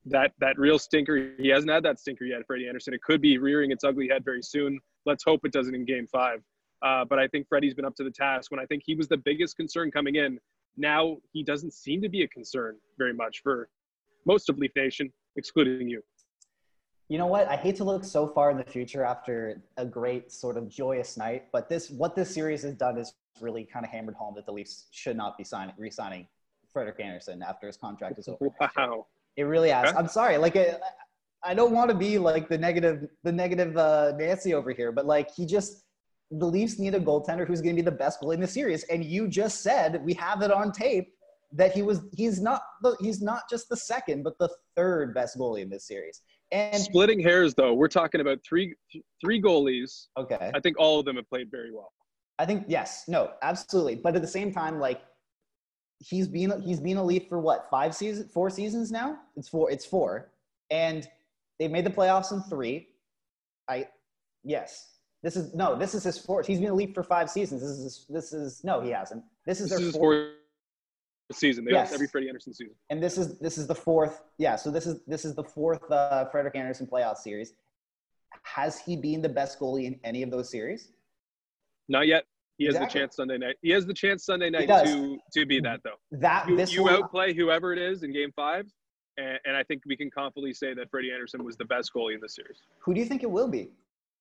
That 0.05 0.31
that 0.39 0.57
real 0.57 0.79
stinker, 0.79 1.31
he 1.37 1.49
hasn't 1.49 1.69
had 1.69 1.83
that 1.83 1.99
stinker 1.99 2.23
yet, 2.23 2.45
Freddie 2.47 2.67
Andersen. 2.67 2.93
It 2.93 3.01
could 3.01 3.21
be 3.21 3.37
rearing 3.37 3.71
its 3.71 3.83
ugly 3.83 4.07
head 4.07 4.23
very 4.23 4.41
soon. 4.41 4.79
Let's 5.05 5.23
hope 5.23 5.41
it 5.43 5.51
doesn't 5.51 5.75
in 5.75 5.85
game 5.85 6.07
five. 6.07 6.41
Uh, 6.81 7.03
but 7.03 7.19
I 7.19 7.27
think 7.27 7.47
Freddie's 7.49 7.73
been 7.73 7.85
up 7.85 7.95
to 7.95 8.03
the 8.03 8.11
task. 8.11 8.51
When 8.51 8.59
I 8.59 8.65
think 8.65 8.83
he 8.85 8.95
was 8.95 9.07
the 9.07 9.17
biggest 9.17 9.57
concern 9.57 9.91
coming 9.91 10.15
in, 10.15 10.39
now 10.77 11.17
he 11.33 11.43
doesn't 11.43 11.73
seem 11.73 12.01
to 12.03 12.09
be 12.09 12.21
a 12.21 12.27
concern 12.27 12.77
very 12.97 13.13
much 13.13 13.41
for 13.41 13.67
most 14.25 14.49
of 14.49 14.57
Leaf 14.59 14.71
Nation, 14.75 15.11
excluding 15.35 15.89
you. 15.89 16.01
You 17.09 17.17
know 17.17 17.27
what? 17.27 17.47
I 17.47 17.55
hate 17.55 17.77
to 17.77 17.85
look 17.85 18.03
so 18.03 18.27
far 18.27 18.51
in 18.51 18.57
the 18.57 18.65
future 18.65 19.03
after 19.03 19.61
a 19.77 19.85
great 19.85 20.31
sort 20.31 20.57
of 20.57 20.67
joyous 20.67 21.15
night, 21.15 21.45
but 21.53 21.69
this 21.69 21.89
what 21.89 22.15
this 22.15 22.33
series 22.33 22.63
has 22.63 22.73
done 22.73 22.97
is 22.97 23.13
really 23.39 23.63
kind 23.63 23.85
of 23.85 23.91
hammered 23.91 24.15
home 24.15 24.35
that 24.35 24.45
the 24.45 24.51
Leafs 24.51 24.87
should 24.91 25.15
not 25.15 25.37
be 25.37 25.43
signing 25.43 25.73
re-signing 25.77 26.27
Frederik 26.73 26.99
Andersen 26.99 27.41
after 27.41 27.67
his 27.67 27.77
contract 27.77 28.19
is 28.19 28.27
over. 28.27 28.49
Wow. 28.77 29.05
It 29.37 29.43
really 29.43 29.69
has. 29.69 29.93
I'm 29.95 30.07
sorry. 30.07 30.37
Like 30.37 30.55
it, 30.55 30.81
I 31.43 31.53
don't 31.53 31.71
want 31.71 31.89
to 31.91 31.95
be 31.95 32.17
like 32.17 32.49
the 32.49 32.57
negative 32.57 33.07
the 33.23 33.31
negative 33.31 33.77
uh, 33.77 34.13
Nancy 34.17 34.53
over 34.53 34.71
here, 34.71 34.91
but 34.91 35.05
like 35.05 35.33
he 35.33 35.45
just 35.45 35.83
the 36.31 36.45
Leafs 36.45 36.77
need 36.77 36.93
a 36.93 36.99
goaltender 36.99 37.47
who's 37.47 37.61
going 37.61 37.75
to 37.75 37.81
be 37.81 37.85
the 37.85 37.95
best 37.95 38.19
goalie 38.19 38.33
in 38.33 38.41
the 38.41 38.47
series. 38.47 38.83
And 38.85 39.05
you 39.05 39.27
just 39.27 39.61
said 39.61 40.03
we 40.03 40.13
have 40.15 40.41
it 40.41 40.51
on 40.51 40.71
tape 40.71 41.13
that 41.53 41.71
he 41.71 41.83
was 41.83 42.01
he's 42.13 42.41
not 42.41 42.63
the, 42.81 42.97
he's 42.99 43.21
not 43.21 43.43
just 43.49 43.69
the 43.69 43.77
second 43.77 44.23
but 44.23 44.37
the 44.37 44.49
third 44.75 45.13
best 45.13 45.37
goalie 45.37 45.61
in 45.61 45.69
this 45.69 45.85
series. 45.87 46.21
And 46.51 46.81
splitting 46.81 47.19
hairs 47.19 47.53
though, 47.53 47.73
we're 47.73 47.87
talking 47.87 48.21
about 48.21 48.39
three 48.47 48.73
three 49.21 49.41
goalies. 49.41 50.07
Okay. 50.17 50.51
I 50.53 50.59
think 50.59 50.79
all 50.79 50.99
of 50.99 51.05
them 51.05 51.17
have 51.17 51.29
played 51.29 51.51
very 51.51 51.71
well. 51.73 51.91
I 52.39 52.45
think 52.45 52.65
yes, 52.67 53.03
no, 53.07 53.31
absolutely. 53.41 53.95
But 53.95 54.15
at 54.15 54.21
the 54.21 54.27
same 54.27 54.53
time, 54.53 54.79
like 54.79 55.01
he's 55.99 56.27
been 56.27 56.61
he's 56.61 56.79
been 56.79 56.97
a 56.97 57.03
Leaf 57.03 57.27
for 57.27 57.39
what 57.39 57.67
five 57.69 57.95
seasons, 57.95 58.31
four 58.31 58.49
seasons 58.49 58.91
now. 58.91 59.17
It's 59.35 59.49
four. 59.49 59.71
It's 59.71 59.85
four, 59.85 60.31
and 60.69 61.07
they 61.59 61.67
made 61.67 61.85
the 61.85 61.89
playoffs 61.89 62.31
in 62.31 62.41
three. 62.43 62.87
I 63.67 63.87
yes, 64.43 64.99
this 65.23 65.35
is 65.35 65.53
no, 65.53 65.75
this 65.75 65.95
is 65.95 66.03
his 66.03 66.17
fourth. 66.17 66.47
He's 66.47 66.59
been 66.59 66.69
a 66.69 66.75
Leaf 66.75 66.93
for 66.93 67.03
five 67.03 67.29
seasons. 67.29 67.61
This 67.61 67.71
is 67.71 68.05
this 68.07 68.33
is 68.33 68.63
no, 68.63 68.81
he 68.81 68.91
hasn't. 68.91 69.23
This 69.45 69.59
is 69.59 69.69
this 69.69 69.79
their 69.79 69.87
is 69.89 69.95
fourth. 69.95 70.27
Season. 71.31 71.65
They 71.65 71.71
Yes. 71.71 71.93
every 71.93 72.07
Freddie 72.07 72.29
Andersen 72.29 72.53
season. 72.53 72.73
and 72.89 73.03
this 73.03 73.17
is 73.17 73.37
this 73.39 73.57
is 73.57 73.67
the 73.67 73.75
fourth. 73.75 74.21
Yeah, 74.37 74.55
so 74.55 74.71
this 74.71 74.87
is 74.87 75.01
this 75.07 75.25
is 75.25 75.35
the 75.35 75.43
fourth 75.43 75.89
uh, 75.91 76.25
Frederik 76.25 76.55
Andersen 76.55 76.87
playoff 76.87 77.17
series. 77.17 77.53
Has 78.43 78.79
he 78.79 78.95
been 78.95 79.21
the 79.21 79.29
best 79.29 79.59
goalie 79.59 79.85
in 79.85 79.99
any 80.03 80.23
of 80.23 80.31
those 80.31 80.49
series? 80.49 80.91
Not 81.89 82.07
yet. 82.07 82.25
He 82.57 82.65
has 82.65 82.75
Exactly. 82.75 82.99
the 82.99 83.05
chance 83.05 83.15
Sunday 83.17 83.37
night. 83.37 83.55
He 83.61 83.69
has 83.71 83.85
the 83.85 83.93
chance 83.93 84.23
Sunday 84.25 84.49
night 84.49 84.67
to 84.67 85.17
to 85.33 85.45
be 85.45 85.59
that 85.61 85.81
though. 85.83 85.95
That 86.11 86.47
You, 86.47 86.55
this 86.55 86.73
you 86.73 86.83
one, 86.83 86.93
outplay 86.93 87.33
whoever 87.33 87.73
it 87.73 87.79
is 87.79 88.03
in 88.03 88.13
Game 88.13 88.31
Five, 88.33 88.65
and, 89.17 89.37
and 89.45 89.55
I 89.55 89.63
think 89.63 89.83
we 89.85 89.97
can 89.97 90.09
confidently 90.09 90.53
say 90.53 90.73
that 90.75 90.89
Freddie 90.89 91.11
Andersen 91.11 91.43
was 91.43 91.57
the 91.57 91.65
best 91.65 91.93
goalie 91.93 92.15
in 92.15 92.21
the 92.21 92.29
series. 92.29 92.61
who 92.79 92.93
do 92.93 92.99
you 93.01 93.05
think 93.05 93.21
it 93.23 93.29
will 93.29 93.47
be 93.49 93.69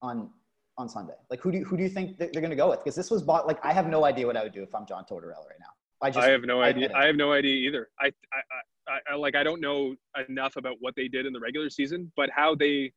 on 0.01 0.29
on 0.77 0.87
Sunday? 0.89 1.15
Like 1.29 1.39
who 1.39 1.51
do 1.53 1.59
you, 1.59 1.65
who 1.65 1.77
do 1.77 1.83
you 1.83 1.89
think 1.89 2.17
they're 2.17 2.29
going 2.29 2.49
to 2.49 2.55
go 2.55 2.69
with? 2.69 2.79
Because 2.83 2.95
this 2.95 3.09
was 3.09 3.23
bought. 3.23 3.47
Like 3.47 3.63
I 3.65 3.71
have 3.73 3.87
no 3.87 4.03
idea 4.05 4.27
what 4.27 4.35
I 4.37 4.43
would 4.43 4.53
do 4.53 4.61
if 4.61 4.75
I'm 4.75 4.85
John 4.85 5.05
Tortorella 5.09 5.47
right 5.47 5.59
now. 5.59 5.71
I 6.01 6.09
just 6.09 6.27
I 6.27 6.31
have 6.31 6.43
no 6.43 6.61
I 6.61 6.67
idea. 6.67 6.91
I 6.95 7.05
have 7.05 7.15
no 7.15 7.31
idea 7.31 7.55
either. 7.67 7.89
I, 7.99 8.07
I, 8.07 8.91
I, 8.93 9.13
I 9.13 9.15
like. 9.15 9.35
I 9.35 9.43
don't 9.43 9.61
know 9.61 9.95
enough 10.29 10.55
about 10.55 10.77
what 10.79 10.95
they 10.95 11.07
did 11.07 11.25
in 11.25 11.33
the 11.33 11.39
regular 11.39 11.69
season, 11.69 12.11
but 12.15 12.29
how 12.29 12.55
they, 12.55 12.91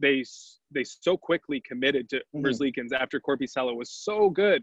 they, 0.00 0.24
they 0.70 0.84
so 0.84 1.16
quickly 1.16 1.62
committed 1.66 2.08
to. 2.10 2.20
Merzlikins 2.34 2.92
after 2.92 3.20
Korpisalo 3.20 3.74
was 3.74 3.90
so 3.90 4.28
good 4.28 4.62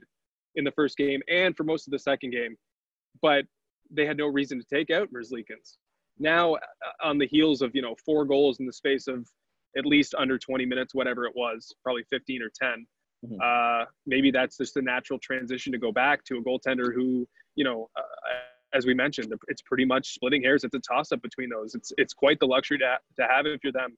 in 0.55 0.63
the 0.63 0.71
first 0.71 0.97
game 0.97 1.21
and 1.29 1.55
for 1.55 1.63
most 1.63 1.87
of 1.87 1.91
the 1.91 1.99
second 1.99 2.31
game, 2.31 2.55
but 3.21 3.45
they 3.91 4.05
had 4.05 4.17
no 4.17 4.27
reason 4.27 4.59
to 4.59 4.65
take 4.71 4.91
out 4.91 5.09
Merzlikins. 5.11 5.77
Now, 6.19 6.55
uh, 6.55 6.59
on 7.01 7.17
the 7.17 7.27
heels 7.27 7.61
of 7.61 7.71
you 7.73 7.81
know 7.81 7.95
four 8.05 8.25
goals 8.25 8.59
in 8.59 8.65
the 8.65 8.73
space 8.73 9.07
of 9.07 9.27
at 9.77 9.85
least 9.85 10.15
under 10.17 10.37
20 10.37 10.65
minutes, 10.65 10.93
whatever 10.93 11.25
it 11.25 11.33
was, 11.35 11.73
probably 11.83 12.03
15 12.09 12.41
or 12.41 12.49
10. 12.59 12.87
Mhm. 13.25 13.37
Uh, 13.41 13.85
maybe 14.05 14.31
that's 14.31 14.57
just 14.57 14.73
the 14.73 14.81
natural 14.81 15.19
transition 15.19 15.71
to 15.71 15.77
go 15.77 15.91
back 15.91 16.23
to 16.25 16.37
a 16.37 16.43
goaltender 16.43 16.93
who 16.93 17.27
you 17.59 17.65
know, 17.65 17.89
uh, 17.97 18.01
as 18.73 18.85
we 18.85 18.93
mentioned, 18.93 19.33
it's 19.49 19.61
pretty 19.61 19.83
much 19.83 20.13
splitting 20.13 20.41
hairs. 20.41 20.63
It's 20.63 20.73
a 20.73 20.79
toss 20.79 21.11
up 21.11 21.21
between 21.21 21.49
those. 21.49 21.75
It's 21.75 21.91
it's 21.97 22.13
quite 22.13 22.39
the 22.39 22.45
luxury 22.45 22.77
to 22.77 22.97
to 23.19 23.27
have 23.27 23.45
if 23.45 23.59
you're 23.63 23.73
them. 23.73 23.97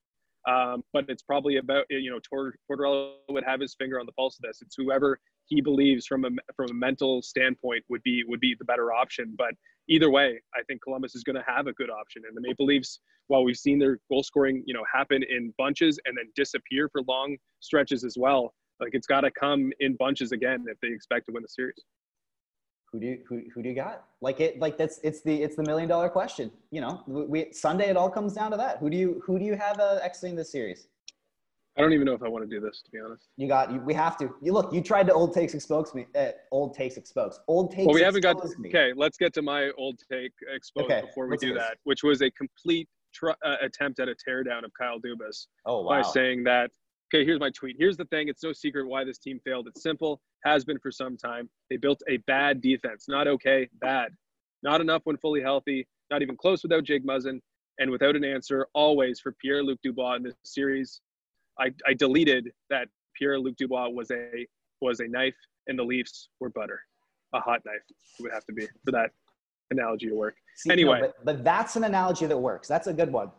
Um, 0.50 0.84
but 0.92 1.06
it's 1.08 1.22
probably 1.22 1.58
about 1.58 1.86
you 1.92 2.10
know 2.10 2.20
Tor- 2.28 2.56
Tortorella 2.70 3.14
would 3.30 3.44
have 3.44 3.60
his 3.60 3.76
finger 3.76 4.00
on 4.00 4.08
the 4.08 4.14
pulse 4.14 4.40
of 4.40 4.42
this. 4.42 4.64
It's 4.64 4.76
whoever 4.76 5.20
he 5.46 5.62
believes 5.62 6.08
from 6.08 6.26
a 6.26 6.30
from 6.56 6.72
a 6.72 6.74
mental 6.74 7.22
standpoint 7.22 7.84
would 7.90 8.02
be 8.02 8.24
would 8.28 8.40
be 8.40 8.56
the 8.58 8.66
better 8.66 8.92
option. 8.92 9.36
But 9.38 9.54
either 9.88 10.10
way, 10.10 10.42
I 10.56 10.64
think 10.64 10.82
Columbus 10.82 11.14
is 11.14 11.24
going 11.24 11.36
to 11.36 11.46
have 11.46 11.68
a 11.68 11.74
good 11.74 11.92
option. 11.92 12.24
And 12.28 12.36
the 12.36 12.42
Maple 12.42 12.66
Leafs, 12.66 13.00
while 13.28 13.44
we've 13.44 13.58
seen 13.58 13.78
their 13.78 14.00
goal 14.10 14.24
scoring 14.24 14.64
you 14.66 14.74
know 14.74 14.84
happen 14.92 15.22
in 15.22 15.54
bunches 15.60 16.00
and 16.06 16.18
then 16.18 16.26
disappear 16.36 16.90
for 16.92 17.04
long 17.08 17.38
stretches 17.60 18.04
as 18.04 18.16
well, 18.18 18.56
like 18.80 18.96
it's 18.96 19.08
got 19.08 19.22
to 19.22 19.30
come 19.30 19.72
in 19.80 19.96
bunches 19.98 20.32
again 20.32 20.66
if 20.68 20.80
they 20.82 20.88
expect 20.88 21.28
to 21.28 21.34
win 21.34 21.44
the 21.44 21.50
series. 21.50 21.86
Who 22.92 23.00
do 23.00 23.06
you, 23.06 23.20
who, 23.28 23.42
who 23.54 23.64
do 23.64 23.70
you 23.70 23.76
got? 23.76 24.04
Like 24.22 24.40
it 24.40 24.60
like 24.60 24.78
that's 24.78 25.00
it's 25.04 25.22
the 25.22 25.42
it's 25.42 25.56
the 25.56 25.64
million 25.64 25.88
dollar 25.88 26.10
question. 26.10 26.52
You 26.72 26.82
know, 26.82 27.04
we, 27.08 27.52
Sunday 27.54 27.90
it 27.90 27.98
all 27.98 28.10
comes 28.10 28.34
down 28.34 28.52
to 28.52 28.58
that. 28.58 28.78
Who 28.78 28.90
do 28.90 28.98
you 28.98 29.22
who 29.26 29.40
do 29.40 29.46
you 29.46 29.56
have 29.56 29.80
uh, 29.80 30.00
exiting 30.04 30.36
this 30.36 30.52
series? 30.52 30.88
I 31.78 31.82
don't 31.82 31.94
even 31.94 32.06
know 32.06 32.14
if 32.14 32.22
I 32.22 32.28
want 32.28 32.44
to 32.44 32.50
do 32.50 32.60
this 32.60 32.82
to 32.84 32.92
be 32.92 33.00
honest. 33.00 33.30
You 33.38 33.48
got 33.48 33.72
you, 33.72 33.80
we 33.80 33.94
have 33.94 34.18
to. 34.18 34.36
You 34.42 34.52
look, 34.52 34.74
you 34.74 34.82
tried 34.82 35.08
to 35.08 35.14
old 35.14 35.34
takes 35.34 35.54
expose 35.54 35.94
me. 35.96 36.06
Uh, 36.14 36.28
old 36.52 36.74
takes 36.76 36.98
expose. 36.98 37.40
Old 37.48 37.72
takes. 37.72 37.86
Well, 37.86 37.96
we 37.96 38.02
haven't 38.02 38.22
got. 38.22 38.36
expose 38.38 38.58
me. 38.58 38.70
Okay, 38.70 38.92
let's 38.96 39.18
get 39.18 39.34
to 39.36 39.42
my 39.42 39.72
old 39.78 39.98
take 40.12 40.34
exposed 40.54 40.92
Okay, 40.92 41.02
before 41.02 41.28
we 41.28 41.38
do 41.38 41.54
this. 41.54 41.64
that, 41.64 41.78
which 41.84 42.04
was 42.04 42.22
a 42.22 42.30
complete 42.32 42.90
tr- 43.14 43.30
uh, 43.44 43.56
attempt 43.62 44.02
at 44.02 44.10
a 44.10 44.16
teardown 44.28 44.66
of 44.66 44.72
Kyle 44.78 45.00
Dubas 45.00 45.48
Oh 45.66 45.88
by 45.88 46.02
saying 46.02 46.44
that. 46.44 46.72
Okay, 47.14 47.26
here's 47.26 47.42
my 47.42 47.50
tweet. 47.50 47.76
Here's 47.78 47.98
the 47.98 48.06
thing. 48.06 48.30
It's 48.30 48.42
no 48.42 48.54
secret 48.54 48.88
why 48.88 49.04
this 49.04 49.18
team 49.18 49.40
failed. 49.44 49.68
It's 49.68 49.84
simple. 49.84 50.22
Has 50.46 50.64
been 50.64 50.80
for 50.80 50.92
some 50.92 51.18
time. 51.18 51.50
They 51.70 51.76
built 51.76 52.02
a 52.10 52.18
bad 52.26 52.62
defense. 52.62 53.06
Not 53.10 53.28
okay. 53.28 53.68
Bad. 53.82 54.12
Not 54.64 54.80
enough 54.80 55.02
when 55.04 55.18
fully 55.18 55.42
healthy. 55.42 55.86
Not 56.10 56.22
even 56.22 56.38
close 56.38 56.64
without 56.64 56.86
Jake 56.86 57.06
Muzzin. 57.06 57.42
And 57.80 57.92
without 57.92 58.16
an 58.16 58.24
answer, 58.24 58.68
always 58.74 59.20
for 59.20 59.34
Pierre 59.42 59.62
Luc 59.62 59.80
Dubois 59.84 60.16
in 60.16 60.24
this 60.24 60.36
series. 60.46 61.02
I, 61.60 61.74
I 61.86 61.94
deleted 61.94 62.52
that 62.70 62.88
Pierre 63.18 63.40
Luc 63.40 63.58
Dubois 63.58 63.90
was 63.90 64.10
a 64.12 64.48
was 64.82 65.00
a 65.02 65.08
knife 65.08 65.36
and 65.68 65.78
the 65.78 65.84
Leafs 65.84 66.30
were 66.40 66.50
butter, 66.50 66.80
a 67.34 67.40
hot 67.40 67.62
knife. 67.66 67.82
It 68.20 68.24
would 68.24 68.32
have 68.32 68.46
to 68.46 68.54
be 68.54 68.68
for 68.86 68.92
that 68.92 69.12
analogy 69.70 70.08
to 70.08 70.16
work. 70.16 70.36
See, 70.56 70.70
no, 70.70 70.74
anyway. 70.74 71.00
but, 71.02 71.26
but 71.26 71.44
that's 71.44 71.76
an 71.76 71.84
analogy 71.84 72.26
that 72.26 72.38
works. 72.38 72.68
That's 72.68 72.88
a 72.88 72.94
good 72.94 73.12
one. 73.12 73.32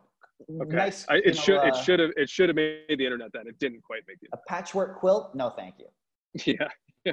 Okay, 0.63 0.77
Nice. 0.77 1.07
I, 1.09 1.17
it 1.17 1.27
know, 1.27 1.33
should 1.33 1.65
it 1.67 1.75
uh, 1.75 1.83
should 1.83 2.01
have 2.01 2.11
it 2.17 2.29
should 2.29 2.49
have 2.49 2.57
made 2.57 2.85
the 2.89 3.05
internet 3.05 3.31
then. 3.33 3.47
It 3.47 3.59
didn't 3.59 3.83
quite 3.83 4.03
make 4.09 4.19
the 4.21 4.29
a 4.33 4.39
patchwork 4.49 4.99
quilt. 4.99 5.35
No, 5.35 5.51
thank 5.51 5.77
you. 5.79 5.87
Yeah. 6.47 7.13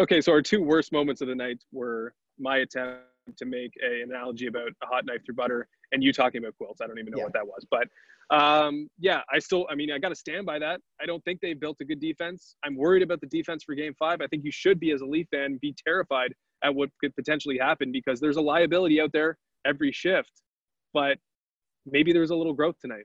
okay, 0.00 0.20
so 0.20 0.32
our 0.32 0.42
two 0.42 0.62
worst 0.62 0.92
moments 0.92 1.20
of 1.20 1.28
the 1.28 1.34
night 1.34 1.58
were 1.72 2.12
my 2.38 2.58
attempt 2.58 3.02
to 3.38 3.44
make 3.44 3.72
a 3.82 4.02
analogy 4.02 4.46
about 4.46 4.68
a 4.82 4.86
hot 4.86 5.04
knife 5.06 5.20
through 5.24 5.34
butter 5.36 5.68
and 5.92 6.02
you 6.02 6.12
talking 6.12 6.38
about 6.42 6.54
quilts. 6.56 6.80
I 6.80 6.86
don't 6.86 6.98
even 6.98 7.12
know 7.12 7.18
Yeah. 7.18 7.24
what 7.24 7.32
that 7.32 7.46
was. 7.46 7.66
But 7.70 7.88
um, 8.30 8.88
yeah, 8.98 9.22
I 9.32 9.38
still, 9.38 9.66
I 9.70 9.74
mean, 9.74 9.90
I 9.92 9.98
got 9.98 10.08
to 10.10 10.16
stand 10.16 10.46
by 10.46 10.58
that. 10.58 10.80
I 11.00 11.06
don't 11.06 11.24
think 11.24 11.40
they've 11.40 11.58
built 11.58 11.76
a 11.80 11.84
good 11.84 12.00
defense. 12.00 12.56
I'm 12.64 12.76
worried 12.76 13.02
about 13.02 13.20
the 13.20 13.28
defense 13.28 13.62
for 13.64 13.74
game 13.74 13.94
five. 13.98 14.20
I 14.20 14.26
think 14.26 14.44
you 14.44 14.50
should 14.52 14.80
be, 14.80 14.90
as 14.90 15.00
a 15.00 15.06
Leaf 15.06 15.28
fan, 15.30 15.58
be 15.62 15.74
terrified 15.86 16.34
at 16.64 16.74
what 16.74 16.90
could 17.00 17.14
potentially 17.14 17.58
happen 17.58 17.92
because 17.92 18.20
there's 18.20 18.36
a 18.36 18.40
liability 18.40 19.00
out 19.00 19.12
there 19.12 19.38
every 19.64 19.92
shift. 19.92 20.32
But 20.92 21.18
maybe 21.86 22.12
there 22.12 22.20
was 22.20 22.30
a 22.30 22.36
little 22.36 22.52
growth 22.52 22.76
tonight. 22.80 23.04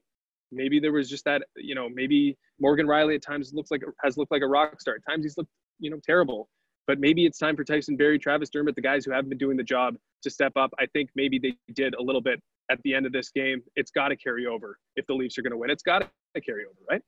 Maybe 0.51 0.79
there 0.79 0.91
was 0.91 1.09
just 1.09 1.23
that, 1.25 1.43
you 1.55 1.75
know, 1.75 1.87
maybe 1.89 2.37
Morgan 2.59 2.85
Rielly 2.85 3.15
at 3.15 3.21
times 3.21 3.53
looks 3.53 3.71
like 3.71 3.81
has 4.03 4.17
looked 4.17 4.31
like 4.31 4.41
a 4.41 4.47
rock 4.47 4.81
star. 4.81 4.95
At 4.95 5.09
times 5.09 5.23
he's 5.23 5.37
looked, 5.37 5.49
you 5.79 5.89
know, 5.89 5.99
terrible. 6.05 6.49
But 6.87 6.99
maybe 6.99 7.25
it's 7.25 7.37
time 7.37 7.55
for 7.55 7.63
Tyson 7.63 7.95
Barrie, 7.95 8.19
Travis 8.19 8.49
Dermott, 8.49 8.75
the 8.75 8.81
guys 8.81 9.05
who 9.05 9.11
haven't 9.11 9.29
been 9.29 9.37
doing 9.37 9.55
the 9.55 9.63
job 9.63 9.95
to 10.23 10.29
step 10.29 10.51
up. 10.57 10.71
I 10.79 10.87
think 10.87 11.09
maybe 11.15 11.39
they 11.39 11.55
did 11.73 11.93
a 11.95 12.01
little 12.01 12.21
bit 12.21 12.41
at 12.69 12.79
the 12.83 12.93
end 12.93 13.05
of 13.05 13.13
this 13.13 13.29
game. 13.29 13.61
It's 13.75 13.91
got 13.91 14.09
to 14.09 14.15
carry 14.15 14.45
over 14.45 14.77
if 14.95 15.05
the 15.07 15.13
Leafs 15.13 15.37
are 15.37 15.41
going 15.41 15.51
to 15.51 15.57
win. 15.57 15.69
It's 15.69 15.83
got 15.83 15.99
to 16.35 16.41
carry 16.41 16.65
over, 16.65 16.75
right? 16.89 17.01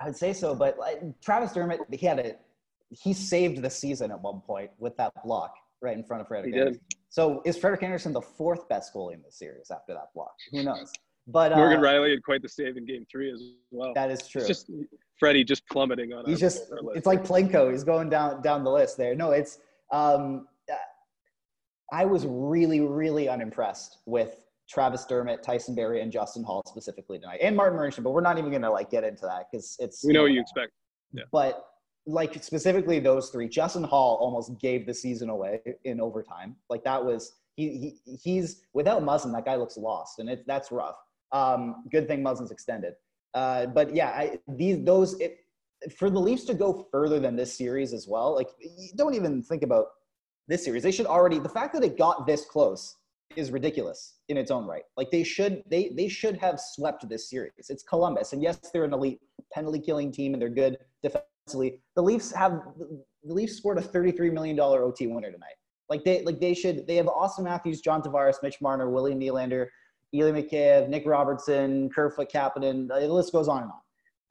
I 0.00 0.06
would 0.06 0.16
say 0.16 0.32
so, 0.32 0.54
but 0.54 0.78
like, 0.78 1.02
Travis 1.20 1.52
Dermott, 1.52 1.80
he 1.92 2.06
had 2.06 2.18
a 2.18 2.34
he 2.90 3.12
saved 3.12 3.62
the 3.62 3.70
season 3.70 4.10
at 4.10 4.20
one 4.20 4.40
point 4.40 4.70
with 4.78 4.96
that 4.96 5.12
block 5.24 5.54
right 5.80 5.96
in 5.96 6.02
front 6.02 6.22
of 6.22 6.28
Frederik 6.28 6.52
He 6.52 6.60
did. 6.60 6.80
So 7.10 7.42
is 7.44 7.58
Frederik 7.58 7.82
Andersen 7.82 8.12
the 8.12 8.20
fourth 8.22 8.68
best 8.68 8.94
goalie 8.94 9.14
in 9.14 9.22
the 9.22 9.30
series 9.32 9.70
after 9.70 9.92
that 9.94 10.08
block? 10.14 10.32
Who 10.52 10.62
knows? 10.62 10.92
But 11.26 11.52
uh, 11.52 11.56
Morgan 11.56 11.80
Rielly 11.80 12.10
had 12.10 12.22
quite 12.22 12.40
the 12.40 12.48
save 12.48 12.76
in 12.76 12.86
Game 12.86 13.04
Three 13.10 13.30
as 13.30 13.42
well. 13.70 13.92
that 13.94 14.10
is 14.10 14.26
true. 14.26 14.40
It's 14.40 14.48
just 14.48 14.70
Freddie 15.18 15.44
just 15.44 15.68
plummeting 15.68 16.12
on. 16.12 16.24
He's 16.24 16.36
our- 16.42 16.48
just 16.48 16.72
our 16.72 16.96
it's 16.96 17.06
like 17.06 17.22
Plinko. 17.24 17.70
He's 17.70 17.84
going 17.84 18.08
down 18.08 18.42
down 18.42 18.64
the 18.64 18.70
list 18.70 18.96
there. 18.96 19.14
No, 19.14 19.32
it's 19.32 19.58
um 19.92 20.46
I 21.92 22.04
was 22.04 22.24
really, 22.26 22.80
really 22.80 23.28
unimpressed 23.28 23.98
with 24.06 24.44
Travis 24.68 25.04
Dermott, 25.06 25.42
Tyson 25.42 25.74
Barrie, 25.74 26.00
and 26.02 26.12
Justin 26.12 26.44
Holl 26.44 26.62
specifically 26.66 27.18
tonight, 27.18 27.40
and 27.42 27.56
Martin 27.56 27.78
Marincin. 27.78 28.04
But 28.04 28.10
we're 28.12 28.20
not 28.20 28.38
even 28.38 28.50
going 28.50 28.62
to 28.62 28.70
like 28.70 28.90
get 28.90 29.02
into 29.02 29.22
that 29.22 29.46
because 29.50 29.76
it's 29.80 30.04
we 30.04 30.12
know 30.12 30.22
what 30.22 30.30
you 30.30 30.40
expect. 30.40 30.70
Yeah. 31.12 31.24
But 31.32 31.64
like 32.06 32.42
specifically 32.42 32.98
those 32.98 33.30
three, 33.30 33.48
Justin 33.48 33.84
Holl 33.84 34.16
almost 34.20 34.58
gave 34.58 34.86
the 34.86 34.94
season 34.94 35.28
away 35.30 35.60
in 35.84 36.00
overtime. 36.00 36.56
Like 36.68 36.84
that 36.84 37.04
was 37.04 37.36
he, 37.56 37.98
he 38.04 38.16
he's 38.16 38.62
without 38.72 39.02
Muzzin, 39.02 39.32
that 39.32 39.44
guy 39.44 39.56
looks 39.56 39.76
lost, 39.76 40.18
and 40.18 40.28
it 40.28 40.44
that's 40.46 40.72
rough. 40.72 40.96
Um, 41.32 41.84
good 41.90 42.08
thing 42.08 42.22
Muzzin's 42.22 42.50
extended. 42.50 42.94
Uh, 43.34 43.66
but 43.66 43.94
yeah, 43.94 44.08
I, 44.08 44.38
these 44.48 44.82
those 44.84 45.18
it, 45.20 45.38
for 45.96 46.10
the 46.10 46.18
Leafs 46.18 46.44
to 46.44 46.54
go 46.54 46.86
further 46.90 47.20
than 47.20 47.36
this 47.36 47.56
series 47.56 47.92
as 47.92 48.08
well. 48.08 48.34
Like 48.34 48.48
don't 48.96 49.14
even 49.14 49.42
think 49.42 49.62
about 49.62 49.86
this 50.48 50.64
series. 50.64 50.82
They 50.82 50.92
should 50.92 51.06
already 51.06 51.38
the 51.38 51.48
fact 51.48 51.74
that 51.74 51.84
it 51.84 51.96
got 51.98 52.26
this 52.26 52.44
close 52.44 52.96
is 53.36 53.52
ridiculous 53.52 54.14
in 54.28 54.36
its 54.36 54.50
own 54.50 54.66
right. 54.66 54.82
Like 54.96 55.10
they 55.10 55.22
should 55.22 55.62
they 55.70 55.90
they 55.96 56.08
should 56.08 56.36
have 56.38 56.58
swept 56.58 57.08
this 57.08 57.30
series. 57.30 57.52
It's 57.68 57.82
Columbus, 57.82 58.32
and 58.32 58.42
yes, 58.42 58.58
they're 58.72 58.84
an 58.84 58.92
elite 58.92 59.20
penalty 59.52 59.80
killing 59.80 60.10
team 60.10 60.32
and 60.32 60.40
they're 60.40 60.48
good 60.48 60.78
defensively. 61.50 61.80
The 61.96 62.02
Leafs 62.02 62.32
have 62.32 62.62
the 63.24 63.34
Leafs 63.34 63.56
scored 63.56 63.78
a 63.78 63.82
thirty 63.82 64.12
three 64.12 64.30
million 64.30 64.56
dollar 64.56 64.82
OT 64.82 65.06
winner 65.06 65.30
tonight. 65.30 65.54
Like 65.88 66.04
they 66.04 66.22
like 66.22 66.40
they 66.40 66.54
should 66.54 66.86
they 66.86 66.96
have 66.96 67.06
Auston 67.06 67.44
Matthews, 67.44 67.80
John 67.80 68.02
Tavares, 68.02 68.36
Mitch 68.42 68.60
Marner, 68.60 68.90
Willie 68.90 69.14
Nylander, 69.14 69.66
Ilya 70.12 70.32
Mikheyev, 70.32 70.88
Nick 70.88 71.06
Robertson, 71.06 71.90
Kerfoot 71.90 72.30
Kapanen. 72.30 72.88
The 72.88 73.08
list 73.08 73.32
goes 73.32 73.48
on 73.48 73.62
and 73.62 73.70
on. 73.72 73.78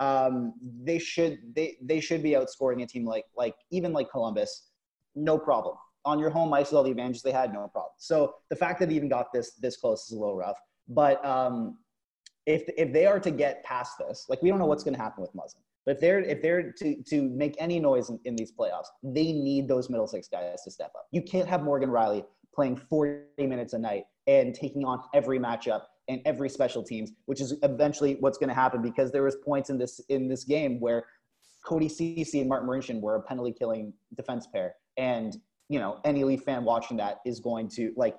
Um, 0.01 0.53
they 0.83 0.99
should 0.99 1.39
they 1.55 1.77
they 1.81 1.99
should 1.99 2.23
be 2.23 2.31
outscoring 2.31 2.83
a 2.83 2.87
team 2.87 3.05
like 3.05 3.25
like 3.35 3.55
even 3.71 3.93
like 3.93 4.09
Columbus, 4.09 4.69
no 5.15 5.37
problem 5.37 5.75
on 6.05 6.17
your 6.17 6.29
home 6.29 6.53
ice 6.53 6.67
with 6.67 6.77
all 6.77 6.83
the 6.83 6.91
advantages 6.91 7.21
they 7.21 7.31
had, 7.31 7.51
no 7.51 7.67
problem. 7.67 7.91
So 7.97 8.35
the 8.49 8.55
fact 8.55 8.79
that 8.79 8.87
they 8.87 8.95
even 8.95 9.09
got 9.09 9.33
this 9.33 9.51
this 9.55 9.75
close 9.75 10.05
is 10.05 10.13
a 10.13 10.19
little 10.19 10.37
rough. 10.37 10.57
But 10.87 11.23
um, 11.25 11.77
if 12.45 12.63
if 12.77 12.93
they 12.93 13.05
are 13.05 13.19
to 13.19 13.31
get 13.31 13.63
past 13.65 13.97
this, 13.99 14.25
like 14.29 14.41
we 14.41 14.49
don't 14.49 14.59
know 14.59 14.65
what's 14.65 14.83
going 14.83 14.95
to 14.95 15.01
happen 15.01 15.21
with 15.21 15.35
Muzzin, 15.35 15.61
but 15.85 15.95
if 15.95 16.01
they're 16.01 16.19
if 16.19 16.41
they're 16.41 16.71
to 16.73 17.01
to 17.07 17.29
make 17.29 17.55
any 17.59 17.79
noise 17.79 18.09
in, 18.09 18.19
in 18.25 18.35
these 18.35 18.51
playoffs, 18.51 18.87
they 19.03 19.31
need 19.31 19.67
those 19.67 19.89
middle 19.89 20.07
six 20.07 20.27
guys 20.27 20.63
to 20.63 20.71
step 20.71 20.91
up. 20.95 21.07
You 21.11 21.21
can't 21.21 21.47
have 21.47 21.63
Morgan 21.63 21.89
Rielly 21.89 22.25
playing 22.53 22.77
40 22.77 23.47
minutes 23.47 23.73
a 23.73 23.79
night 23.79 24.03
and 24.27 24.53
taking 24.53 24.83
on 24.85 25.01
every 25.13 25.39
matchup 25.39 25.83
and 26.07 26.21
every 26.25 26.49
special 26.49 26.83
teams, 26.83 27.11
which 27.25 27.39
is 27.39 27.53
eventually 27.63 28.17
what's 28.19 28.37
going 28.37 28.49
to 28.49 28.55
happen 28.55 28.81
because 28.81 29.11
there 29.11 29.23
was 29.23 29.37
points 29.45 29.69
in 29.69 29.77
this 29.77 29.99
in 30.09 30.27
this 30.27 30.43
game 30.43 30.79
where 30.79 31.05
Cody 31.65 31.89
Ceci 31.89 32.39
and 32.39 32.49
Martin 32.49 32.67
Marincin 32.67 32.99
were 33.01 33.15
a 33.15 33.21
penalty 33.21 33.53
killing 33.57 33.93
defense 34.15 34.47
pair, 34.47 34.75
and 34.97 35.37
you 35.69 35.79
know 35.79 35.99
any 36.03 36.23
Leaf 36.23 36.41
fan 36.41 36.65
watching 36.65 36.97
that 36.97 37.19
is 37.25 37.39
going 37.39 37.69
to 37.69 37.93
like 37.95 38.15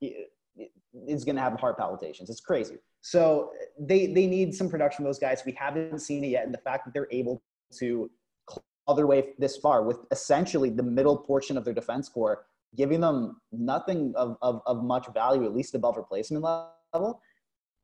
is 0.00 1.24
going 1.24 1.36
to 1.36 1.42
have 1.42 1.58
heart 1.58 1.78
palpitations. 1.78 2.30
It's 2.30 2.40
crazy. 2.40 2.76
So 3.00 3.52
they 3.78 4.06
they 4.06 4.26
need 4.26 4.54
some 4.54 4.68
production 4.68 5.04
those 5.04 5.18
guys. 5.18 5.42
We 5.46 5.52
haven't 5.52 6.00
seen 6.00 6.24
it 6.24 6.28
yet, 6.28 6.44
and 6.44 6.52
the 6.52 6.58
fact 6.58 6.84
that 6.84 6.92
they're 6.92 7.08
able 7.10 7.42
to 7.78 8.10
claw 8.46 8.94
their 8.94 9.06
way 9.06 9.30
this 9.38 9.56
far 9.56 9.82
with 9.82 9.98
essentially 10.10 10.70
the 10.70 10.82
middle 10.82 11.16
portion 11.16 11.56
of 11.56 11.64
their 11.64 11.74
defense 11.74 12.08
core 12.08 12.46
giving 12.76 13.00
them 13.00 13.40
nothing 13.52 14.12
of, 14.16 14.36
of, 14.42 14.60
of 14.66 14.84
much 14.84 15.06
value, 15.14 15.44
at 15.44 15.54
least 15.54 15.74
above 15.74 15.96
replacement 15.96 16.44
level. 16.44 17.20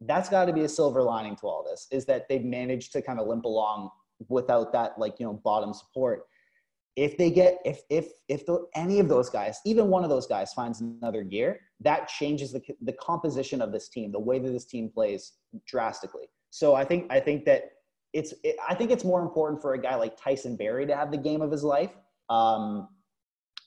That's 0.00 0.28
got 0.28 0.46
to 0.46 0.52
be 0.52 0.62
a 0.62 0.68
silver 0.68 1.02
lining 1.02 1.36
to 1.36 1.46
all 1.46 1.64
this 1.68 1.86
is 1.90 2.04
that 2.06 2.28
they've 2.28 2.44
managed 2.44 2.92
to 2.92 3.02
kind 3.02 3.18
of 3.18 3.26
limp 3.26 3.44
along 3.44 3.90
without 4.28 4.72
that 4.72 4.98
like 4.98 5.18
you 5.18 5.26
know 5.26 5.32
bottom 5.44 5.74
support 5.74 6.22
if 6.94 7.16
they 7.18 7.30
get 7.30 7.58
if 7.64 7.80
if 7.90 8.08
if 8.28 8.46
the, 8.46 8.64
any 8.76 9.00
of 9.00 9.08
those 9.08 9.28
guys 9.28 9.58
even 9.66 9.88
one 9.88 10.04
of 10.04 10.08
those 10.08 10.26
guys 10.26 10.52
finds 10.52 10.80
another 10.80 11.24
gear 11.24 11.58
that 11.84 12.08
changes 12.08 12.52
the 12.52 12.62
the 12.82 12.92
composition 12.94 13.62
of 13.62 13.70
this 13.72 13.88
team 13.88 14.10
the 14.10 14.18
way 14.18 14.38
that 14.38 14.50
this 14.50 14.64
team 14.64 14.90
plays 14.92 15.32
drastically. 15.66 16.26
So 16.50 16.74
i 16.74 16.84
think 16.84 17.06
i 17.10 17.20
think 17.20 17.44
that 17.44 17.72
it's 18.12 18.32
it, 18.42 18.56
i 18.68 18.74
think 18.74 18.90
it's 18.90 19.04
more 19.04 19.20
important 19.20 19.60
for 19.60 19.74
a 19.74 19.80
guy 19.80 19.96
like 19.96 20.16
tyson 20.16 20.56
barrie 20.56 20.86
to 20.86 20.96
have 20.96 21.10
the 21.10 21.18
game 21.18 21.42
of 21.42 21.50
his 21.50 21.64
life 21.64 21.90
um, 22.30 22.88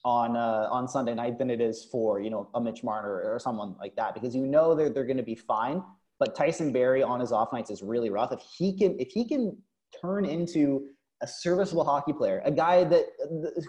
on 0.06 0.36
uh, 0.38 0.68
on 0.72 0.88
sunday 0.88 1.14
night 1.14 1.38
than 1.38 1.50
it 1.50 1.62
is 1.62 1.86
for 1.92 2.20
you 2.22 2.30
know 2.30 2.50
a 2.56 2.62
mitch 2.62 2.84
marner 2.84 3.22
or 3.30 3.40
someone 3.40 3.76
like 3.78 3.96
that 3.96 4.14
because 4.14 4.36
you 4.36 4.48
know 4.48 4.74
they're, 4.74 4.90
they're 4.90 5.06
going 5.06 5.18
to 5.18 5.24
be 5.24 5.36
fine. 5.36 5.84
But 6.20 6.36
tyson 6.36 6.72
barrie 6.72 7.04
on 7.04 7.20
his 7.20 7.32
off 7.32 7.54
nights 7.54 7.70
is 7.70 7.84
really 7.84 8.10
rough. 8.10 8.32
If 8.32 8.42
he 8.58 8.76
can 8.76 9.00
if 9.00 9.10
he 9.10 9.28
can 9.28 9.56
turn 10.02 10.26
into 10.26 10.88
a 11.22 11.28
serviceable 11.28 11.84
hockey 11.84 12.14
player, 12.14 12.42
a 12.46 12.52
guy 12.52 12.84
that 12.84 13.06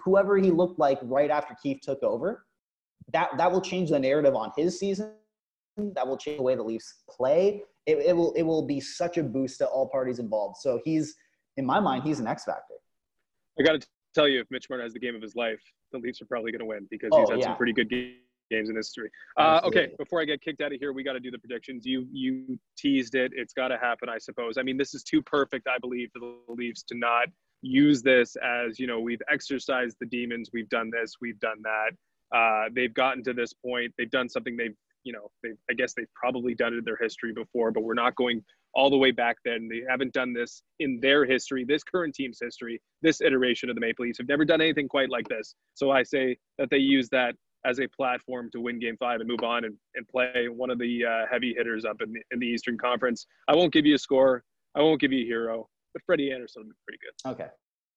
whoever 0.03 0.37
he 0.37 0.51
looked 0.51 0.79
like 0.79 0.99
right 1.03 1.29
after 1.29 1.55
Keefe 1.61 1.81
took 1.81 2.01
over, 2.03 2.45
that 3.13 3.29
that 3.37 3.51
will 3.51 3.61
change 3.61 3.89
the 3.89 3.99
narrative 3.99 4.35
on 4.35 4.51
his 4.55 4.79
season. 4.79 5.13
That 5.77 6.07
will 6.07 6.17
change 6.17 6.37
the 6.37 6.43
way 6.43 6.55
the 6.55 6.63
Leafs 6.63 7.03
play. 7.09 7.63
It, 7.85 7.97
it 7.99 8.15
will 8.15 8.33
it 8.33 8.43
will 8.43 8.65
be 8.65 8.79
such 8.79 9.17
a 9.17 9.23
boost 9.23 9.59
to 9.59 9.67
all 9.67 9.87
parties 9.87 10.19
involved. 10.19 10.57
So 10.57 10.81
he's 10.83 11.15
in 11.57 11.65
my 11.65 11.79
mind, 11.79 12.03
he's 12.03 12.19
an 12.19 12.27
X 12.27 12.45
factor. 12.45 12.75
I 13.59 13.63
got 13.63 13.81
to 13.81 13.87
tell 14.13 14.27
you, 14.27 14.39
if 14.39 14.47
Mitch 14.49 14.67
Marner 14.69 14.83
has 14.83 14.93
the 14.93 14.99
game 14.99 15.15
of 15.15 15.21
his 15.21 15.35
life, 15.35 15.61
the 15.91 15.97
Leafs 15.97 16.21
are 16.21 16.25
probably 16.25 16.51
going 16.51 16.59
to 16.59 16.65
win 16.65 16.87
because 16.89 17.09
he's 17.13 17.27
oh, 17.27 17.31
had 17.31 17.39
yeah. 17.39 17.45
some 17.45 17.57
pretty 17.57 17.73
good 17.73 17.89
games 17.89 18.69
in 18.69 18.75
history. 18.75 19.09
Uh, 19.37 19.61
okay, 19.63 19.89
before 19.97 20.21
I 20.21 20.25
get 20.25 20.41
kicked 20.41 20.61
out 20.61 20.73
of 20.73 20.79
here, 20.79 20.93
we 20.93 21.03
got 21.03 21.13
to 21.13 21.19
do 21.19 21.31
the 21.31 21.39
predictions. 21.39 21.85
You 21.85 22.07
you 22.11 22.59
teased 22.77 23.15
it. 23.15 23.31
It's 23.35 23.53
got 23.53 23.69
to 23.69 23.77
happen, 23.77 24.09
I 24.09 24.17
suppose. 24.17 24.57
I 24.57 24.63
mean, 24.63 24.77
this 24.77 24.93
is 24.93 25.03
too 25.03 25.21
perfect, 25.21 25.67
I 25.67 25.77
believe, 25.79 26.09
for 26.13 26.19
the 26.19 26.53
Leafs 26.53 26.83
to 26.83 26.97
not 26.97 27.27
use 27.61 28.01
this 28.01 28.37
as 28.37 28.79
you 28.79 28.87
know 28.87 28.99
we've 28.99 29.21
exercised 29.31 29.97
the 29.99 30.05
demons, 30.05 30.49
we've 30.53 30.69
done 30.69 30.89
this, 30.89 31.15
we've 31.21 31.39
done 31.39 31.61
that. 31.63 31.91
Uh, 32.35 32.65
they've 32.73 32.93
gotten 32.93 33.23
to 33.23 33.33
this 33.33 33.53
point. 33.53 33.93
They've 33.97 34.11
done 34.11 34.29
something 34.29 34.57
they've 34.57 34.75
you 35.03 35.13
know 35.13 35.31
they 35.43 35.49
I 35.69 35.73
guess 35.73 35.93
they've 35.93 36.13
probably 36.13 36.53
done 36.53 36.73
it 36.73 36.77
in 36.77 36.85
their 36.85 36.97
history 36.97 37.33
before, 37.33 37.71
but 37.71 37.83
we're 37.83 37.93
not 37.93 38.15
going 38.15 38.43
all 38.73 38.89
the 38.89 38.97
way 38.97 39.11
back 39.11 39.37
then. 39.45 39.67
They 39.69 39.81
haven't 39.89 40.13
done 40.13 40.33
this 40.33 40.61
in 40.79 40.99
their 41.01 41.25
history, 41.25 41.65
this 41.65 41.83
current 41.83 42.13
team's 42.13 42.39
history, 42.41 42.81
this 43.01 43.21
iteration 43.21 43.69
of 43.69 43.75
the 43.75 43.81
Maple 43.81 44.05
Leafs 44.05 44.19
have 44.19 44.27
never 44.27 44.45
done 44.45 44.61
anything 44.61 44.87
quite 44.87 45.09
like 45.09 45.27
this. 45.27 45.55
So 45.73 45.91
I 45.91 46.03
say 46.03 46.37
that 46.57 46.69
they 46.69 46.77
use 46.77 47.09
that 47.09 47.35
as 47.65 47.79
a 47.79 47.87
platform 47.87 48.49
to 48.51 48.61
win 48.61 48.79
game 48.79 48.95
five 48.97 49.19
and 49.19 49.27
move 49.27 49.43
on 49.43 49.65
and, 49.65 49.75
and 49.95 50.07
play 50.07 50.47
one 50.49 50.69
of 50.69 50.79
the 50.79 51.05
uh, 51.05 51.25
heavy 51.29 51.53
hitters 51.57 51.83
up 51.83 52.01
in 52.01 52.13
the, 52.13 52.21
in 52.31 52.39
the 52.39 52.47
Eastern 52.47 52.77
Conference. 52.77 53.25
I 53.47 53.55
won't 53.55 53.73
give 53.73 53.85
you 53.85 53.95
a 53.95 53.99
score. 53.99 54.43
I 54.75 54.81
won't 54.81 55.01
give 55.01 55.11
you 55.11 55.23
a 55.23 55.27
hero, 55.27 55.67
but 55.93 56.03
Freddie 56.05 56.31
Andersen 56.31 56.63
will 56.63 56.69
be 56.69 56.75
pretty 56.85 56.99
good. 57.03 57.31
Okay. 57.31 57.51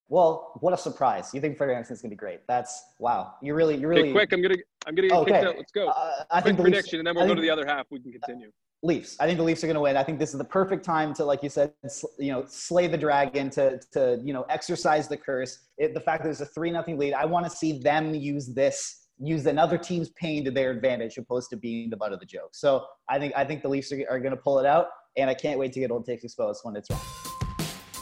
Well, 0.08 0.58
what 0.60 0.74
a 0.74 0.76
surprise! 0.76 1.30
You 1.32 1.40
think 1.40 1.56
Freddie 1.56 1.74
Andersen's 1.74 2.02
gonna 2.02 2.10
be 2.10 2.16
great? 2.16 2.40
That's 2.46 2.82
wow. 2.98 3.34
You 3.42 3.54
really, 3.54 3.76
you 3.76 3.88
really. 3.88 4.02
Okay, 4.02 4.12
quick! 4.12 4.32
I'm 4.32 4.42
gonna, 4.42 4.56
I'm 4.86 4.94
gonna 4.94 5.08
get 5.08 5.16
okay. 5.18 5.32
kicked 5.32 5.46
out. 5.46 5.56
Let's 5.56 5.72
go. 5.72 5.88
Uh, 5.88 6.24
I 6.30 6.40
quick 6.40 6.56
think 6.56 6.60
prediction, 6.60 6.98
Leafs, 6.98 7.00
and 7.00 7.06
then 7.06 7.14
we'll 7.14 7.26
go 7.26 7.34
to 7.34 7.40
the 7.40 7.50
other 7.50 7.66
half. 7.66 7.86
We 7.90 8.00
can 8.00 8.12
continue. 8.12 8.48
Uh, 8.48 8.50
Leafs. 8.84 9.16
I 9.20 9.26
think 9.26 9.38
the 9.38 9.44
Leafs 9.44 9.62
are 9.62 9.68
going 9.68 9.76
to 9.76 9.80
win. 9.80 9.96
I 9.96 10.02
think 10.02 10.18
this 10.18 10.32
is 10.32 10.38
the 10.38 10.44
perfect 10.44 10.84
time 10.84 11.14
to, 11.14 11.24
like 11.24 11.42
you 11.44 11.48
said, 11.48 11.72
you 12.18 12.32
know, 12.32 12.44
slay 12.48 12.88
the 12.88 12.98
dragon 12.98 13.48
to, 13.50 13.78
to 13.92 14.20
you 14.24 14.32
know, 14.32 14.44
exercise 14.48 15.06
the 15.06 15.16
curse. 15.16 15.56
It, 15.78 15.94
the 15.94 16.00
fact 16.00 16.22
that 16.22 16.28
there's 16.28 16.40
a 16.40 16.46
three 16.46 16.72
nothing 16.72 16.98
lead, 16.98 17.14
I 17.14 17.24
want 17.24 17.46
to 17.46 17.50
see 17.50 17.78
them 17.78 18.12
use 18.12 18.52
this 18.52 18.98
use 19.18 19.46
another 19.46 19.78
team's 19.78 20.08
pain 20.10 20.44
to 20.44 20.50
their 20.50 20.72
advantage 20.72 21.16
opposed 21.16 21.50
to 21.50 21.56
being 21.56 21.90
the 21.90 21.96
butt 21.96 22.12
of 22.12 22.18
the 22.18 22.26
joke. 22.26 22.50
So 22.54 22.84
I 23.08 23.20
think 23.20 23.32
I 23.36 23.44
think 23.44 23.62
the 23.62 23.68
Leafs 23.68 23.92
are, 23.92 24.04
are 24.10 24.18
going 24.18 24.34
to 24.34 24.40
pull 24.40 24.58
it 24.58 24.66
out, 24.66 24.88
and 25.16 25.30
I 25.30 25.34
can't 25.34 25.60
wait 25.60 25.72
to 25.74 25.80
get 25.80 25.92
old 25.92 26.04
takes 26.04 26.24
exposed 26.24 26.60
when 26.64 26.74
it's 26.74 26.90
wrong. 26.90 27.31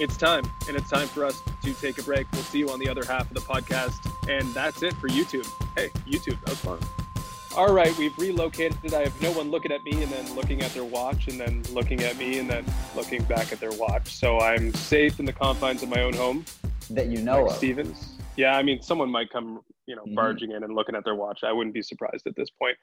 It's 0.01 0.17
time, 0.17 0.51
and 0.67 0.79
it's 0.79 0.89
time 0.89 1.09
for 1.09 1.27
us 1.27 1.43
to 1.63 1.75
take 1.75 1.99
a 1.99 2.03
break. 2.03 2.27
We'll 2.33 2.41
see 2.45 2.61
you 2.61 2.71
on 2.71 2.79
the 2.79 2.89
other 2.89 3.05
half 3.05 3.31
of 3.31 3.35
the 3.35 3.43
podcast, 3.43 3.99
and 4.31 4.49
that's 4.55 4.83
it 4.83 4.95
for 4.95 5.09
YouTube. 5.09 5.47
Hey, 5.77 5.89
YouTube, 6.09 6.43
that 6.47 6.49
was 6.49 6.59
fun. 6.61 6.79
All 7.55 7.75
right, 7.75 7.95
we've 7.99 8.17
relocated. 8.17 8.95
I 8.95 9.03
have 9.03 9.21
no 9.21 9.31
one 9.33 9.51
looking 9.51 9.73
at 9.73 9.85
me 9.85 10.03
and 10.03 10.11
then 10.11 10.35
looking 10.35 10.63
at 10.63 10.73
their 10.73 10.85
watch 10.85 11.29
and 11.29 11.39
then 11.39 11.63
looking 11.71 12.01
at 12.03 12.17
me 12.17 12.39
and 12.39 12.49
then 12.49 12.65
looking 12.97 13.23
back 13.25 13.53
at 13.53 13.61
their 13.61 13.73
watch. 13.73 14.17
So 14.17 14.41
I'm 14.41 14.73
safe 14.73 15.21
in 15.21 15.27
the 15.27 15.35
confines 15.35 15.83
of 15.83 15.91
my 15.91 16.01
own 16.01 16.15
home. 16.15 16.47
That 16.89 17.09
you 17.09 17.21
know 17.21 17.49
of. 17.49 17.57
Stevens. 17.57 18.15
Yeah, 18.39 18.57
I 18.57 18.63
mean, 18.63 18.81
someone 18.81 19.11
might 19.11 19.29
come, 19.29 19.61
you 19.85 19.97
know, 19.97 20.05
mm-hmm. 20.05 20.15
barging 20.15 20.53
in 20.53 20.65
and 20.65 20.75
looking 20.75 20.95
at 20.95 21.05
their 21.05 21.15
watch. 21.15 21.41
I 21.45 21.53
wouldn't 21.53 21.75
be 21.75 21.83
surprised 21.83 22.27
at 22.27 22.35
this 22.37 22.49
point. 22.49 22.79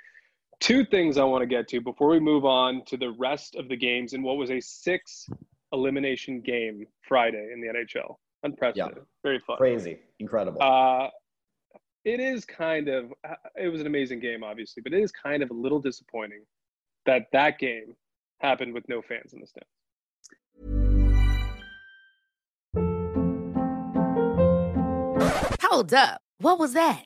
Two 0.59 0.85
things 0.85 1.17
I 1.17 1.23
want 1.23 1.41
to 1.41 1.47
get 1.47 1.67
to 1.69 1.81
before 1.81 2.09
we 2.09 2.19
move 2.19 2.45
on 2.45 2.83
to 2.85 2.95
the 2.95 3.09
rest 3.09 3.55
of 3.55 3.69
the 3.69 3.75
games 3.75 4.13
and 4.13 4.23
what 4.23 4.37
was 4.37 4.51
a 4.51 4.61
six 4.61 5.27
elimination 5.73 6.41
game 6.41 6.85
Friday 7.07 7.51
in 7.53 7.61
the 7.61 7.67
NHL. 7.67 8.15
Unprecedented. 8.43 8.97
Yeah. 8.97 9.03
Very 9.23 9.39
fun. 9.39 9.57
Crazy. 9.57 9.99
Incredible. 10.19 10.61
Uh, 10.61 11.09
it 12.05 12.19
is 12.19 12.45
kind 12.45 12.87
of, 12.87 13.11
uh, 13.27 13.35
it 13.55 13.67
was 13.67 13.81
an 13.81 13.87
amazing 13.87 14.19
game, 14.19 14.43
obviously, 14.43 14.81
but 14.81 14.93
it 14.93 15.01
is 15.01 15.11
kind 15.11 15.43
of 15.43 15.49
a 15.49 15.53
little 15.53 15.79
disappointing 15.79 16.43
that 17.05 17.25
that 17.33 17.59
game 17.59 17.95
happened 18.39 18.73
with 18.73 18.87
no 18.87 19.01
fans 19.01 19.33
in 19.33 19.41
the 19.41 19.47
stands. 19.47 19.67
Hold 25.63 25.93
up. 25.93 26.21
What 26.39 26.59
was 26.59 26.73
that? 26.73 27.05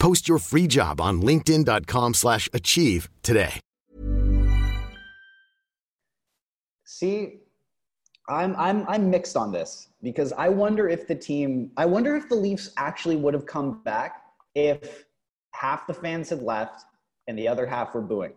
Post 0.00 0.28
your 0.28 0.38
free 0.38 0.66
job 0.66 1.00
on 1.00 1.20
linkedin.com/achieve 1.20 2.16
slash 2.16 2.48
achieve 2.52 3.08
today. 3.22 3.60
See, 6.84 7.40
I'm 8.28 8.56
I'm 8.56 8.86
I'm 8.88 9.10
mixed 9.10 9.36
on 9.36 9.52
this 9.52 9.88
because 10.02 10.32
I 10.32 10.48
wonder 10.48 10.88
if 10.88 11.06
the 11.06 11.14
team 11.14 11.70
I 11.76 11.86
wonder 11.86 12.16
if 12.16 12.28
the 12.28 12.34
Leafs 12.34 12.72
actually 12.76 13.16
would 13.16 13.34
have 13.34 13.46
come 13.46 13.82
back 13.82 14.22
if 14.54 15.04
half 15.52 15.86
the 15.86 15.94
fans 15.94 16.30
had 16.30 16.42
left 16.42 16.84
and 17.28 17.38
the 17.38 17.46
other 17.46 17.66
half 17.66 17.94
were 17.94 18.00
booing. 18.00 18.32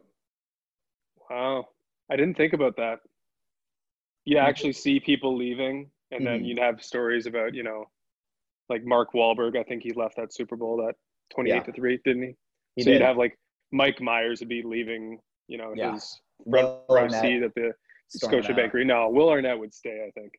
Wow. 1.30 1.70
I 2.12 2.16
didn't 2.16 2.36
think 2.36 2.54
about 2.54 2.76
that. 2.78 3.00
You 4.26 4.38
actually 4.38 4.74
see 4.74 5.00
people 5.00 5.36
leaving, 5.36 5.90
and 6.12 6.26
then 6.26 6.42
Mhm. 6.42 6.46
you'd 6.46 6.60
have 6.60 6.84
stories 6.84 7.26
about, 7.26 7.54
you 7.54 7.64
know, 7.64 7.90
like 8.70 8.84
Mark 8.84 9.14
Wahlberg. 9.14 9.58
I 9.58 9.64
think 9.64 9.84
he 9.84 9.94
left 9.94 10.16
that 10.18 10.34
Super 10.34 10.56
Bowl 10.56 10.78
that 10.78 10.96
28 11.34 11.54
Yeah. 11.56 11.64
to 11.64 11.72
3, 11.72 12.00
didn't 12.06 12.24
he? 12.24 12.36
He 12.76 12.82
so 12.84 12.90
did. 12.90 12.94
you'd 13.00 13.06
have 13.06 13.18
like 13.18 13.38
Mike 13.72 14.02
Myers 14.02 14.40
would 14.40 14.50
be 14.50 14.62
leaving, 14.64 15.20
you 15.48 15.58
know, 15.58 15.74
Yeah. 15.76 15.94
his 15.94 16.22
front 16.50 16.80
row 16.90 17.08
seat 17.10 17.44
at 17.44 17.54
the 17.56 17.74
Scotia 18.10 18.52
out. 18.52 18.56
Bakery. 18.56 18.86
No, 18.86 19.10
Will 19.10 19.30
Arnett 19.30 19.58
would 19.58 19.74
stay, 19.74 20.06
I 20.08 20.12
think. 20.20 20.34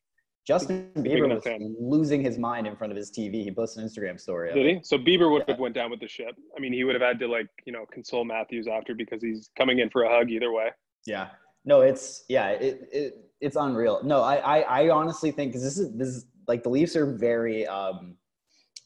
Justin 0.46 0.90
Bieber 0.96 1.32
was 1.34 1.42
fan. 1.42 1.74
losing 1.80 2.20
his 2.20 2.36
mind 2.38 2.66
in 2.66 2.76
front 2.76 2.90
of 2.92 2.96
his 2.98 3.10
TV. 3.10 3.42
He 3.42 3.50
posted 3.50 3.82
an 3.82 3.88
Instagram 3.88 4.20
story. 4.20 4.52
Did 4.52 4.66
he? 4.76 4.80
So 4.84 4.98
Bieber 4.98 5.30
would 5.32 5.44
Yeah. 5.48 5.54
have 5.54 5.58
went 5.60 5.74
down 5.74 5.90
with 5.90 6.00
the 6.00 6.06
ship. 6.08 6.36
I 6.56 6.60
mean, 6.60 6.72
he 6.72 6.84
would 6.84 6.94
have 6.94 7.02
had 7.02 7.18
to 7.20 7.26
like, 7.28 7.48
you 7.64 7.72
know, 7.72 7.86
console 7.86 8.24
Matthews 8.24 8.68
after 8.68 8.94
because 8.94 9.22
he's 9.22 9.50
coming 9.56 9.78
in 9.78 9.88
for 9.88 10.02
a 10.02 10.08
hug 10.10 10.30
either 10.30 10.52
way. 10.52 10.68
Yeah. 11.06 11.30
No, 11.64 11.80
it's 11.80 12.26
yeah, 12.28 12.50
it, 12.50 12.88
it 12.92 13.14
it's 13.40 13.56
unreal. 13.56 14.02
No, 14.04 14.20
I 14.20 14.36
I, 14.36 14.58
I 14.82 14.88
honestly 14.90 15.30
think 15.30 15.54
'cause 15.54 15.62
this 15.62 15.78
is 15.78 15.90
this 15.96 16.08
is 16.08 16.26
like 16.46 16.62
the 16.62 16.68
Leafs 16.68 16.94
are 16.94 17.06
very 17.16 17.66
um 17.66 18.18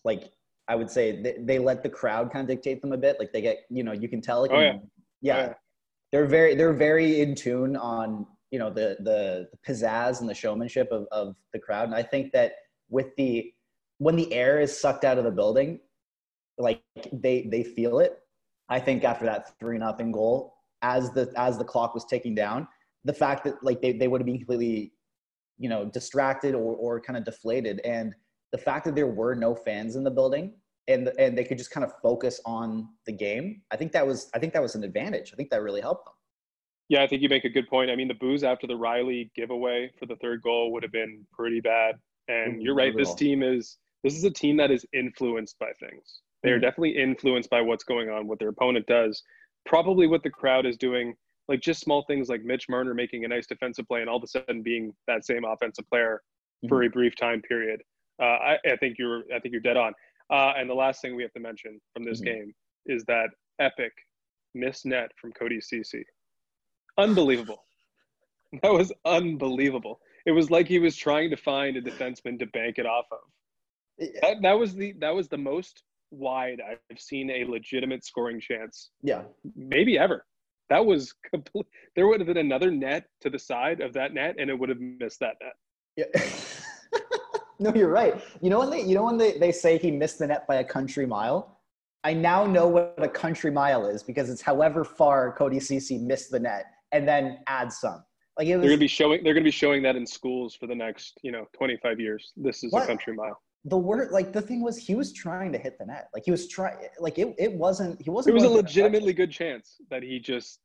like 0.05 0.31
I 0.69 0.75
would 0.75 0.91
say 0.91 1.23
they, 1.23 1.37
they 1.41 1.59
let 1.59 1.83
the 1.83 1.89
crowd 1.89 2.31
kind 2.33 2.43
of 2.43 2.49
dictate 2.55 2.83
them 2.83 2.93
a 2.93 2.99
bit. 2.99 3.17
Like 3.19 3.33
they 3.33 3.41
get 3.41 3.59
you 3.71 3.83
know 3.85 3.93
you 3.93 4.09
can 4.09 4.21
tell 4.21 4.43
like 4.43 4.51
Oh, 4.53 4.61
yeah. 4.61 4.73
yeah, 5.21 5.37
oh, 5.37 5.41
yeah. 5.41 5.53
they're 6.13 6.27
very 6.27 6.55
they're 6.55 6.73
very 6.75 7.21
in 7.21 7.35
tune 7.35 7.77
on 7.77 8.27
you 8.51 8.59
know 8.59 8.71
the 8.71 8.97
the, 9.01 9.49
the 9.53 9.59
pizzazz 9.67 10.21
and 10.21 10.29
the 10.29 10.35
showmanship 10.35 10.89
of, 10.91 11.07
of 11.13 11.37
the 11.53 11.59
crowd 11.59 11.85
and 11.85 11.95
i 11.95 12.03
think 12.03 12.33
that 12.33 12.53
with 12.89 13.15
the 13.17 13.53
when 13.99 14.17
the 14.17 14.33
air 14.33 14.61
is 14.61 14.79
sucked 14.79 15.05
out 15.05 15.19
of 15.19 15.25
the 15.25 15.31
building 15.31 15.79
like 16.57 16.83
they 17.13 17.47
they 17.51 17.63
feel 17.63 17.99
it 17.99 18.21
i 18.69 18.79
think 18.81 19.05
after 19.05 19.25
that 19.27 19.59
three 19.59 19.79
nothing 19.79 20.11
goal 20.11 20.55
as 20.83 21.11
the 21.13 21.31
as 21.37 21.59
the 21.59 21.65
clock 21.65 21.95
was 21.95 22.05
ticking 22.05 22.35
down 22.35 22.67
the 23.05 23.13
fact 23.13 23.45
that 23.45 23.55
like 23.63 23.81
they, 23.81 23.93
they 23.93 24.09
would 24.09 24.21
have 24.21 24.27
been 24.27 24.39
completely 24.39 24.93
you 25.59 25.69
know 25.69 25.85
distracted 25.87 26.55
or, 26.55 26.75
or 26.77 27.01
kind 27.01 27.17
of 27.17 27.25
deflated 27.25 27.81
and 27.85 28.15
the 28.53 28.59
fact 28.59 28.85
that 28.87 28.95
there 28.95 29.07
were 29.07 29.35
no 29.35 29.55
fans 29.55 29.97
in 29.97 30.05
the 30.05 30.11
building 30.11 30.55
and 30.87 31.11
and 31.19 31.37
they 31.37 31.45
could 31.45 31.59
just 31.59 31.71
kind 31.71 31.85
of 31.85 31.93
focus 32.03 32.41
on 32.47 32.89
the 33.07 33.13
game 33.13 33.63
i 33.71 33.77
think 33.77 33.93
that 33.93 34.07
was 34.07 34.31
i 34.35 34.39
think 34.39 34.53
that 34.53 34.63
was 34.63 34.75
an 34.75 34.85
advantage 34.85 35.33
i 35.33 35.37
think 35.37 35.51
that 35.51 35.63
really 35.63 35.81
helped 35.81 36.07
them 36.07 36.15
Yeah, 36.91 37.03
I 37.03 37.07
think 37.07 37.21
you 37.21 37.29
make 37.29 37.45
a 37.45 37.51
good 37.51 37.69
point. 37.69 37.91
I 37.91 37.97
mean, 37.97 38.09
the 38.09 38.15
booze 38.15 38.43
after 38.43 38.67
the 38.67 38.79
Rielly 38.85 39.31
giveaway 39.35 39.91
for 39.99 40.07
the 40.07 40.17
third 40.23 40.41
goal 40.41 40.73
would 40.73 40.83
have 40.83 40.91
been 41.01 41.27
pretty 41.39 41.61
bad. 41.61 41.97
And 42.29 42.63
you're 42.63 42.75
right. 42.75 42.97
This 42.97 43.15
team 43.15 43.43
is 43.43 43.77
this 44.05 44.17
is 44.17 44.25
a 44.25 44.31
team 44.31 44.57
that 44.57 44.71
is 44.71 44.87
influenced 44.95 45.59
by 45.59 45.71
things. 45.85 46.23
They 46.43 46.51
are 46.51 46.59
Mhm. 46.59 46.63
definitely 46.63 46.97
influenced 46.97 47.51
by 47.51 47.61
what's 47.61 47.85
going 47.85 48.09
on, 48.09 48.27
what 48.27 48.39
their 48.39 48.49
opponent 48.49 48.87
does, 48.87 49.23
probably 49.67 50.07
what 50.07 50.23
the 50.23 50.31
crowd 50.31 50.65
is 50.65 50.79
doing. 50.79 51.15
Like 51.49 51.61
just 51.61 51.81
small 51.81 52.03
things 52.07 52.31
like 52.31 52.43
Mitch 52.43 52.67
Marner 52.71 52.95
making 52.95 53.27
a 53.27 53.29
nice 53.29 53.47
defensive 53.47 53.87
play 53.87 54.01
and 54.01 54.09
all 54.09 54.17
of 54.17 54.23
a 54.23 54.27
sudden 54.37 54.63
being 54.63 54.95
that 55.07 55.27
same 55.27 55.45
offensive 55.45 55.87
player 55.93 56.23
for 56.71 56.85
a 56.85 56.89
brief 56.89 57.15
time 57.17 57.43
period. 57.43 57.83
Uh, 58.21 58.25
I, 58.25 58.59
I 58.67 58.77
think 58.77 58.97
you're 58.99 59.23
I 59.35 59.39
think 59.41 59.53
you're 59.53 59.61
dead 59.61 59.77
on. 59.77 59.93
Uh, 60.31 60.53
and 60.57 60.69
the 60.69 60.75
last 60.75 61.01
thing 61.01 61.17
we 61.17 61.23
have 61.23 61.33
to 61.33 61.41
mention 61.41 61.81
from 61.95 62.05
this 62.05 62.21
Mhm. 62.21 62.25
game 62.25 62.55
is 62.87 63.05
that 63.05 63.29
epic 63.61 63.93
miss 64.55 64.85
net 64.85 65.11
from 65.21 65.33
Cody 65.33 65.61
Ceci. 65.61 66.05
Unbelievable. 66.97 67.65
That 68.63 68.73
was 68.73 68.91
unbelievable. 69.05 70.01
It 70.25 70.31
was 70.33 70.51
like 70.51 70.67
he 70.67 70.79
was 70.79 70.97
trying 70.97 71.29
to 71.29 71.37
find 71.37 71.77
a 71.77 71.83
defenseman 71.83 72.39
to 72.39 72.47
bank 72.47 72.79
it 72.79 72.87
off 72.87 73.05
of. 73.13 73.19
That, 74.23 74.37
that 74.41 74.53
was 74.59 74.75
the 74.75 74.95
that 75.01 75.15
was 75.15 75.29
the 75.29 75.37
most 75.37 75.83
wide 76.11 76.61
I've 76.67 76.99
seen 76.99 77.29
a 77.31 77.45
legitimate 77.45 78.07
scoring 78.07 78.41
chance 78.41 78.89
yeah 79.03 79.25
maybe 79.55 79.99
ever. 79.99 80.25
That 80.71 80.87
was 80.87 81.13
complete. 81.31 81.67
There 81.95 82.07
would 82.09 82.21
have 82.21 82.27
been 82.27 82.39
another 82.39 82.71
net 82.71 83.05
to 83.21 83.29
the 83.29 83.39
side 83.39 83.81
of 83.83 83.93
that 83.93 84.15
net, 84.15 84.37
and 84.39 84.49
it 84.49 84.59
would 84.59 84.71
have 84.71 84.81
missed 84.81 85.21
that 85.21 85.37
net. 85.43 85.57
yeah 85.97 86.07
no 87.65 87.73
you're 87.75 87.89
right 87.89 88.23
you 88.41 88.51
know 88.51 88.61
when 88.61 88.71
they 88.71 88.83
you 88.83 88.95
know 88.95 89.05
when 89.05 89.17
they, 89.17 89.33
they 89.39 89.53
say 89.53 89.79
he 89.79 89.91
missed 89.91 90.19
the 90.19 90.27
net 90.27 90.47
by 90.47 90.57
a 90.57 90.65
country 90.65 91.07
mile 91.07 91.59
i 92.05 92.13
now 92.13 92.45
know 92.47 92.67
what 92.69 92.95
a 92.99 93.09
country 93.09 93.51
mile 93.51 93.87
is 93.87 94.03
because 94.03 94.31
it's 94.31 94.43
however 94.43 94.85
far 94.85 95.33
cody 95.33 95.59
Ceci 95.61 95.99
missed 95.99 96.31
the 96.31 96.39
net 96.41 96.67
and 96.93 97.07
then 97.07 97.39
add 97.47 97.73
some 97.73 98.05
like 98.39 98.47
it 98.47 98.59
They're 98.61 98.69
gonna 98.71 98.77
be 98.79 98.87
showing. 98.87 99.25
They're 99.25 99.35
gonna 99.35 99.43
be 99.45 99.51
showing 99.51 99.83
that 99.83 99.97
in 99.97 100.07
schools 100.07 100.55
for 100.55 100.69
the 100.69 100.75
next, 100.77 101.19
you 101.25 101.33
know, 101.33 101.49
25 101.57 101.99
years. 101.99 102.33
This 102.37 102.63
is 102.63 102.73
What? 102.73 102.85
a 102.85 102.87
country 102.87 103.13
mile. 103.13 103.37
the 103.65 103.77
word 103.77 104.13
like 104.13 104.33
the 104.33 104.41
thing 104.41 104.63
was 104.63 104.77
he 104.79 104.95
was 104.95 105.13
trying 105.13 105.51
to 105.51 105.59
hit 105.59 105.77
the 105.77 105.85
net 105.87 106.09
like 106.15 106.25
he 106.25 106.31
was 106.31 106.47
trying 106.47 106.77
like 107.01 107.19
it, 107.19 107.35
it 107.37 107.53
wasn't 107.53 108.01
he 108.01 108.11
wasn't 108.11 108.31
It 108.31 108.35
was 108.35 108.45
a 108.45 108.47
going 108.47 108.57
for 108.59 108.63
the 108.63 108.69
legitimately 108.69 109.13
good 109.13 109.33
chance 109.33 109.79
that 109.91 110.05
he 110.05 110.21
just. 110.21 110.61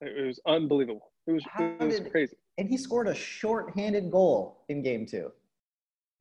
It 0.00 0.26
was 0.26 0.40
unbelievable. 0.44 1.12
It 1.28 1.32
was, 1.32 1.44
How 1.48 1.62
it 1.64 1.80
was 1.84 2.00
did- 2.00 2.10
crazy. 2.10 2.36
and 2.58 2.68
he 2.68 2.76
scored 2.76 3.06
a 3.06 3.14
short-handed 3.14 4.10
goal 4.10 4.64
in 4.68 4.82
game 4.82 5.06
two 5.06 5.30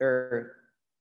or 0.04 0.56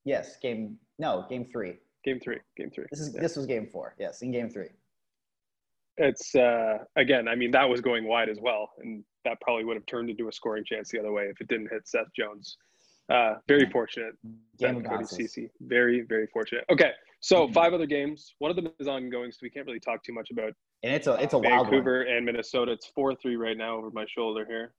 yes 0.05 0.36
game 0.38 0.78
no 0.98 1.26
game 1.28 1.44
three 1.53 1.78
Game 2.05 2.18
three. 2.18 2.38
Game 2.57 2.68
three. 2.74 2.84
this 2.90 2.98
is 3.00 3.14
Yeah. 3.14 3.20
this 3.20 3.36
was 3.36 3.46
game 3.46 3.66
four 3.66 3.94
yes 3.98 4.22
in 4.22 4.32
game 4.32 4.48
three 4.50 4.70
It's 5.98 6.34
uh, 6.34 6.78
again. 6.96 7.28
I 7.28 7.34
mean, 7.34 7.50
that 7.53 7.68
was 7.68 7.80
going 7.82 8.09
wide 8.09 8.28
as 8.30 8.38
well, 8.40 8.70
and 8.78 9.05
that 9.26 9.40
probably 9.42 9.64
would 9.64 9.76
have 9.76 9.86
turned 9.86 10.09
into 10.11 10.26
a 10.28 10.32
scoring 10.32 10.64
chance 10.64 10.88
the 10.90 10.98
other 10.98 11.12
way 11.12 11.24
if 11.24 11.38
it 11.40 11.48
didn't 11.48 11.68
hit 11.70 11.86
Seth 11.86 12.07
Jones. 12.16 12.57
Uh, 13.11 13.34
very 13.46 13.68
fortunate. 13.70 14.14
game 14.59 14.82
Cody. 14.82 15.05
Ceci. 15.05 15.50
Very, 15.61 16.00
very 16.00 16.26
fortunate. 16.28 16.64
Okay, 16.70 16.92
so 17.20 17.46
Mhm. 17.46 17.53
five 17.53 17.74
other 17.74 17.84
games. 17.86 18.34
One 18.38 18.50
of 18.50 18.57
them 18.57 18.68
is 18.80 18.88
ongoing, 18.88 19.30
so 19.32 19.38
we 19.42 19.50
can't 19.50 19.66
really 19.66 19.80
talk 19.80 20.03
too 20.03 20.14
much 20.14 20.30
about 20.30 20.55
and 20.82 20.92
it's 20.94 21.07
a 21.07 21.14
it's 21.22 21.34
a 21.34 21.36
uh. 21.36 21.40
Vancouver 21.40 22.03
and 22.03 22.24
Minnesota. 22.24 22.72
It's 22.72 22.86
four 22.86 23.14
three 23.14 23.36
right 23.36 23.57
now 23.57 23.76
over 23.76 23.90
my 23.90 24.07
shoulder 24.07 24.44
here. 24.46 24.74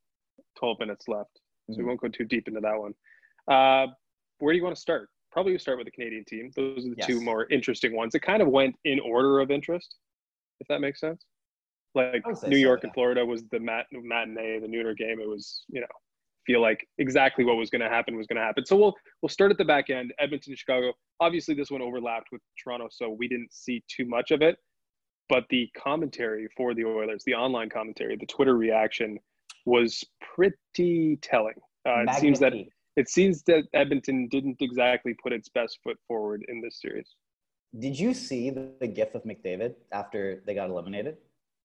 Twelve 0.57 0.79
minutes 0.79 1.07
left, 1.07 1.39
so 1.69 1.77
we 1.77 1.83
Mhm. 1.83 1.87
won't 1.87 2.01
go 2.01 2.07
too 2.09 2.25
deep 2.25 2.47
into 2.49 2.59
that 2.61 2.77
one. 2.85 2.93
Uh, 3.47 3.87
where 4.43 4.53
do 4.53 4.57
you 4.57 4.63
want 4.63 4.75
to 4.75 4.81
start? 4.81 5.09
Probably 5.31 5.57
start 5.57 5.77
with 5.77 5.85
the 5.85 5.91
Canadian 5.91 6.25
team. 6.25 6.51
Those 6.55 6.85
are 6.85 6.89
the 6.89 7.01
two 7.01 7.21
more 7.21 7.47
interesting 7.49 7.95
ones. 7.95 8.13
It 8.13 8.21
kind 8.21 8.41
of 8.41 8.49
went 8.49 8.75
in 8.83 8.99
order 8.99 9.39
of 9.39 9.49
interest, 9.51 9.95
if 10.59 10.67
that 10.67 10.81
makes 10.81 10.99
sense. 10.99 11.25
Like 11.95 12.23
New 12.27 12.35
so, 12.35 12.49
York 12.49 12.81
yeah. 12.81 12.87
and 12.87 12.93
Florida 12.93 13.25
was 13.25 13.43
the 13.51 13.59
mat- 13.59 13.85
matinee, 13.91 14.59
the 14.59 14.67
nooner 14.67 14.95
game. 14.97 15.19
It 15.21 15.27
was, 15.27 15.63
you 15.69 15.79
know, 15.79 15.87
feel 16.45 16.61
like 16.61 16.85
exactly 16.97 17.45
what 17.45 17.55
was 17.55 17.69
going 17.69 17.81
to 17.81 17.89
happen 17.89 18.17
was 18.17 18.27
going 18.27 18.37
to 18.37 18.43
happen. 18.43 18.65
So 18.65 18.75
we'll 18.75 18.93
we'll 19.21 19.29
start 19.29 19.49
at 19.49 19.57
the 19.57 19.65
back 19.65 19.89
end. 19.89 20.13
Edmonton, 20.19 20.55
Chicago. 20.55 20.91
Obviously, 21.19 21.55
this 21.55 21.71
one 21.71 21.81
overlapped 21.81 22.27
with 22.31 22.41
Toronto, 22.61 22.89
so 22.91 23.09
we 23.09 23.27
didn't 23.29 23.53
see 23.53 23.81
too 23.87 24.05
much 24.05 24.31
of 24.31 24.41
it. 24.41 24.57
But 25.29 25.45
the 25.49 25.69
commentary 25.77 26.49
for 26.57 26.73
the 26.73 26.83
Oilers, 26.83 27.23
the 27.25 27.35
online 27.35 27.69
commentary, 27.69 28.17
the 28.17 28.25
Twitter 28.25 28.57
reaction 28.57 29.19
was 29.65 30.03
pretty 30.35 31.17
telling. 31.21 31.55
Uh, 31.87 32.03
it 32.07 32.15
seems 32.19 32.39
that. 32.39 32.53
It 32.95 33.09
seems 33.09 33.43
that 33.43 33.63
Edmonton 33.73 34.27
didn't 34.29 34.57
exactly 34.61 35.13
put 35.21 35.33
its 35.33 35.49
best 35.49 35.79
foot 35.83 35.97
forward 36.07 36.45
in 36.47 36.61
this 36.61 36.79
series. 36.81 37.15
Did 37.79 37.97
you 37.99 38.13
see 38.13 38.49
the, 38.51 38.71
the 38.79 38.87
gif 38.87 39.15
of 39.15 39.23
McDavid 39.23 39.73
after 39.91 40.43
they 40.45 40.53
got 40.53 40.69
eliminated? 40.69 41.17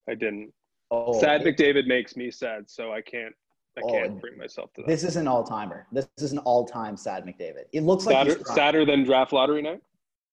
I 0.08 0.14
didn't. 0.14 0.52
Oh, 0.90 1.18
sad 1.20 1.46
it- 1.46 1.56
McDavid 1.56 1.86
makes 1.86 2.16
me 2.16 2.30
sad, 2.30 2.68
so 2.70 2.92
I 2.92 3.02
can't. 3.02 3.34
I 3.76 3.82
Oh, 3.84 3.92
can't 3.92 4.20
bring 4.20 4.36
myself 4.36 4.72
to 4.74 4.80
that. 4.82 4.88
This 4.88 5.04
is 5.04 5.14
an 5.16 5.28
all 5.28 5.44
timer. 5.44 5.86
This 5.92 6.08
is 6.16 6.32
an 6.32 6.38
all 6.38 6.64
time 6.64 6.96
sad 6.96 7.24
McDavid. 7.24 7.64
It 7.72 7.82
looks 7.82 8.06
like 8.06 8.14
sadder, 8.16 8.36
he's 8.38 8.54
sadder 8.54 8.84
than 8.84 9.04
draft 9.04 9.32
lottery 9.32 9.62
night. 9.62 9.82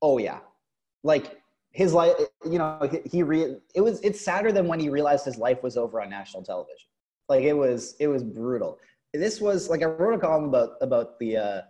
Oh 0.01 0.17
yeah, 0.17 0.39
like 1.03 1.39
his 1.71 1.93
life. 1.93 2.13
You 2.49 2.57
know, 2.57 2.89
he, 2.89 3.07
he 3.07 3.21
re, 3.21 3.57
it 3.75 3.81
was. 3.81 3.99
It's 4.01 4.19
sadder 4.19 4.51
than 4.51 4.67
when 4.67 4.79
he 4.79 4.89
realized 4.89 5.25
his 5.25 5.37
life 5.37 5.61
was 5.61 5.77
over 5.77 6.01
on 6.01 6.09
national 6.09 6.41
television. 6.41 6.87
Like 7.29 7.43
it 7.43 7.53
was. 7.53 7.95
It 7.99 8.07
was 8.07 8.23
brutal. 8.23 8.79
This 9.17 9.41
was 9.41 9.69
like 9.69 9.81
I 9.81 9.85
wrote 9.85 10.15
a 10.15 10.19
column 10.19 10.45
about 10.45 10.71
about 10.81 11.19
the 11.19 11.37
uh, 11.37 11.61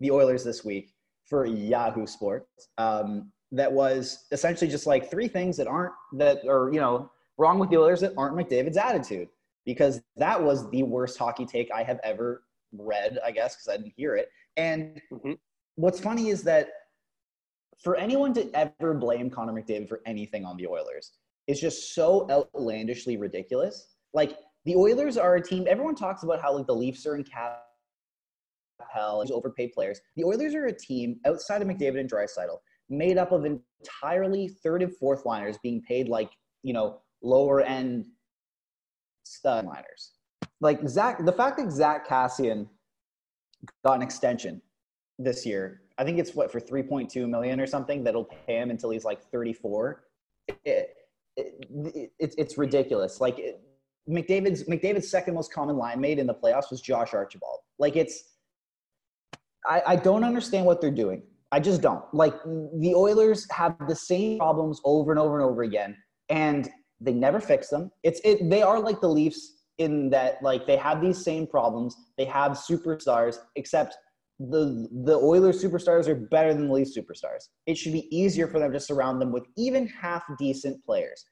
the 0.00 0.10
Oilers 0.10 0.44
this 0.44 0.64
week 0.64 0.94
for 1.26 1.46
Yahoo 1.46 2.06
Sports. 2.06 2.68
Um, 2.78 3.32
that 3.52 3.72
was 3.72 4.26
essentially 4.32 4.70
just 4.70 4.86
like 4.86 5.10
three 5.10 5.28
things 5.28 5.56
that 5.56 5.66
aren't 5.66 5.92
that 6.14 6.46
are 6.48 6.70
you 6.72 6.80
know 6.80 7.10
wrong 7.38 7.58
with 7.58 7.70
the 7.70 7.76
Oilers 7.76 8.00
that 8.00 8.12
aren't 8.16 8.36
McDavid's 8.36 8.76
attitude 8.76 9.28
because 9.64 10.02
that 10.16 10.42
was 10.42 10.68
the 10.70 10.82
worst 10.82 11.18
hockey 11.18 11.46
take 11.46 11.70
I 11.72 11.82
have 11.82 12.00
ever 12.04 12.42
read. 12.72 13.18
I 13.24 13.30
guess 13.30 13.56
because 13.56 13.68
I 13.68 13.76
didn't 13.76 13.94
hear 13.96 14.16
it. 14.16 14.28
And 14.56 15.00
Mhm. 15.12 15.38
what's 15.76 16.00
funny 16.00 16.28
is 16.28 16.42
that 16.44 16.68
for 17.78 17.96
anyone 17.96 18.32
to 18.34 18.50
ever 18.54 18.94
blame 18.94 19.30
Connor 19.30 19.52
McDavid 19.52 19.88
for 19.88 20.00
anything 20.06 20.44
on 20.44 20.56
the 20.56 20.66
Oilers 20.66 21.12
is 21.46 21.60
just 21.60 21.94
so 21.94 22.26
outlandishly 22.30 23.16
ridiculous. 23.16 23.96
Like 24.12 24.38
the 24.64 24.76
Oilers 24.76 25.16
are 25.16 25.36
a 25.36 25.42
team. 25.42 25.66
Everyone 25.68 25.94
talks 25.94 26.22
about 26.22 26.40
how 26.40 26.54
like 26.56 26.66
the 26.66 26.74
Leafs 26.74 27.06
are 27.06 27.16
in 27.16 27.24
cap 27.24 27.62
hell, 28.92 29.20
these 29.20 29.30
overpaid 29.30 29.72
players. 29.72 30.00
The 30.16 30.24
Oilers 30.24 30.54
are 30.54 30.66
a 30.66 30.72
team 30.72 31.18
outside 31.26 31.62
of 31.62 31.68
McDavid 31.68 32.00
and 32.00 32.10
Draisaitl, 32.10 32.58
made 32.88 33.18
up 33.18 33.32
of 33.32 33.44
entirely 33.44 34.48
third 34.48 34.82
and 34.82 34.94
fourth 34.96 35.24
liners 35.24 35.56
being 35.62 35.82
paid 35.82 36.08
like 36.08 36.30
you 36.62 36.72
know 36.72 37.00
lower 37.22 37.60
end 37.60 38.06
stud 39.24 39.66
liners. 39.66 40.12
Like 40.60 40.86
Zach, 40.88 41.24
the 41.24 41.32
fact 41.32 41.58
that 41.58 41.70
Zack 41.70 42.08
Kassian 42.08 42.68
got 43.84 43.94
an 43.94 44.02
extension 44.02 44.62
this 45.18 45.44
year. 45.44 45.82
I 45.96 46.04
think 46.04 46.18
it's 46.18 46.34
what 46.34 46.50
for 46.50 46.60
3.2 46.60 47.28
million 47.28 47.60
or 47.60 47.66
something 47.66 48.02
that'll 48.02 48.24
pay 48.24 48.56
him 48.56 48.70
until 48.70 48.90
he's 48.90 49.04
like 49.04 49.22
34. 49.30 50.04
It, 50.64 50.96
it, 51.36 52.10
it, 52.18 52.34
it's 52.36 52.58
ridiculous. 52.58 53.20
Like 53.20 53.38
McDavid's 54.08 54.64
McDavid's 54.64 55.10
second 55.10 55.34
most 55.34 55.52
common 55.52 55.76
line 55.76 56.00
mate 56.00 56.18
in 56.18 56.26
the 56.26 56.34
playoffs 56.34 56.70
was 56.70 56.80
Josh 56.80 57.14
Archibald. 57.14 57.60
Like 57.78 57.96
it's 57.96 58.22
I, 59.66 59.82
I 59.86 59.96
don't 59.96 60.24
understand 60.24 60.66
what 60.66 60.80
they're 60.80 60.90
doing. 60.90 61.22
I 61.52 61.60
just 61.60 61.80
don't. 61.80 62.02
Like 62.12 62.34
the 62.44 62.94
Oilers 62.94 63.46
have 63.50 63.76
the 63.88 63.94
same 63.94 64.38
problems 64.38 64.80
over 64.84 65.10
and 65.12 65.18
over 65.18 65.40
and 65.40 65.48
over 65.48 65.62
again, 65.62 65.96
and 66.28 66.68
they 67.00 67.12
never 67.12 67.40
fix 67.40 67.68
them. 67.68 67.90
It's 68.02 68.20
it. 68.24 68.50
They 68.50 68.62
are 68.62 68.80
like 68.80 69.00
the 69.00 69.08
Leafs 69.08 69.52
in 69.78 70.10
that 70.10 70.42
like 70.42 70.66
they 70.66 70.76
have 70.76 71.00
these 71.00 71.22
same 71.24 71.46
problems. 71.46 71.96
They 72.18 72.24
have 72.26 72.52
superstars, 72.52 73.38
except 73.56 73.96
the 74.38 74.88
the 75.04 75.16
Oilers 75.16 75.62
superstars 75.62 76.08
are 76.08 76.16
better 76.16 76.52
than 76.52 76.66
the 76.66 76.74
Leafs 76.74 76.96
superstars. 76.96 77.48
It 77.66 77.78
should 77.78 77.92
be 77.92 78.14
easier 78.14 78.48
for 78.48 78.58
them 78.58 78.72
to 78.72 78.80
surround 78.80 79.20
them 79.20 79.32
with 79.32 79.44
even 79.56 79.86
half 79.86 80.24
decent 80.38 80.84
players. 80.84 81.24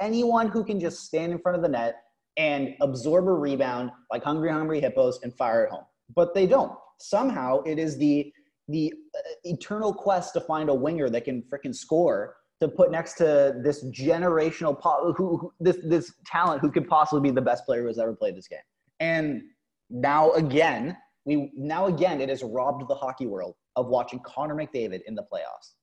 Anyone 0.00 0.48
who 0.48 0.64
can 0.64 0.80
just 0.80 1.04
stand 1.04 1.32
in 1.32 1.38
front 1.38 1.56
of 1.56 1.62
the 1.62 1.68
net 1.68 1.96
and 2.36 2.74
absorb 2.80 3.26
a 3.26 3.32
rebound 3.32 3.90
like 4.10 4.22
hungry 4.22 4.50
hungry 4.50 4.80
hippos 4.80 5.20
and 5.22 5.34
fire 5.34 5.66
at 5.66 5.72
home. 5.72 5.84
But 6.14 6.34
they 6.34 6.46
don't. 6.46 6.72
Somehow 6.98 7.62
it 7.62 7.78
is 7.78 7.98
the 7.98 8.32
the 8.68 8.92
uh, 9.16 9.20
eternal 9.44 9.94
quest 9.94 10.34
to 10.34 10.40
find 10.40 10.68
a 10.68 10.74
winger 10.74 11.08
that 11.08 11.24
can 11.24 11.42
freaking 11.42 11.74
score 11.74 12.36
to 12.60 12.68
put 12.68 12.90
next 12.90 13.14
to 13.14 13.54
this 13.62 13.84
generational 13.86 14.78
po- 14.78 15.12
who, 15.16 15.36
who 15.36 15.52
this 15.60 15.78
this 15.84 16.12
talent 16.24 16.60
who 16.60 16.70
could 16.70 16.88
possibly 16.88 17.28
be 17.28 17.34
the 17.34 17.42
best 17.42 17.64
player 17.66 17.82
who 17.82 17.88
has 17.88 17.98
ever 17.98 18.14
played 18.14 18.36
this 18.36 18.48
game. 18.48 18.58
And 19.00 19.42
now 19.90 20.32
again, 20.32 20.96
we 21.24 21.52
now 21.56 21.86
again 21.86 22.20
it 22.20 22.28
has 22.28 22.42
robbed 22.42 22.88
the 22.88 22.94
hockey 22.94 23.26
world 23.26 23.54
of 23.76 23.88
watching 23.88 24.20
Connor 24.20 24.54
McDavid 24.54 25.00
in 25.06 25.14
the 25.14 25.22
playoffs. 25.22 25.74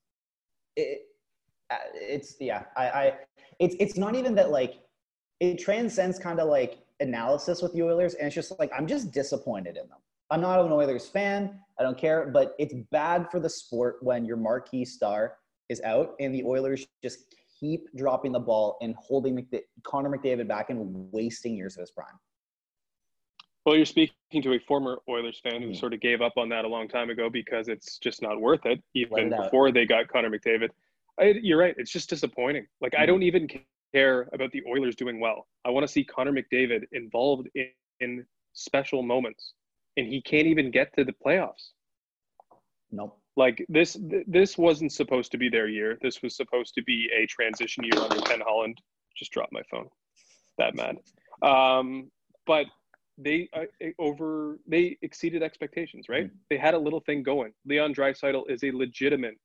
It, 0.76 1.02
uh, 1.70 1.78
it's 1.94 2.36
yeah, 2.40 2.64
I, 2.76 2.86
I 2.90 3.14
it's 3.60 3.76
it's 3.80 3.98
not 3.98 4.16
even 4.16 4.36
that 4.36 4.50
like 4.50 4.76
it 5.40 5.58
transcends 5.60 6.20
kind 6.20 6.40
of 6.40 6.48
like 6.48 6.80
analysis 7.00 7.62
with 7.62 7.74
the 7.74 7.84
Oilers, 7.84 8.14
and 8.16 8.28
it's 8.28 8.36
just 8.36 8.58
like 8.60 8.72
I'm 8.76 8.88
just 8.88 9.12
disappointed 9.12 9.78
in 9.78 9.88
them. 9.90 9.98
I'm 10.30 10.42
not 10.42 10.64
an 10.66 10.72
Oilers 10.72 11.08
fan. 11.08 11.60
I 11.80 11.84
don't 11.84 11.98
care, 11.98 12.28
but 12.28 12.56
it's 12.60 12.74
bad 12.92 13.30
for 13.30 13.40
the 13.40 13.50
sport 13.50 13.98
when 14.02 14.26
your 14.26 14.38
marquee 14.38 14.86
star 14.86 15.38
is 15.70 15.82
out 15.82 16.16
and 16.20 16.34
the 16.34 16.44
Oilers 16.44 16.86
just 17.04 17.36
keep 17.60 17.88
dropping 17.96 18.32
the 18.32 18.40
ball 18.40 18.78
and 18.82 18.96
holding 18.96 19.36
McD- 19.36 19.62
Connor 19.84 20.10
McDavid 20.10 20.48
back 20.48 20.70
and 20.70 21.12
wasting 21.12 21.56
years 21.56 21.76
of 21.78 21.82
his 21.82 21.92
prime. 21.92 22.20
Well, 23.66 23.76
you're 23.78 23.86
speaking 23.86 24.42
to 24.42 24.54
a 24.54 24.60
former 24.60 25.00
Oilers 25.08 25.40
fan 25.40 25.62
who 25.62 25.70
Mhm. 25.70 25.80
sort 25.80 25.94
of 25.94 26.02
gave 26.02 26.22
up 26.22 26.34
on 26.38 26.50
that 26.50 26.66
a 26.66 26.68
long 26.68 26.88
time 26.88 27.10
ago 27.10 27.30
because 27.30 27.70
it's 27.70 27.98
just 27.98 28.22
not 28.22 28.42
worth 28.42 28.66
it, 28.66 28.84
even 28.94 29.32
it 29.32 29.38
before 29.38 29.72
they 29.72 29.86
got 29.86 30.10
Connor 30.10 30.30
McDavid. 30.30 30.70
I, 31.18 31.26
you're 31.42 31.60
right. 31.60 31.76
It's 31.78 31.92
just 31.92 32.10
disappointing. 32.10 32.68
Like, 32.82 32.94
I 32.96 33.04
Mhm. 33.04 33.08
don't 33.08 33.24
even 33.24 33.48
care 33.94 34.28
about 34.34 34.52
the 34.52 34.64
Oilers 34.68 34.96
doing 34.96 35.20
well. 35.20 35.48
I 35.66 35.70
want 35.70 35.86
to 35.86 35.92
see 35.92 36.04
Connor 36.04 36.34
McDavid 36.34 36.84
involved 36.92 37.48
in, 37.56 37.68
in 38.00 38.26
special 38.54 39.04
moments, 39.04 39.54
and 39.98 40.08
he 40.08 40.22
can't 40.22 40.48
even 40.48 40.72
get 40.72 40.94
to 40.98 41.04
the 41.04 41.14
playoffs. 41.26 41.72
Nope. 42.92 43.20
Like 43.36 43.66
this, 43.70 43.94
th- 43.94 44.26
this 44.28 44.58
wasn't 44.58 44.92
supposed 44.92 45.32
to 45.32 45.38
be 45.38 45.50
their 45.50 45.68
year. 45.68 45.98
This 46.02 46.22
was 46.22 46.36
supposed 46.36 46.76
to 46.76 46.84
be 46.84 47.10
a 47.16 47.26
transition 47.26 47.84
year 47.84 48.00
under 48.00 48.22
Ken 48.22 48.42
Holland. 48.46 48.78
Just 49.16 49.32
dropped 49.32 49.52
my 49.52 49.64
phone. 49.72 49.90
That 50.58 50.76
mad. 50.76 50.98
Um, 51.42 52.12
but 52.46 52.68
they 53.18 53.50
uh, 53.54 53.66
over 54.00 54.60
they 54.68 54.98
exceeded 55.02 55.44
expectations, 55.44 56.08
right? 56.10 56.30
They 56.50 56.58
had 56.58 56.74
a 56.74 56.80
little 56.80 57.00
thing 57.02 57.24
going. 57.24 57.54
Leon 57.66 57.94
Draisaitl 57.94 58.50
is 58.50 58.64
a 58.64 58.72
legitimate 58.72 59.36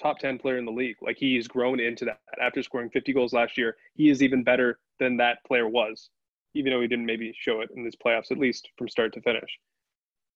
top 0.00 0.18
10 0.18 0.38
player 0.38 0.58
in 0.58 0.64
the 0.64 0.72
league. 0.72 0.96
Like 1.00 1.16
he's 1.18 1.48
grown 1.48 1.80
into 1.80 2.04
that 2.04 2.20
after 2.40 2.62
scoring 2.62 2.90
50 2.90 3.12
goals 3.12 3.32
last 3.32 3.56
year. 3.56 3.76
He 3.94 4.10
is 4.10 4.22
even 4.22 4.44
better 4.44 4.78
than 4.98 5.16
that 5.18 5.38
player 5.46 5.68
was, 5.68 6.10
even 6.54 6.72
though 6.72 6.80
he 6.80 6.88
didn't 6.88 7.06
maybe 7.06 7.34
show 7.38 7.60
it 7.60 7.70
in 7.74 7.84
this 7.84 7.94
playoffs, 7.96 8.30
at 8.30 8.38
least 8.38 8.68
from 8.76 8.88
start 8.88 9.12
to 9.14 9.20
finish. 9.20 9.58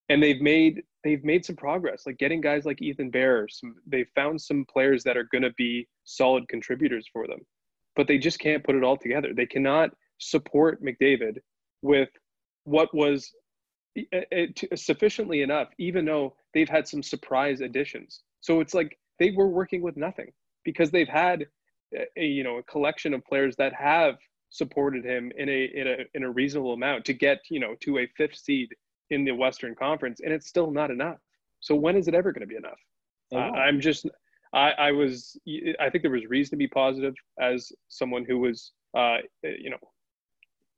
And 0.09 0.23
they've 0.23 0.41
made 0.41 0.83
they've 1.05 1.23
made 1.25 1.45
some 1.45 1.57
progress, 1.57 2.05
like 2.05 2.19
getting 2.19 2.41
guys 2.41 2.65
like 2.65 2.83
Ethan 2.83 3.11
Bear. 3.11 3.47
Some 3.49 3.77
they 3.87 4.05
found 4.17 4.41
some 4.41 4.65
players 4.65 5.05
that 5.05 5.17
are 5.17 5.29
going 5.31 5.43
to 5.43 5.53
be 5.53 5.87
solid 6.05 6.49
contributors 6.49 7.09
for 7.13 7.29
them, 7.29 7.39
but 7.95 8.09
they 8.09 8.19
just 8.19 8.41
can't 8.41 8.65
put 8.65 8.75
it 8.75 8.83
all 8.83 8.97
together. 8.97 9.33
They 9.33 9.47
cannot 9.47 9.91
support 10.19 10.83
McDavid 10.83 11.39
with 11.83 12.09
what 12.65 12.93
was 12.93 13.33
uh, 13.99 14.19
uh, 14.33 14.77
sufficiently 14.77 15.43
enough, 15.43 15.69
even 15.79 16.05
though 16.05 16.35
they've 16.55 16.69
had 16.69 16.87
some 16.87 17.03
surprise 17.03 17.61
additions. 17.61 18.23
So 18.41 18.61
it's 18.61 18.75
like 18.75 18.99
they 19.21 19.31
were 19.31 19.47
working 19.47 19.83
with 19.83 19.97
nothing 19.97 20.33
because 20.65 20.91
they've 20.91 21.09
had 21.09 21.47
a, 22.17 22.25
you 22.25 22.43
know 22.43 22.59
a 22.59 22.63
collection 22.65 23.15
of 23.15 23.25
players 23.25 23.55
that 23.57 23.73
have 23.73 24.17
supported 24.49 25.05
him 25.05 25.31
in 25.37 25.49
a 25.49 25.65
in 25.75 25.87
a 25.87 25.97
in 26.15 26.25
a 26.25 26.31
reasonable 26.31 26.73
amount 26.73 27.05
to 27.05 27.13
get 27.13 27.39
you 27.49 27.61
know 27.61 27.77
to 27.81 27.99
a 27.99 28.09
fifth 28.17 28.37
seed 28.37 28.75
in 29.11 29.25
the 29.25 29.33
Western 29.33 29.75
Conference, 29.75 30.21
and 30.25 30.33
it's 30.33 30.49
still 30.49 30.71
not 30.71 30.91
enough. 30.91 31.19
So 31.61 31.75
when 31.75 31.97
is 31.97 32.09
it 32.09 32.15
ever 32.15 32.33
going 32.33 32.41
to 32.41 32.47
be 32.47 32.57
enough? 32.57 32.79
It 33.31 33.37
Uh. 33.37 33.53
I'm 33.53 33.81
just 33.81 34.07
I, 34.53 34.71
I 34.73 34.93
was 34.93 35.39
I 35.79 35.91
think 35.91 36.03
there 36.03 36.11
was 36.11 36.27
reason 36.27 36.51
to 36.51 36.57
be 36.57 36.67
positive 36.67 37.15
as 37.41 37.71
someone 37.89 38.25
who 38.25 38.39
was 38.39 38.73
uh, 38.97 39.19
you 39.43 39.71
know 39.71 39.79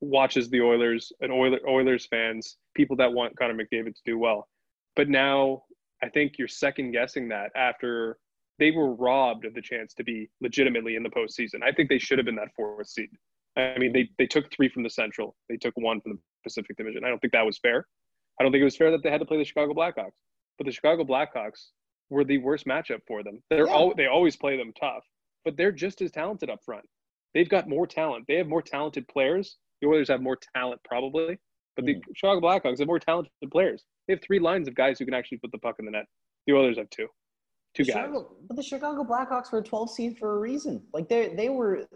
watches 0.01 0.51
the 0.51 0.61
Oilers 0.61 1.13
and 1.21 1.31
Oiler, 1.33 1.61
Oilers 1.67 2.07
fans, 2.07 2.57
people 2.75 2.97
that 2.97 3.13
want 3.13 3.39
Connor 3.39 3.55
McDavid 3.55 3.95
to 3.95 4.03
do 4.05 4.19
well. 4.19 4.49
But 4.97 5.09
now 5.09 5.63
I 6.03 6.09
think 6.09 6.39
you're 6.39 6.49
second 6.49 6.91
guessing 6.91 7.29
that 7.29 7.53
after 7.55 8.19
they 8.59 8.71
were 8.71 8.95
robbed 8.95 9.45
of 9.45 9.55
the 9.55 9.63
chance 9.63 9.95
to 9.95 10.05
be 10.05 10.31
legitimately 10.41 10.97
in 10.97 11.03
the 11.03 11.11
postseason. 11.11 11.63
I 11.63 11.73
think 11.73 11.89
they 11.89 11.99
should 11.99 12.19
have 12.19 12.27
been 12.27 12.37
that 12.37 12.55
fourth 12.55 12.89
seed. 12.89 13.09
I 13.57 13.77
mean, 13.79 13.93
they, 13.93 14.09
they 14.19 14.27
took 14.27 14.51
three 14.51 14.69
from 14.69 14.83
the 14.83 14.91
Central, 14.91 15.35
they 15.49 15.57
took 15.57 15.75
one 15.77 16.01
from 16.01 16.13
the 16.13 16.19
Pacific 16.43 16.77
Division. 16.77 17.05
I 17.05 17.09
don't 17.09 17.19
think 17.19 17.33
that 17.33 17.45
was 17.45 17.59
fair. 17.59 17.87
I 18.41 18.43
don't 18.43 18.53
think 18.53 18.63
it 18.63 18.65
was 18.65 18.77
fair 18.77 18.91
that 18.91 19.03
they 19.03 19.11
had 19.11 19.21
to 19.21 19.27
play 19.27 19.37
the 19.37 19.45
Chicago 19.45 19.75
Blackhawks. 19.75 20.13
But 20.59 20.67
the 20.67 20.73
Chicago 20.73 21.05
Blackhawks 21.05 21.71
were 22.09 22.25
the 22.25 22.39
worst 22.39 22.67
matchup 22.67 23.01
for 23.07 23.23
them. 23.23 23.43
They're 23.51 23.67
Yeah. 23.67 23.73
all 23.73 23.95
they 23.95 24.07
always 24.07 24.37
play 24.37 24.57
them 24.57 24.73
tough, 24.73 25.05
but 25.45 25.57
they're 25.57 25.73
just 25.73 26.03
as 26.03 26.11
talented 26.11 26.51
up 26.51 26.63
front. 26.65 26.89
They've 27.35 27.49
got 27.49 27.69
more 27.69 27.87
talent. 27.87 28.27
They 28.29 28.37
have 28.37 28.49
more 28.49 28.63
talented 28.63 29.09
players. 29.09 29.59
The 29.81 29.89
Oilers 29.89 30.09
have 30.09 30.23
more 30.23 30.39
talent 30.55 30.83
probably, 30.85 31.39
but 31.77 31.87
the 31.87 31.95
hmm. 31.95 32.13
Chicago 32.15 32.41
Blackhawks 32.41 32.79
have 32.79 32.87
more 32.87 33.01
talented 33.01 33.33
players. 33.51 33.85
They 34.07 34.15
have 34.15 34.23
three 34.23 34.39
lines 34.39 34.69
of 34.69 34.75
guys 34.75 34.99
who 34.99 35.05
can 35.05 35.15
actually 35.15 35.39
put 35.39 35.53
the 35.53 35.59
puck 35.59 35.77
in 35.79 35.85
the 35.85 35.91
net. 35.91 36.07
The 36.47 36.53
Oilers 36.53 36.79
have 36.79 36.91
two, 36.91 37.09
two 37.75 37.85
guys. 37.85 37.95
Chicago- 37.95 38.37
but 38.47 38.57
the 38.57 38.63
Chicago 38.63 39.05
Blackhawks 39.05 39.53
were 39.53 39.59
a 39.59 39.63
12 39.63 39.91
seed 39.91 40.19
for 40.19 40.37
a 40.37 40.39
reason. 40.39 40.83
Like 40.93 41.09
they 41.09 41.35
they 41.35 41.49
were 41.49 41.87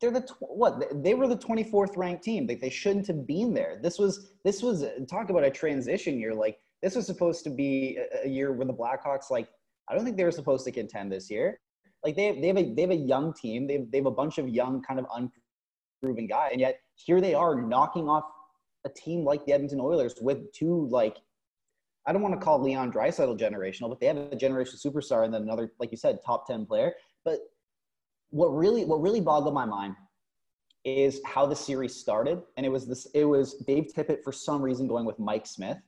they're 0.00 0.10
the 0.10 0.20
tw- 0.20 0.36
what 0.40 1.02
they 1.02 1.14
were 1.14 1.26
the 1.26 1.36
24th 1.36 1.96
ranked 1.96 2.22
team. 2.24 2.46
Like 2.46 2.60
they 2.60 2.70
shouldn't 2.70 3.06
have 3.06 3.26
been 3.26 3.54
there. 3.54 3.78
This 3.82 3.98
was 3.98 4.32
this 4.44 4.62
was 4.62 4.84
talk 5.08 5.30
about 5.30 5.44
a 5.44 5.50
transition 5.50 6.18
year. 6.18 6.34
Like 6.34 6.58
this 6.82 6.94
was 6.94 7.06
supposed 7.06 7.44
to 7.44 7.50
be 7.50 7.98
a, 7.98 8.26
a 8.26 8.28
year 8.28 8.52
where 8.52 8.66
the 8.66 8.74
Blackhawks 8.74 9.30
like 9.30 9.48
I 9.88 9.94
don't 9.94 10.04
think 10.04 10.16
they 10.16 10.24
were 10.24 10.30
supposed 10.30 10.64
to 10.64 10.72
contend 10.72 11.10
this 11.10 11.30
year. 11.30 11.58
Like 12.04 12.16
they 12.16 12.26
have, 12.26 12.40
they 12.40 12.48
have 12.48 12.58
a 12.58 12.74
they 12.74 12.82
have 12.82 12.90
a 12.90 12.96
young 12.96 13.32
team. 13.32 13.66
They 13.66 13.74
have, 13.74 13.90
they 13.90 13.98
have 13.98 14.06
a 14.06 14.10
bunch 14.12 14.38
of 14.38 14.48
young 14.48 14.82
kind 14.82 15.00
of 15.00 15.06
unproven 15.14 16.26
guys, 16.26 16.50
and 16.52 16.60
yet 16.60 16.80
here 16.94 17.20
they 17.20 17.34
are 17.34 17.60
knocking 17.60 18.08
off 18.08 18.24
a 18.84 18.88
team 18.88 19.24
like 19.24 19.44
the 19.46 19.52
Edmonton 19.52 19.80
Oilers 19.80 20.14
with 20.20 20.52
two 20.52 20.88
like 20.90 21.18
I 22.06 22.12
don't 22.12 22.22
want 22.22 22.34
to 22.34 22.44
call 22.44 22.60
Leon 22.60 22.92
Draisaitl 22.92 23.38
generational, 23.38 23.88
but 23.88 24.00
they 24.00 24.06
have 24.06 24.16
a 24.16 24.36
generational 24.36 24.84
superstar 24.84 25.24
and 25.24 25.32
then 25.32 25.42
another, 25.42 25.72
like 25.78 25.90
you 25.92 25.96
said, 25.96 26.18
top 26.24 26.46
ten 26.46 26.66
player. 26.66 26.94
But 27.24 27.38
what 28.30 28.48
really 28.48 28.84
what 28.84 29.00
really 29.00 29.20
boggled 29.20 29.54
my 29.54 29.64
mind 29.64 29.94
is 30.84 31.20
how 31.24 31.46
the 31.46 31.54
series 31.54 31.94
started, 31.94 32.42
and 32.56 32.66
it 32.66 32.70
was 32.70 32.86
this. 32.86 33.06
It 33.14 33.24
was 33.24 33.54
Dave 33.66 33.92
Tippett 33.96 34.22
for 34.24 34.32
some 34.32 34.60
reason 34.60 34.88
going 34.88 35.04
with 35.04 35.18
Mike 35.18 35.46
Smith 35.46 35.78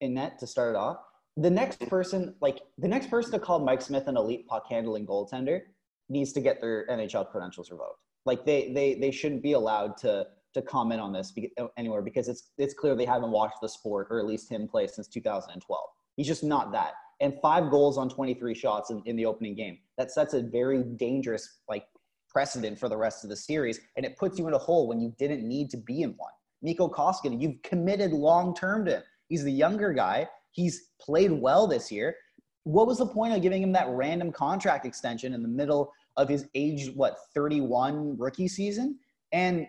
in 0.00 0.14
net 0.14 0.38
to 0.40 0.46
start 0.46 0.74
it 0.74 0.76
off. 0.76 0.98
The 1.36 1.50
next 1.50 1.88
person, 1.88 2.34
like 2.40 2.60
the 2.78 2.88
next 2.88 3.08
person 3.08 3.32
to 3.32 3.38
call 3.38 3.60
Mike 3.60 3.82
Smith 3.82 4.08
an 4.08 4.16
elite 4.16 4.48
puck 4.48 4.64
handling 4.68 5.06
goaltender, 5.06 5.60
needs 6.08 6.32
to 6.32 6.40
get 6.40 6.60
their 6.60 6.86
NHL 6.88 7.30
credentials 7.30 7.70
revoked. 7.70 8.00
Like 8.26 8.44
they 8.44 8.72
they 8.72 8.94
they 8.94 9.12
shouldn't 9.12 9.42
be 9.42 9.52
allowed 9.52 9.96
to 9.98 10.26
to 10.54 10.62
comment 10.62 11.00
on 11.00 11.12
this 11.12 11.32
uh, 11.58 11.66
anywhere 11.76 12.02
because 12.02 12.28
it's 12.28 12.50
it's 12.58 12.74
clear 12.74 12.94
they 12.94 13.04
haven't 13.04 13.30
watched 13.30 13.60
the 13.62 13.68
sport 13.68 14.08
or 14.10 14.18
at 14.18 14.26
least 14.26 14.50
him 14.50 14.66
play 14.66 14.86
since 14.86 15.08
2012. 15.08 15.80
He's 16.16 16.26
just 16.26 16.44
not 16.44 16.72
that. 16.72 16.92
And 17.20 17.34
five 17.42 17.70
goals 17.70 17.98
on 17.98 18.08
23 18.08 18.54
shots 18.54 18.90
in, 18.90 19.02
in 19.04 19.14
the 19.16 19.26
opening 19.26 19.54
game. 19.54 19.78
That 19.98 20.10
sets 20.10 20.34
a 20.34 20.42
very 20.42 20.82
dangerous 20.82 21.60
like 21.68 21.84
precedent 22.28 22.78
for 22.78 22.88
the 22.88 22.96
rest 22.96 23.24
of 23.24 23.30
the 23.30 23.36
series, 23.36 23.80
and 23.96 24.06
it 24.06 24.16
puts 24.16 24.38
you 24.38 24.48
in 24.48 24.54
a 24.54 24.58
hole 24.58 24.86
when 24.88 25.00
you 25.00 25.14
didn't 25.18 25.46
need 25.46 25.70
to 25.70 25.76
be 25.76 26.02
in 26.02 26.10
one. 26.16 26.32
Mikko 26.62 26.88
Koskinen, 26.88 27.40
you've 27.40 27.60
committed 27.62 28.12
long 28.12 28.54
term 28.54 28.84
to 28.86 28.96
him. 28.96 29.02
He's 29.28 29.44
the 29.44 29.52
younger 29.52 29.92
guy. 29.92 30.28
He's 30.50 30.88
played 31.00 31.30
well 31.30 31.66
this 31.66 31.90
year. 31.90 32.16
What 32.64 32.86
was 32.86 32.98
the 32.98 33.06
point 33.06 33.34
of 33.34 33.42
giving 33.42 33.62
him 33.62 33.72
that 33.72 33.88
random 33.88 34.32
contract 34.32 34.84
extension 34.84 35.32
in 35.32 35.42
the 35.42 35.48
middle 35.48 35.92
of 36.16 36.28
his 36.28 36.46
age, 36.54 36.90
what, 36.94 37.16
31 37.34 38.18
rookie 38.18 38.48
season? 38.48 38.98
And 39.32 39.66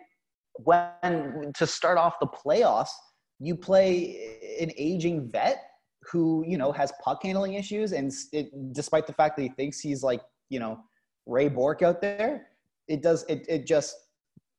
when 0.56 1.52
to 1.56 1.68
start 1.68 1.98
off 1.98 2.16
the 2.20 2.28
playoffs, 2.28 2.90
you 3.40 3.56
play 3.56 4.58
an 4.60 4.72
aging 4.78 5.30
vet 5.30 5.64
who, 6.12 6.44
you 6.48 6.58
know, 6.58 6.72
has 6.72 6.92
puck 7.04 7.22
handling 7.24 7.54
issues. 7.54 7.92
And 7.92 8.12
it, 8.32 8.52
despite 8.74 9.08
the 9.08 9.14
fact 9.14 9.36
that 9.38 9.44
he 9.44 9.50
thinks 9.50 9.80
he's 9.80 10.04
like, 10.04 10.22
you 10.50 10.60
know, 10.60 10.80
Ray 11.26 11.48
Bourque 11.48 11.82
out 11.82 12.02
there, 12.02 12.48
it 12.88 13.02
does, 13.02 13.26
it, 13.30 13.46
it 13.48 13.66
just, 13.66 13.96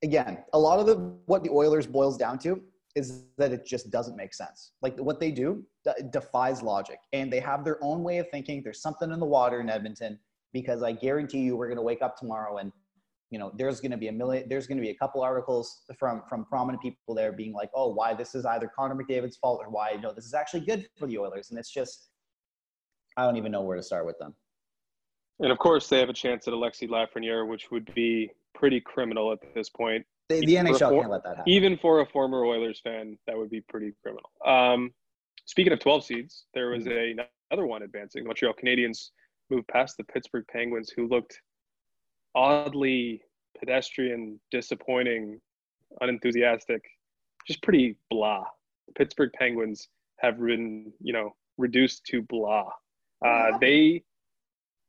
again, 0.02 0.38
a 0.52 0.58
lot 0.58 0.78
of 0.78 0.86
the, 0.86 0.96
what 1.26 1.42
the 1.42 1.50
Oilers 1.50 1.86
boils 1.86 2.16
down 2.16 2.38
to 2.40 2.60
is 2.94 3.24
that 3.38 3.52
it 3.52 3.64
just 3.64 3.90
doesn't 3.90 4.16
make 4.16 4.34
sense. 4.34 4.72
Like 4.82 4.98
what 4.98 5.18
they 5.18 5.30
do 5.30 5.64
defies 6.10 6.62
logic 6.62 6.98
and 7.12 7.32
they 7.32 7.40
have 7.40 7.64
their 7.64 7.82
own 7.82 8.02
way 8.02 8.18
of 8.18 8.28
thinking. 8.30 8.62
There's 8.62 8.82
something 8.82 9.10
in 9.10 9.18
the 9.18 9.26
water 9.26 9.60
in 9.60 9.70
Edmonton 9.70 10.18
because 10.52 10.82
I 10.82 10.92
guarantee 10.92 11.40
you 11.40 11.56
we're 11.56 11.68
going 11.68 11.76
to 11.76 11.82
wake 11.82 12.02
up 12.02 12.16
tomorrow 12.16 12.58
and 12.58 12.72
you 13.32 13.38
know 13.38 13.50
there's 13.56 13.80
going 13.80 13.90
to 13.90 13.96
be 13.96 14.08
a 14.08 14.12
million 14.12 14.46
there's 14.48 14.66
going 14.66 14.76
to 14.76 14.82
be 14.82 14.90
a 14.90 14.94
couple 14.94 15.22
articles 15.22 15.82
from 15.98 16.22
from 16.28 16.44
prominent 16.44 16.82
people 16.82 17.14
there 17.14 17.32
being 17.32 17.54
like 17.54 17.70
oh 17.74 17.88
why 17.88 18.12
this 18.12 18.34
is 18.34 18.44
either 18.44 18.70
Connor 18.76 18.94
McDavid's 18.94 19.38
fault 19.38 19.60
or 19.64 19.70
why 19.70 19.96
no 20.00 20.12
this 20.12 20.26
is 20.26 20.34
actually 20.34 20.60
good 20.60 20.86
for 20.98 21.08
the 21.08 21.18
Oilers 21.18 21.50
and 21.50 21.58
it's 21.58 21.72
just 21.72 22.10
I 23.16 23.24
don't 23.24 23.36
even 23.38 23.50
know 23.50 23.62
where 23.62 23.76
to 23.76 23.82
start 23.82 24.06
with 24.06 24.18
them. 24.18 24.34
And 25.40 25.50
of 25.50 25.58
course 25.58 25.88
they 25.88 25.98
have 25.98 26.10
a 26.10 26.14
chance 26.14 26.46
at 26.46 26.52
Alexi 26.52 26.88
Lafreniere 26.88 27.48
which 27.48 27.70
would 27.70 27.92
be 27.94 28.30
pretty 28.54 28.80
criminal 28.80 29.32
at 29.32 29.38
this 29.54 29.70
point. 29.70 30.04
The, 30.28 30.40
the 30.40 30.54
NHL 30.56 30.90
for, 30.90 31.00
can't 31.00 31.10
let 31.10 31.24
that 31.24 31.36
happen. 31.38 31.52
Even 31.52 31.78
for 31.78 32.00
a 32.00 32.06
former 32.06 32.44
Oilers 32.44 32.80
fan 32.84 33.16
that 33.26 33.36
would 33.36 33.50
be 33.50 33.62
pretty 33.62 33.94
criminal. 34.02 34.30
Um, 34.46 34.92
speaking 35.46 35.72
of 35.72 35.80
12 35.80 36.04
seeds, 36.04 36.44
there 36.52 36.68
was 36.68 36.84
mm-hmm. 36.84 37.18
a, 37.18 37.26
another 37.50 37.66
one 37.66 37.82
advancing. 37.82 38.24
Montreal 38.24 38.52
Canadiens 38.62 39.08
moved 39.48 39.68
past 39.68 39.96
the 39.96 40.04
Pittsburgh 40.04 40.44
Penguins 40.52 40.92
who 40.94 41.08
looked 41.08 41.40
oddly 42.34 43.22
pedestrian, 43.58 44.40
disappointing, 44.50 45.40
unenthusiastic, 46.00 46.82
just 47.46 47.62
pretty 47.62 47.96
blah. 48.10 48.44
The 48.88 48.94
Pittsburgh 48.94 49.30
Penguins 49.34 49.88
have 50.18 50.38
been, 50.38 50.92
you 51.00 51.12
know, 51.12 51.34
reduced 51.58 52.04
to 52.06 52.22
blah. 52.22 52.70
Uh, 53.24 53.58
they 53.60 54.02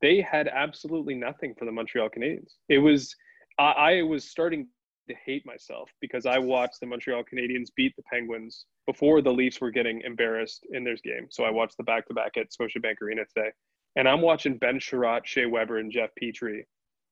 they 0.01 0.21
had 0.21 0.47
absolutely 0.47 1.15
nothing 1.15 1.53
for 1.57 1.65
the 1.65 1.71
Montreal 1.71 2.09
Canadiens. 2.09 2.53
It 2.69 2.79
was 2.79 3.15
I, 3.59 3.71
I 3.71 4.01
was 4.01 4.29
starting 4.29 4.67
to 5.09 5.15
hate 5.25 5.45
myself 5.45 5.89
because 6.01 6.25
I 6.25 6.39
watched 6.39 6.79
the 6.79 6.87
Montreal 6.87 7.23
Canadiens 7.23 7.67
beat 7.75 7.95
the 7.95 8.03
Penguins 8.03 8.65
before 8.85 9.21
the 9.21 9.31
Leafs 9.31 9.59
were 9.59 9.71
getting 9.71 10.01
embarrassed 10.01 10.65
in 10.71 10.83
their 10.83 10.95
game. 11.03 11.27
So 11.29 11.43
I 11.43 11.51
watched 11.51 11.77
the 11.77 11.83
back 11.83 12.07
to 12.07 12.13
back 12.13 12.37
at 12.37 12.51
Scotiabank 12.51 13.01
Arena 13.01 13.23
today. 13.25 13.51
And 13.95 14.07
I'm 14.07 14.21
watching 14.21 14.57
Ben 14.57 14.79
Chiarot, 14.79 15.25
Shea 15.25 15.45
Weber, 15.45 15.77
and 15.77 15.91
Jeff 15.91 16.09
Petry 16.21 16.63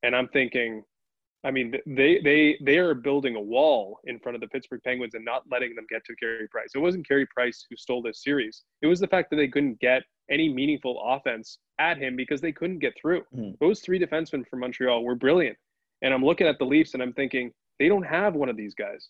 and 0.04 0.16
I'm 0.16 0.28
thinking, 0.30 0.84
I 1.44 1.52
mean, 1.52 1.74
they 1.86 2.20
they 2.24 2.58
they 2.64 2.78
are 2.78 2.94
building 2.94 3.36
a 3.36 3.42
wall 3.42 4.00
in 4.06 4.20
front 4.20 4.36
of 4.36 4.42
the 4.42 4.48
Pittsburgh 4.48 4.82
Penguins 4.84 5.16
and 5.16 5.26
not 5.26 5.44
letting 5.50 5.76
them 5.76 5.86
get 5.90 6.06
to 6.06 6.16
Carey 6.16 6.48
Price. 6.48 6.72
It 6.76 6.80
wasn't 6.80 7.08
Carey 7.08 7.26
Price 7.28 7.66
who 7.70 7.76
stole 7.76 8.02
this 8.02 8.24
series. 8.24 8.64
It 8.82 8.88
was 8.88 9.00
the 9.00 9.08
fact 9.08 9.30
that 9.32 9.38
they 9.38 9.48
couldn't 9.48 9.80
get 9.80 10.04
any 10.30 10.50
meaningful 10.50 11.02
offense 11.04 11.58
at 11.80 11.98
him 11.98 12.16
because 12.16 12.42
they 12.42 12.52
couldn't 12.52 12.80
get 12.80 12.94
through. 13.00 13.22
Mm-hmm. 13.36 13.52
Those 13.60 13.82
three 13.82 14.00
defensemen 14.00 14.48
from 14.48 14.60
Montreal 14.60 15.04
were 15.04 15.16
brilliant. 15.16 15.58
And 16.04 16.14
I'm 16.14 16.24
looking 16.24 16.48
at 16.48 16.58
the 16.60 16.66
Leafs 16.66 16.94
and 16.94 17.04
I'm 17.04 17.14
thinking, 17.14 17.52
they 17.80 17.88
don't 17.88 18.04
have 18.04 18.36
one 18.36 18.50
of 18.50 18.58
these 18.58 18.76
guys. 18.76 19.10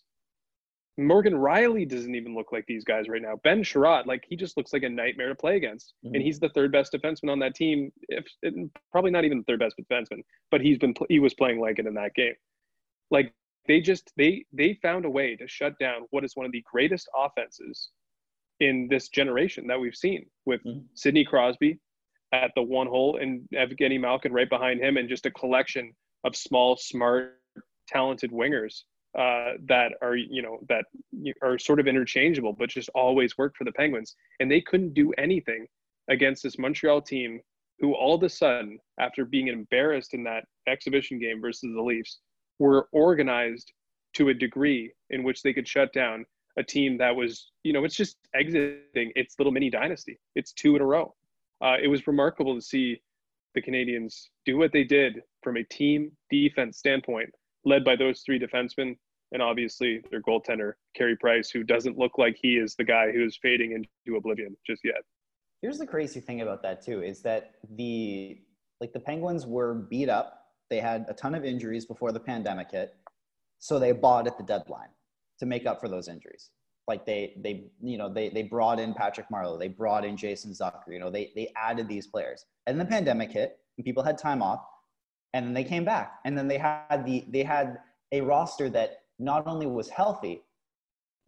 Morgan 0.98 1.32
Rielly 1.32 1.88
doesn't 1.88 2.14
even 2.14 2.34
look 2.34 2.52
like 2.52 2.66
these 2.66 2.84
guys 2.84 3.08
right 3.08 3.22
now. 3.22 3.40
Ben 3.42 3.62
Chiarot, 3.62 4.06
like 4.06 4.24
he 4.28 4.36
just 4.36 4.56
looks 4.56 4.72
like 4.72 4.82
a 4.82 4.88
nightmare 4.88 5.28
to 5.28 5.34
play 5.34 5.56
against, 5.56 5.94
mm-hmm. 6.04 6.14
and 6.14 6.22
he's 6.22 6.38
the 6.38 6.50
third 6.50 6.70
best 6.70 6.92
defenseman 6.92 7.30
on 7.30 7.38
that 7.38 7.54
team. 7.54 7.90
If 8.08 8.26
probably 8.90 9.10
not 9.10 9.24
even 9.24 9.38
the 9.38 9.44
third 9.44 9.60
best 9.60 9.76
defenseman, 9.80 10.22
but 10.50 10.60
he's 10.60 10.78
been 10.78 10.94
he 11.08 11.18
was 11.18 11.34
playing 11.34 11.60
like 11.60 11.78
it 11.78 11.86
in 11.86 11.94
that 11.94 12.14
game. 12.14 12.34
Like 13.10 13.32
they 13.66 13.80
just 13.80 14.12
they 14.16 14.44
they 14.52 14.78
found 14.82 15.06
a 15.06 15.10
way 15.10 15.34
to 15.36 15.48
shut 15.48 15.78
down 15.78 16.02
what 16.10 16.24
is 16.24 16.36
one 16.36 16.44
of 16.44 16.52
the 16.52 16.64
greatest 16.70 17.08
offenses 17.16 17.90
in 18.60 18.86
this 18.90 19.08
generation 19.08 19.66
that 19.68 19.80
we've 19.80 19.96
seen 19.96 20.26
with 20.44 20.62
mm-hmm. 20.62 20.80
Sidney 20.94 21.24
Crosby 21.24 21.78
at 22.34 22.50
the 22.54 22.62
one 22.62 22.86
hole 22.86 23.16
and 23.16 23.48
Evgeny 23.54 23.98
Malkin 23.98 24.32
right 24.32 24.48
behind 24.48 24.80
him, 24.80 24.98
and 24.98 25.08
just 25.08 25.26
a 25.26 25.30
collection 25.30 25.94
of 26.24 26.36
small, 26.36 26.76
smart, 26.76 27.40
talented 27.88 28.30
wingers 28.30 28.82
uh, 29.18 29.52
that 29.68 29.92
are 30.00 30.16
you 30.16 30.42
know 30.42 30.58
that 30.68 30.86
are 31.42 31.58
sort 31.58 31.80
of 31.80 31.86
interchangeable, 31.86 32.52
but 32.52 32.70
just 32.70 32.88
always 32.94 33.36
work 33.36 33.54
for 33.56 33.64
the 33.64 33.72
Penguins, 33.72 34.16
and 34.40 34.50
they 34.50 34.60
couldn't 34.60 34.94
do 34.94 35.12
anything 35.18 35.66
against 36.08 36.42
this 36.42 36.58
Montreal 36.58 37.02
team, 37.02 37.40
who 37.78 37.94
all 37.94 38.14
of 38.14 38.22
a 38.22 38.28
sudden, 38.28 38.78
after 38.98 39.24
being 39.24 39.48
embarrassed 39.48 40.14
in 40.14 40.24
that 40.24 40.44
exhibition 40.66 41.18
game 41.18 41.40
versus 41.40 41.70
the 41.74 41.82
Leafs, 41.82 42.20
were 42.58 42.88
organized 42.92 43.72
to 44.14 44.30
a 44.30 44.34
degree 44.34 44.92
in 45.10 45.22
which 45.22 45.42
they 45.42 45.52
could 45.52 45.68
shut 45.68 45.92
down 45.92 46.24
a 46.58 46.62
team 46.62 46.98
that 46.98 47.14
was 47.14 47.50
you 47.64 47.72
know 47.72 47.84
it's 47.84 47.96
just 47.96 48.16
exiting 48.34 49.12
its 49.14 49.34
little 49.38 49.52
mini 49.52 49.68
dynasty. 49.68 50.18
It's 50.34 50.52
two 50.52 50.74
in 50.76 50.82
a 50.82 50.86
row. 50.86 51.14
Uh, 51.62 51.76
it 51.82 51.88
was 51.88 52.06
remarkable 52.06 52.54
to 52.54 52.62
see 52.62 53.00
the 53.54 53.62
Canadiens 53.62 54.28
do 54.46 54.56
what 54.56 54.72
they 54.72 54.84
did 54.84 55.20
from 55.42 55.56
a 55.58 55.64
team 55.64 56.12
defense 56.30 56.78
standpoint 56.78 57.28
led 57.64 57.84
by 57.84 57.96
those 57.96 58.20
three 58.20 58.38
defensemen 58.38 58.96
and 59.32 59.42
obviously 59.42 60.02
their 60.10 60.22
goaltender 60.22 60.74
Carey 60.94 61.16
Price, 61.16 61.50
who 61.50 61.64
doesn't 61.64 61.98
look 61.98 62.18
like 62.18 62.36
he 62.40 62.56
is 62.56 62.74
the 62.74 62.84
guy 62.84 63.10
who's 63.10 63.38
fading 63.40 63.72
into 63.72 64.16
oblivion 64.16 64.56
just 64.66 64.82
yet. 64.84 65.02
Here's 65.62 65.78
the 65.78 65.86
crazy 65.86 66.20
thing 66.20 66.42
about 66.42 66.62
that 66.62 66.84
too 66.84 67.02
is 67.02 67.22
that 67.22 67.54
the 67.76 68.40
like 68.80 68.92
the 68.92 69.00
Penguins 69.00 69.46
were 69.46 69.74
beat 69.74 70.08
up. 70.08 70.38
They 70.68 70.80
had 70.80 71.06
a 71.08 71.14
ton 71.14 71.34
of 71.34 71.44
injuries 71.44 71.86
before 71.86 72.12
the 72.12 72.20
pandemic 72.20 72.72
hit, 72.72 72.94
so 73.58 73.78
they 73.78 73.92
bought 73.92 74.26
at 74.26 74.36
the 74.36 74.44
deadline 74.44 74.88
to 75.38 75.46
make 75.46 75.66
up 75.66 75.80
for 75.80 75.88
those 75.88 76.08
injuries. 76.08 76.50
Like 76.88 77.06
they 77.06 77.34
they 77.42 77.70
you 77.80 77.96
know 77.96 78.12
they 78.12 78.28
they 78.28 78.42
brought 78.42 78.80
in 78.80 78.92
Patrick 78.92 79.28
Marleau, 79.32 79.58
they 79.58 79.68
brought 79.68 80.04
in 80.04 80.16
Jason 80.16 80.50
Zucker. 80.50 80.88
You 80.88 80.98
know 80.98 81.10
they 81.10 81.32
they 81.36 81.52
added 81.56 81.88
these 81.88 82.08
players, 82.08 82.44
and 82.66 82.78
the 82.78 82.84
pandemic 82.84 83.30
hit, 83.30 83.58
and 83.78 83.84
people 83.84 84.02
had 84.02 84.18
time 84.18 84.42
off 84.42 84.60
and 85.34 85.46
then 85.46 85.54
they 85.54 85.64
came 85.64 85.84
back. 85.84 86.20
And 86.24 86.36
then 86.36 86.48
they 86.48 86.58
had 86.58 87.04
the 87.04 87.24
they 87.28 87.42
had 87.42 87.78
a 88.12 88.20
roster 88.20 88.68
that 88.70 89.02
not 89.18 89.46
only 89.46 89.66
was 89.66 89.88
healthy 89.88 90.42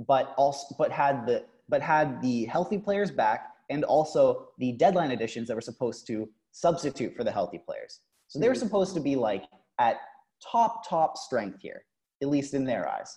but 0.07 0.35
also 0.37 0.75
but 0.79 0.91
had 0.91 1.27
the 1.27 1.45
but 1.69 1.81
had 1.81 2.21
the 2.21 2.45
healthy 2.47 2.79
players 2.79 3.11
back 3.11 3.53
and 3.71 3.85
also 3.85 4.49
the 4.59 4.73
deadline 4.73 5.13
additions 5.13 5.49
that 5.49 5.55
were 5.55 5.61
supposed 5.61 6.07
to 6.07 6.29
substitute 6.53 7.17
for 7.17 7.25
the 7.25 7.33
healthy 7.33 7.59
players. 7.59 8.01
So 8.29 8.39
they 8.39 8.49
were 8.49 8.55
mm-hmm. 8.55 8.65
supposed 8.65 8.95
to 8.95 9.01
be 9.01 9.17
like 9.17 9.45
at 9.79 9.97
top 10.43 10.89
top 10.89 11.17
strength 11.17 11.61
here 11.61 11.85
at 12.23 12.29
least 12.29 12.55
in 12.55 12.65
their 12.65 12.89
eyes. 12.89 13.17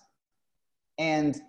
And 0.98 1.40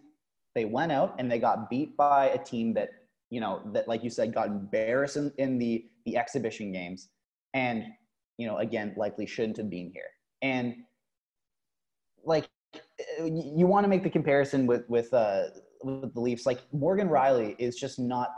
they 0.56 0.66
went 0.66 0.92
out 0.92 1.16
and 1.20 1.32
they 1.32 1.40
got 1.40 1.70
beat 1.70 1.96
by 1.96 2.30
a 2.30 2.44
team 2.44 2.74
that 2.74 2.90
you 3.30 3.40
know 3.40 3.62
that 3.74 3.88
like 3.88 4.04
you 4.04 4.10
said 4.10 4.34
got 4.34 4.48
embarrassed 4.48 5.18
in, 5.18 5.32
in 5.38 5.58
the 5.60 5.86
the 6.06 6.18
exhibition 6.18 6.72
games. 6.72 7.10
And 7.54 7.86
you 8.40 8.48
know, 8.48 8.58
again, 8.60 8.94
likely 8.96 9.26
shouldn't 9.26 9.58
have 9.58 9.70
been 9.70 9.92
here. 9.94 10.10
And 10.42 10.76
like, 12.24 12.48
you 13.20 13.68
want 13.68 13.84
to 13.84 13.90
make 13.90 14.02
the 14.02 14.10
comparison 14.10 14.66
with 14.66 14.90
with 14.90 15.14
uh, 15.14 15.44
with 15.84 16.14
the 16.14 16.22
Leafs. 16.22 16.46
Like 16.46 16.62
Morgan 16.72 17.10
Rielly 17.10 17.56
is 17.60 17.76
just 17.76 18.00
not. 18.00 18.30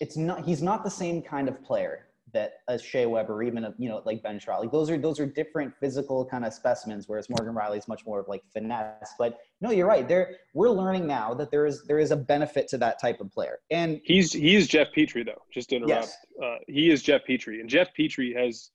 It's 0.00 0.16
not. 0.16 0.44
He's 0.44 0.62
not 0.62 0.82
the 0.82 0.90
same 0.90 1.22
kind 1.22 1.48
of 1.48 1.62
player 1.62 2.08
that 2.32 2.54
a 2.68 2.78
Shea 2.78 3.06
Weber, 3.06 3.42
even 3.42 3.64
a, 3.64 3.74
you 3.78 3.88
know 3.88 4.02
like 4.04 4.22
Ben 4.22 4.38
Chiarot. 4.38 4.60
Like 4.60 4.72
those 4.72 4.90
are 4.90 4.98
those 4.98 5.20
are 5.20 5.26
different 5.26 5.74
physical 5.78 6.24
kind 6.24 6.44
of 6.44 6.52
specimens. 6.52 7.08
Whereas 7.08 7.28
Morgan 7.28 7.54
Rielly 7.54 7.78
is 7.78 7.88
much 7.88 8.04
more 8.06 8.20
of 8.20 8.28
like 8.28 8.42
finesse. 8.52 9.14
But 9.18 9.38
no, 9.60 9.70
you're 9.70 9.86
right. 9.86 10.06
There 10.06 10.36
we're 10.54 10.70
learning 10.70 11.06
now 11.06 11.34
that 11.34 11.50
there 11.50 11.66
is 11.66 11.84
there 11.84 11.98
is 11.98 12.10
a 12.10 12.16
benefit 12.16 12.68
to 12.68 12.78
that 12.78 13.00
type 13.00 13.20
of 13.20 13.30
player. 13.30 13.58
And 13.70 14.00
he's 14.04 14.32
he's 14.32 14.66
Jeff 14.66 14.88
Petry 14.96 15.24
though. 15.24 15.42
Just 15.52 15.70
to 15.70 15.76
interrupt, 15.76 16.06
yes. 16.06 16.16
uh, 16.42 16.56
he 16.66 16.90
is 16.90 17.02
Jeff 17.02 17.22
Petry. 17.28 17.60
and 17.60 17.68
Jeff 17.68 17.88
Petry 17.98 18.36
has 18.36 18.70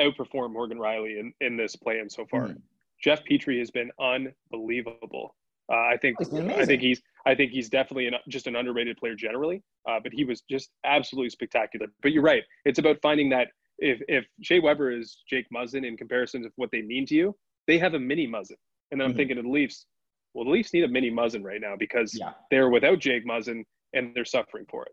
outperformed 0.00 0.52
Morgan 0.52 0.78
Rielly 0.78 1.18
in 1.20 1.32
in 1.40 1.56
this 1.56 1.76
play-in 1.76 2.10
so 2.10 2.26
far. 2.26 2.48
Mm-hmm. 2.48 2.58
Jeff 3.02 3.20
Petry 3.30 3.58
has 3.58 3.70
been 3.70 3.90
unbelievable. 4.00 5.34
Uh, 5.70 5.76
I 5.76 5.96
think 6.00 6.16
I 6.20 6.64
think 6.64 6.80
he's 6.82 7.02
I 7.26 7.34
think 7.34 7.50
he's 7.50 7.68
definitely 7.68 8.06
an, 8.06 8.14
just 8.28 8.46
an 8.46 8.56
underrated 8.56 8.96
player 8.96 9.14
generally. 9.14 9.62
Uh, 9.88 9.98
but 10.02 10.12
he 10.12 10.24
was 10.24 10.42
just 10.48 10.70
absolutely 10.84 11.30
spectacular. 11.30 11.86
But 12.02 12.12
you're 12.12 12.22
right; 12.22 12.42
it's 12.64 12.78
about 12.78 12.98
finding 13.02 13.28
that 13.30 13.48
if 13.78 14.00
if 14.08 14.24
Shea 14.42 14.60
Weber 14.60 14.92
is 14.92 15.22
Jake 15.28 15.46
Muzzin 15.54 15.86
in 15.86 15.96
comparison 15.96 16.42
to 16.42 16.50
what 16.56 16.70
they 16.70 16.82
mean 16.82 17.04
to 17.06 17.14
you, 17.14 17.36
they 17.66 17.78
have 17.78 17.94
a 17.94 17.98
mini 17.98 18.26
Muzzin. 18.26 18.56
And 18.90 19.00
then 19.00 19.06
I'm 19.06 19.10
mm-hmm. 19.10 19.18
thinking 19.18 19.38
of 19.38 19.44
the 19.44 19.50
Leafs. 19.50 19.86
Well, 20.34 20.44
the 20.44 20.50
Leafs 20.50 20.72
need 20.72 20.84
a 20.84 20.88
mini 20.88 21.10
Muzzin 21.10 21.42
right 21.42 21.60
now 21.60 21.74
because 21.78 22.14
yeah. 22.14 22.32
they're 22.50 22.70
without 22.70 22.98
Jake 22.98 23.26
Muzzin 23.26 23.64
and 23.94 24.14
they're 24.14 24.24
suffering 24.24 24.66
for 24.70 24.84
it. 24.84 24.92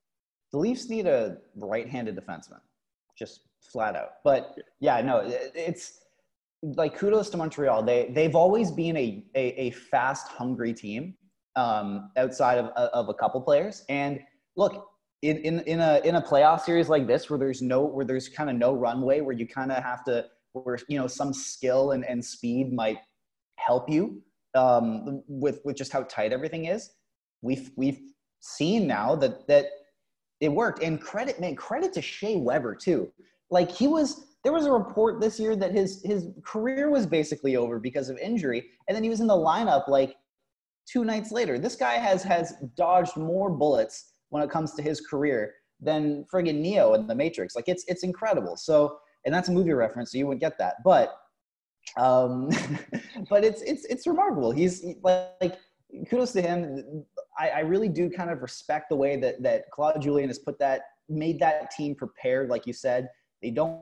The 0.51 0.59
Leafs 0.59 0.89
need 0.89 1.05
a 1.05 1.38
right-handed 1.55 2.15
defenseman, 2.15 2.59
just 3.17 3.41
flat 3.71 3.95
out. 3.95 4.15
But 4.23 4.57
yeah, 4.79 5.01
no, 5.01 5.21
it's 5.25 5.99
like 6.61 6.95
kudos 6.97 7.29
to 7.31 7.38
Montreal. 7.38 7.84
They 7.84 8.09
they've 8.11 8.36
always 8.36 8.71
been 8.71 8.97
a 8.97 9.23
a, 9.36 9.61
a 9.61 9.71
fast, 9.71 10.27
hungry 10.27 10.73
team 10.73 11.15
um, 11.55 12.11
outside 12.17 12.57
of 12.57 12.67
of 12.67 13.09
a 13.09 13.13
couple 13.13 13.41
players. 13.41 13.83
And 13.89 14.19
look, 14.55 14.87
in, 15.21 15.37
in 15.39 15.59
in 15.61 15.79
a 15.79 16.01
in 16.03 16.15
a 16.15 16.21
playoff 16.21 16.61
series 16.61 16.89
like 16.89 17.07
this, 17.07 17.29
where 17.29 17.39
there's 17.39 17.61
no 17.61 17.81
where 17.81 18.05
there's 18.05 18.29
kind 18.29 18.49
of 18.49 18.55
no 18.55 18.73
runway, 18.73 19.21
where 19.21 19.35
you 19.35 19.47
kind 19.47 19.71
of 19.71 19.83
have 19.83 20.03
to 20.05 20.25
where 20.53 20.77
you 20.87 20.99
know 20.99 21.07
some 21.07 21.33
skill 21.33 21.91
and, 21.91 22.05
and 22.05 22.23
speed 22.23 22.73
might 22.73 22.97
help 23.57 23.89
you 23.89 24.21
um, 24.55 25.23
with 25.27 25.59
with 25.63 25.75
just 25.75 25.91
how 25.91 26.03
tight 26.03 26.33
everything 26.33 26.65
is. 26.65 26.91
We've 27.41 27.71
we've 27.75 27.99
seen 28.39 28.87
now 28.87 29.15
that 29.15 29.47
that 29.47 29.67
it 30.41 30.51
worked. 30.51 30.83
And 30.83 30.99
credit 30.99 31.39
man, 31.39 31.55
credit 31.55 31.93
to 31.93 32.01
Shea 32.01 32.35
Weber 32.35 32.75
too. 32.75 33.11
Like 33.49 33.71
he 33.71 33.87
was 33.87 34.25
there 34.43 34.51
was 34.51 34.65
a 34.65 34.71
report 34.71 35.21
this 35.21 35.39
year 35.39 35.55
that 35.55 35.71
his 35.71 36.01
his 36.03 36.27
career 36.45 36.89
was 36.89 37.05
basically 37.05 37.55
over 37.55 37.79
because 37.79 38.09
of 38.09 38.17
injury, 38.17 38.69
and 38.87 38.95
then 38.95 39.03
he 39.03 39.09
was 39.09 39.21
in 39.21 39.27
the 39.27 39.33
lineup 39.33 39.87
like 39.87 40.15
two 40.91 41.03
nights 41.05 41.31
later. 41.31 41.59
This 41.59 41.75
guy 41.75 41.93
has 41.93 42.23
has 42.23 42.53
dodged 42.75 43.17
more 43.17 43.49
bullets 43.49 44.13
when 44.29 44.43
it 44.43 44.49
comes 44.49 44.73
to 44.75 44.81
his 44.81 45.01
career 45.01 45.53
than 45.79 46.25
friggin' 46.34 46.59
Neo 46.59 46.93
in 46.93 47.07
the 47.07 47.15
Matrix. 47.15 47.55
Like 47.55 47.67
it's 47.67 47.84
it's 47.88 48.03
incredible. 48.03 48.55
So 48.55 48.97
and 49.25 49.34
that's 49.34 49.49
a 49.49 49.51
movie 49.51 49.73
reference, 49.73 50.11
so 50.11 50.17
you 50.17 50.27
wouldn't 50.27 50.41
get 50.41 50.57
that. 50.57 50.75
But 50.84 51.15
um, 51.97 52.49
but 53.29 53.43
it's 53.43 53.61
it's 53.61 53.86
it's 53.86 54.07
remarkable. 54.07 54.51
He's 54.51 54.86
like 55.03 55.57
kudos 56.09 56.31
to 56.34 56.41
him. 56.41 57.05
I, 57.38 57.49
I 57.49 57.59
really 57.59 57.89
do 57.89 58.09
kind 58.09 58.29
of 58.29 58.41
respect 58.41 58.89
the 58.89 58.95
way 58.95 59.15
that 59.17 59.41
that 59.43 59.69
Claude 59.71 60.01
Julien 60.01 60.29
has 60.29 60.39
put 60.39 60.59
that 60.59 60.81
made 61.09 61.39
that 61.39 61.71
team 61.71 61.95
prepared. 61.95 62.49
Like 62.49 62.65
you 62.65 62.73
said, 62.73 63.09
they 63.41 63.51
don't 63.51 63.81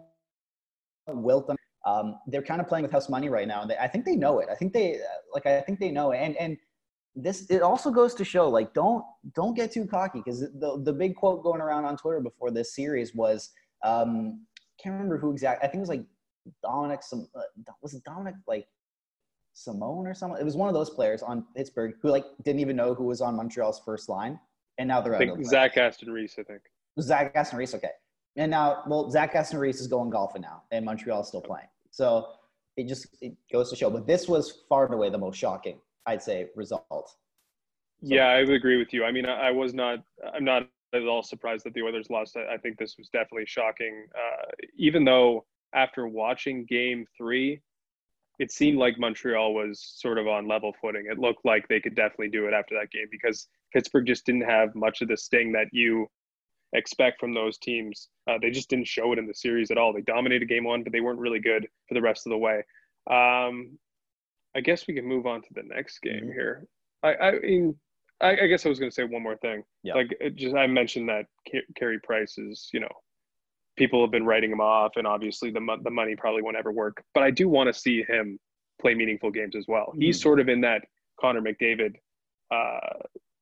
wilt 1.08 1.48
them. 1.48 1.58
Um, 1.86 2.16
they're 2.28 2.44
kind 2.44 2.62
of 2.62 2.68
playing 2.68 2.84
with 2.84 2.92
house 2.92 3.10
money 3.10 3.30
right 3.30 3.48
now, 3.48 3.62
and 3.62 3.72
they, 3.72 3.78
I 3.78 3.88
think 3.88 4.06
they 4.06 4.16
know 4.16 4.40
it. 4.40 4.50
I 4.52 4.56
think 4.56 4.74
they 4.74 5.00
like. 5.34 5.46
I 5.46 5.62
think 5.62 5.80
they 5.80 5.92
know 5.92 6.12
it, 6.12 6.18
and 6.18 6.36
and 6.38 6.58
this 7.16 7.50
it 7.50 7.62
also 7.62 7.92
goes 7.92 8.14
to 8.16 8.24
show 8.24 8.50
like 8.50 8.74
don't 8.74 9.04
don't 9.34 9.54
get 9.54 9.72
too 9.72 9.86
cocky 9.86 10.20
because 10.20 10.40
the 10.40 10.82
the 10.84 10.94
big 10.94 11.16
quote 11.16 11.44
going 11.44 11.62
around 11.62 11.86
on 11.86 11.98
Twitter 11.98 12.22
before 12.22 12.52
this 12.52 12.74
series 12.74 13.14
was 13.14 13.52
um 13.84 14.46
can't 14.82 14.94
remember 14.94 15.18
who 15.18 15.32
exact. 15.32 15.64
I 15.64 15.68
think 15.68 15.76
it 15.76 15.80
was 15.82 15.90
like 15.90 16.04
Dominic. 16.64 17.04
Some 17.04 17.28
uh, 17.36 17.42
was 17.82 17.94
it 17.94 18.04
Dominic 18.04 18.36
like 18.48 18.68
Simone 19.54 20.08
or 20.08 20.14
someone? 20.14 20.40
It 20.40 20.46
was 20.46 20.56
one 20.56 20.70
of 20.70 20.74
those 20.74 20.90
players 20.90 21.22
on 21.22 21.46
Pittsburgh 21.56 21.96
who 22.02 22.10
like 22.10 22.26
didn't 22.44 22.60
even 22.60 22.76
know 22.76 22.94
who 22.94 23.06
was 23.06 23.22
on 23.22 23.36
Montreal's 23.36 23.82
first 23.84 24.10
line, 24.10 24.40
and 24.78 24.88
now 24.88 25.02
they're 25.02 25.16
I 25.16 25.20
think 25.20 25.46
Zach 25.46 25.78
Aston 25.78 26.12
Reese. 26.12 26.36
I 26.40 26.44
think 26.44 26.62
Zach 27.00 27.32
Aston 27.36 27.60
Reese. 27.60 27.76
Okay, 27.76 27.92
and 28.36 28.50
now, 28.50 28.84
well, 28.88 29.10
Zach 29.10 29.36
Aston 29.36 29.60
Reese 29.60 29.82
is 29.82 29.88
going 29.88 30.10
golfing 30.10 30.42
now, 30.42 30.64
and 30.72 30.86
Montreal 30.86 31.22
is 31.22 31.28
still 31.28 31.42
playing. 31.42 31.68
So 31.92 32.28
it 32.78 32.88
just 32.88 33.08
it 33.22 33.34
goes 33.52 33.70
to 33.70 33.76
show. 33.76 33.90
But 33.90 34.08
this 34.08 34.28
was 34.28 34.64
far 34.68 34.86
and 34.86 34.94
away 34.94 35.10
the 35.10 35.18
most 35.18 35.38
shocking, 35.38 35.80
I'd 36.06 36.22
say, 36.22 36.48
result. 36.56 36.86
So, 36.90 37.06
yeah, 38.02 38.28
I 38.28 38.40
would 38.40 38.50
agree 38.50 38.78
with 38.78 38.94
you. 38.94 39.06
I 39.06 39.12
mean, 39.12 39.26
I, 39.26 39.50
I, 39.50 39.52
was 39.52 39.74
not. 39.74 40.00
I'm 40.34 40.44
not 40.44 40.68
at 40.94 41.04
all 41.04 41.22
surprised 41.22 41.66
that 41.66 41.74
the 41.74 41.84
Oilers 41.84 42.10
lost. 42.10 42.36
I, 42.36 42.56
I 42.56 42.58
think 42.58 42.78
this 42.78 42.96
was 42.98 43.10
definitely 43.10 43.46
shocking. 43.46 44.08
Uh, 44.16 44.46
even 44.76 45.06
though 45.06 45.46
after 45.74 46.08
watching 46.08 46.66
Game 46.66 47.06
Three, 47.16 47.62
it 48.40 48.52
seemed 48.52 48.80
like 48.80 48.98
Montreal 48.98 49.54
was 49.54 49.80
sort 49.80 50.18
of 50.18 50.28
on 50.28 50.48
level 50.48 50.74
footing. 50.82 51.06
It 51.12 51.20
looked 51.20 51.46
like 51.46 51.68
they 51.68 51.80
could 51.80 51.96
definitely 51.96 52.30
do 52.30 52.48
it 52.48 52.54
after 52.54 52.76
that 52.76 52.90
game 52.90 53.08
because 53.12 53.48
Pittsburgh 53.72 54.08
just 54.08 54.26
didn't 54.26 54.50
have 54.50 54.74
much 54.74 55.02
of 55.02 55.08
the 55.08 55.18
sting 55.18 55.52
that 55.52 55.68
you 55.72 56.08
expect 56.74 57.20
from 57.20 57.34
those 57.34 57.58
teams. 57.58 58.10
Uh, 58.28 58.38
they 58.42 58.50
just 58.50 58.70
didn't 58.70 58.88
show 58.88 59.14
it 59.14 59.20
in 59.20 59.28
the 59.28 59.34
series 59.34 59.72
at 59.72 59.78
all. 59.78 59.94
They 59.94 60.02
dominated 60.02 60.50
game 60.50 60.64
one, 60.64 60.84
but 60.84 60.92
they 60.92 61.02
weren't 61.02 61.20
really 61.20 61.40
good 61.40 61.68
for 61.88 61.94
the 61.94 62.02
rest 62.02 62.26
of 62.26 62.32
the 62.32 62.38
way. 62.38 62.64
Um, 63.10 63.78
I 64.56 64.62
guess 64.62 64.88
we 64.88 64.94
can 64.94 65.06
move 65.06 65.26
on 65.26 65.42
to 65.42 65.48
the 65.54 65.64
next 65.64 66.00
game 66.02 66.26
mm-hmm. 66.26 66.32
here. 66.32 66.68
I, 67.04 67.16
I 67.16 67.40
mean, 67.40 67.76
I, 68.22 68.32
I, 68.32 68.48
guess 68.48 68.66
I 68.66 68.70
was 68.70 68.80
going 68.80 68.92
to 68.92 68.94
say 68.94 69.04
one 69.04 69.24
more 69.24 69.38
thing. 69.38 69.64
Yeah. 69.84 69.96
Like, 69.96 70.10
just 70.36 70.56
I 70.56 70.68
mentioned 70.68 71.10
that 71.10 71.26
Carey 71.76 72.00
Price 72.04 72.38
is, 72.38 72.70
you 72.74 72.80
know, 72.80 72.92
people 73.78 74.02
have 74.02 74.12
been 74.12 74.26
writing 74.26 74.52
him 74.52 74.62
off, 74.62 74.94
and 74.96 75.08
obviously 75.08 75.52
the 75.52 75.60
the 75.84 75.90
money 75.90 76.16
probably 76.16 76.42
won't 76.42 76.58
ever 76.58 76.72
work. 76.72 77.04
But 77.14 77.24
I 77.24 77.32
do 77.32 77.50
want 77.50 77.74
to 77.74 77.80
see 77.80 78.04
him 78.04 78.40
play 78.80 78.94
meaningful 78.94 79.32
games 79.32 79.56
as 79.56 79.66
well. 79.68 79.88
Mm-hmm. 79.90 80.02
He's 80.02 80.22
sort 80.22 80.40
of 80.40 80.50
in 80.50 80.62
that 80.62 80.84
Connor 81.20 81.42
McDavid 81.42 81.96
uh, 82.54 83.00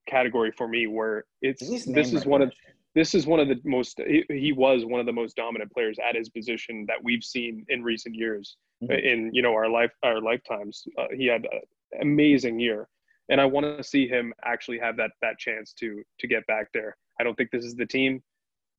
category 0.08 0.52
for 0.58 0.68
me, 0.68 0.88
where 0.88 1.26
it's 1.42 1.68
this 1.86 2.14
is 2.14 2.26
one 2.26 2.42
of 2.42 2.54
this 2.96 3.14
is 3.14 3.28
one 3.28 3.40
of 3.40 3.48
the 3.48 3.60
most 3.64 4.00
he, 4.30 4.52
was 4.52 4.86
one 4.86 5.00
of 5.00 5.06
the 5.06 5.14
most 5.14 5.36
dominant 5.36 5.72
players 5.72 5.98
at 6.08 6.16
his 6.16 6.30
position 6.30 6.86
that 6.88 6.98
we've 7.04 7.24
seen 7.24 7.66
in 7.70 7.84
recent 7.84 8.16
years 8.16 8.58
mm-hmm. 8.84 8.92
in 8.92 9.30
you 9.34 9.42
know 9.42 9.54
our 9.54 9.70
life 9.70 9.92
our 10.04 10.22
lifetimes. 10.22 10.84
Uh, 10.98 11.08
he 11.16 11.26
had 11.26 11.46
an 11.52 12.02
amazing 12.02 12.60
year 12.60 12.88
and 13.30 13.40
i 13.40 13.46
want 13.46 13.66
to 13.66 13.84
see 13.84 14.08
him 14.08 14.34
actually 14.44 14.80
have 14.80 14.98
that 14.98 15.12
that 15.22 15.38
chance 15.38 15.74
to 15.74 16.04
to 16.20 16.28
get 16.28 16.46
back 16.48 16.68
there. 16.74 16.96
I 17.20 17.24
don't 17.24 17.36
think 17.36 17.52
this 17.52 17.66
is 17.66 17.76
the 17.76 17.86
team. 17.86 18.24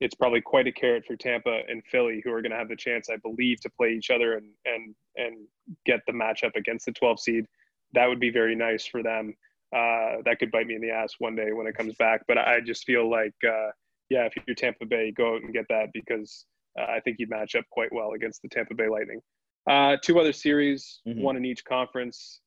It's 0.01 0.15
probably 0.15 0.41
quite 0.41 0.67
a 0.67 0.73
carrot 0.73 1.05
for 1.07 1.17
tampa 1.17 1.61
and 1.69 1.83
philly 1.85 2.21
who 2.25 2.33
are 2.33 2.43
going 2.43 2.53
to 2.53 2.59
have 2.59 2.69
the 2.69 2.77
chance 2.77 3.09
i 3.11 3.17
believe 3.17 3.61
to 3.61 3.71
play 3.71 3.91
each 3.91 4.11
other 4.11 4.35
and 4.35 4.47
and 4.65 4.95
and 5.17 5.47
get 5.87 6.01
the 6.07 6.13
matchup 6.13 6.57
against 6.57 6.87
the 6.87 6.93
12 6.93 7.21
seed. 7.21 7.45
That 7.93 8.07
would 8.07 8.21
be 8.21 8.31
very 8.31 8.55
nice 8.55 8.87
for 8.87 9.03
them. 9.03 9.35
Uh, 9.75 10.17
that 10.25 10.37
could 10.41 10.51
bite 10.51 10.67
me 10.67 10.75
in 10.75 10.81
the 10.81 10.91
ass 10.91 11.15
one 11.19 11.37
day 11.37 11.53
when 11.53 11.69
it 11.69 11.77
comes 11.77 11.95
back 11.95 12.23
but 12.27 12.37
i 12.37 12.59
just 12.59 12.85
feel 12.85 13.09
like 13.09 13.35
uh, 13.49 13.69
yeah, 14.11 14.27
if 14.27 14.35
you're 14.47 14.57
Tampa 14.57 14.85
Bay, 14.85 15.13
go 15.13 15.35
out 15.35 15.43
and 15.43 15.53
get 15.53 15.67
that 15.71 15.87
because 15.95 16.45
uh, 16.79 16.83
I 16.83 17.01
think 17.01 17.17
you'd 17.19 17.31
match 17.31 17.55
up 17.55 17.65
quite 17.71 17.93
well 17.93 18.13
against 18.13 18.43
the 18.43 18.49
Tampa 18.49 18.75
Bay 18.75 18.89
Lightning. 18.89 19.21
Uh, 19.69 19.97
two 20.03 20.19
other 20.19 20.33
series, 20.33 21.01
mm-hmm. 21.07 21.23
one 21.23 21.37
in 21.37 21.45
each 21.45 21.65
conference. 21.65 22.41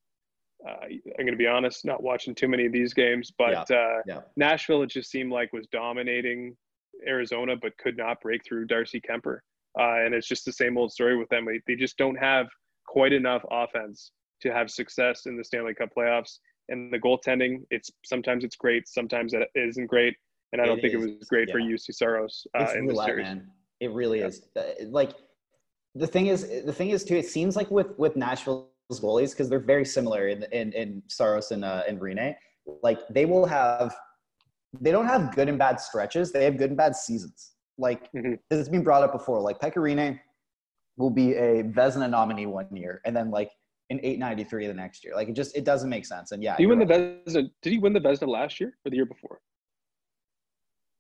Uh, 0.67 0.85
I'm 0.85 1.25
going 1.25 1.31
to 1.31 1.37
be 1.37 1.47
honest, 1.47 1.85
not 1.85 2.03
watching 2.03 2.35
too 2.35 2.47
many 2.47 2.65
of 2.65 2.71
these 2.71 2.93
games, 2.93 3.31
but 3.37 3.69
yeah. 3.69 3.77
Uh, 3.77 4.01
yeah. 4.05 4.19
Nashville, 4.35 4.83
it 4.83 4.89
just 4.89 5.09
seemed 5.09 5.31
like 5.31 5.51
was 5.53 5.67
dominating 5.71 6.55
Arizona, 7.07 7.55
but 7.61 7.77
could 7.77 7.97
not 7.97 8.21
break 8.21 8.41
through 8.45 8.65
Darcy 8.65 9.01
Kuemper. 9.01 9.39
Uh, 9.79 10.05
and 10.05 10.13
it's 10.13 10.27
just 10.27 10.45
the 10.45 10.53
same 10.53 10.77
old 10.77 10.91
story 10.91 11.17
with 11.17 11.29
them. 11.29 11.47
They 11.67 11.75
just 11.75 11.97
don't 11.97 12.15
have 12.15 12.47
quite 12.85 13.13
enough 13.13 13.43
offense 13.49 14.11
to 14.41 14.53
have 14.53 14.69
success 14.69 15.25
in 15.25 15.37
the 15.37 15.43
Stanley 15.43 15.73
Cup 15.73 15.89
playoffs. 15.97 16.39
And 16.69 16.93
the 16.93 16.99
goaltending, 16.99 17.63
it's 17.71 17.89
sometimes 18.05 18.43
it's 18.43 18.55
great, 18.55 18.87
sometimes 18.87 19.33
it 19.33 19.47
isn't 19.55 19.87
great 19.87 20.15
and 20.53 20.61
I 20.61 20.65
don't 20.65 20.79
think 20.79 20.93
is. 20.93 21.03
it 21.03 21.19
was 21.19 21.27
great 21.27 21.49
yeah. 21.49 21.53
for 21.53 21.59
Juuse 21.59 21.91
Saros 21.91 22.47
uh, 22.57 22.67
in 22.75 22.85
the 22.85 22.95
series. 23.03 23.25
Man. 23.25 23.47
It 23.79 23.91
really 23.91 24.19
yeah. 24.19 24.27
is. 24.27 24.43
Like 24.87 25.13
the 25.95 26.07
thing 26.07 26.27
is, 26.27 26.47
the 26.63 26.71
thing 26.71 26.91
is 26.91 27.03
too. 27.03 27.15
It 27.15 27.25
seems 27.25 27.55
like 27.55 27.69
with 27.69 27.97
with 27.97 28.15
Nashville's 28.15 28.69
goalies 28.91 29.31
because 29.31 29.49
they're 29.49 29.59
very 29.59 29.83
similar 29.83 30.27
in 30.27 30.43
in, 30.51 30.71
in 30.73 31.03
Saros 31.07 31.51
and 31.51 31.65
uh, 31.65 31.83
and 31.87 31.99
Rinne. 31.99 32.35
Like 32.81 32.99
they 33.09 33.25
will 33.25 33.45
have, 33.45 33.93
they 34.79 34.91
don't 34.91 35.07
have 35.07 35.35
good 35.35 35.49
and 35.49 35.57
bad 35.57 35.81
stretches. 35.81 36.31
They 36.31 36.45
have 36.45 36.57
good 36.57 36.69
and 36.69 36.77
bad 36.77 36.95
seasons. 36.95 37.51
Like 37.77 38.11
mm-hmm. 38.13 38.35
this 38.49 38.57
has 38.57 38.69
been 38.69 38.83
brought 38.83 39.03
up 39.03 39.11
before. 39.11 39.41
Like 39.41 39.59
Pekka 39.59 39.77
Rinne 39.77 40.19
will 40.97 41.09
be 41.09 41.33
a 41.33 41.63
Vezina 41.63 42.09
nominee 42.09 42.45
one 42.45 42.73
year, 42.73 43.01
and 43.05 43.15
then 43.15 43.31
like 43.31 43.51
an 43.89 43.99
893 44.03 44.67
the 44.67 44.73
next 44.73 45.03
year. 45.03 45.15
Like 45.15 45.29
it 45.29 45.33
just 45.33 45.57
it 45.57 45.65
doesn't 45.65 45.89
make 45.89 46.05
sense. 46.05 46.31
And 46.31 46.43
yeah, 46.43 46.55
did 46.55 46.63
he 46.63 46.67
win 46.67 46.79
right. 46.79 46.87
the 46.87 47.31
Vezina? 47.31 47.49
Did 47.63 47.73
he 47.73 47.79
win 47.79 47.93
the 47.93 47.99
Vezina 47.99 48.27
last 48.27 48.59
year 48.59 48.77
or 48.85 48.91
the 48.91 48.95
year 48.95 49.05
before? 49.05 49.41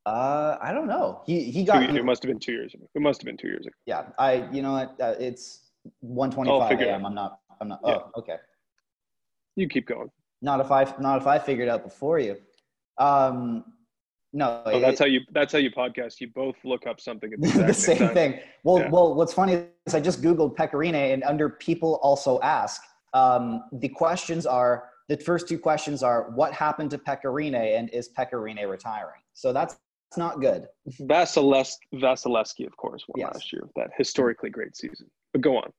Uh, 0.05 0.57
I 0.61 0.73
don't 0.73 0.87
know. 0.87 1.21
He 1.25 1.45
he 1.45 1.63
got. 1.63 1.83
It 1.83 2.03
must 2.03 2.23
have 2.23 2.29
been 2.29 2.39
two 2.39 2.51
years 2.51 2.73
ago. 2.73 2.85
It 2.93 3.01
must 3.01 3.21
have 3.21 3.25
been 3.25 3.37
two 3.37 3.47
years 3.47 3.65
ago. 3.65 3.75
Yeah, 3.85 4.05
I. 4.17 4.49
You 4.51 4.61
know 4.61 4.73
what? 4.73 4.95
Uh, 4.99 5.15
it's 5.19 5.71
one 6.01 6.29
twenty-five 6.29 6.79
a.m. 6.81 7.05
I'm 7.05 7.15
not. 7.15 7.39
I'm 7.61 7.69
not. 7.69 7.79
Yeah. 7.85 7.93
Oh, 7.93 8.11
okay. 8.17 8.37
You 9.55 9.67
keep 9.69 9.87
going. 9.87 10.09
Not 10.41 10.59
if 10.59 10.71
I 10.71 10.93
not 10.99 11.21
if 11.21 11.27
I 11.27 11.39
figured 11.39 11.69
out 11.69 11.83
before 11.83 12.19
you. 12.19 12.37
Um, 12.97 13.63
No, 14.33 14.63
oh, 14.65 14.79
that's 14.79 14.99
how 14.99 15.05
you 15.05 15.21
that's 15.31 15.53
how 15.53 15.59
you 15.59 15.71
podcast. 15.71 16.19
You 16.19 16.27
both 16.27 16.55
look 16.65 16.85
up 16.85 16.99
something 16.99 17.31
at 17.31 17.39
the, 17.41 17.63
the 17.67 17.73
same 17.73 17.99
time. 17.99 18.13
thing. 18.13 18.39
Well, 18.63 18.79
Yeah. 18.79 18.89
well, 18.89 19.13
what's 19.15 19.33
funny 19.33 19.67
is 19.85 19.93
I 19.93 20.01
just 20.01 20.21
googled 20.21 20.55
Pekka 20.55 20.93
and 21.13 21.23
under 21.23 21.49
people 21.49 21.99
also 22.01 22.41
ask, 22.41 22.81
um, 23.13 23.63
the 23.71 23.89
questions 23.89 24.45
are 24.45 24.89
the 25.07 25.17
first 25.17 25.47
two 25.47 25.59
questions 25.59 26.01
are 26.01 26.31
what 26.31 26.53
happened 26.53 26.89
to 26.91 26.97
Pekka 26.97 27.25
Rinne 27.25 27.77
and 27.77 27.89
is 27.91 28.09
Pekka 28.09 28.33
Rinne 28.33 28.67
retiring? 28.69 29.21
So 29.33 29.53
that's, 29.53 29.77
that's 30.13 30.17
not 30.17 30.41
good. 30.41 30.67
Vasilevskiy, 31.01 32.67
of 32.67 32.77
course, 32.77 33.03
won 33.07 33.15
Yes. 33.19 33.33
last 33.33 33.53
year 33.53 33.67
that 33.75 33.89
historically 33.97 34.49
great 34.49 34.75
season. 34.75 35.09
But 35.31 35.41
go 35.41 35.57
on. 35.57 35.71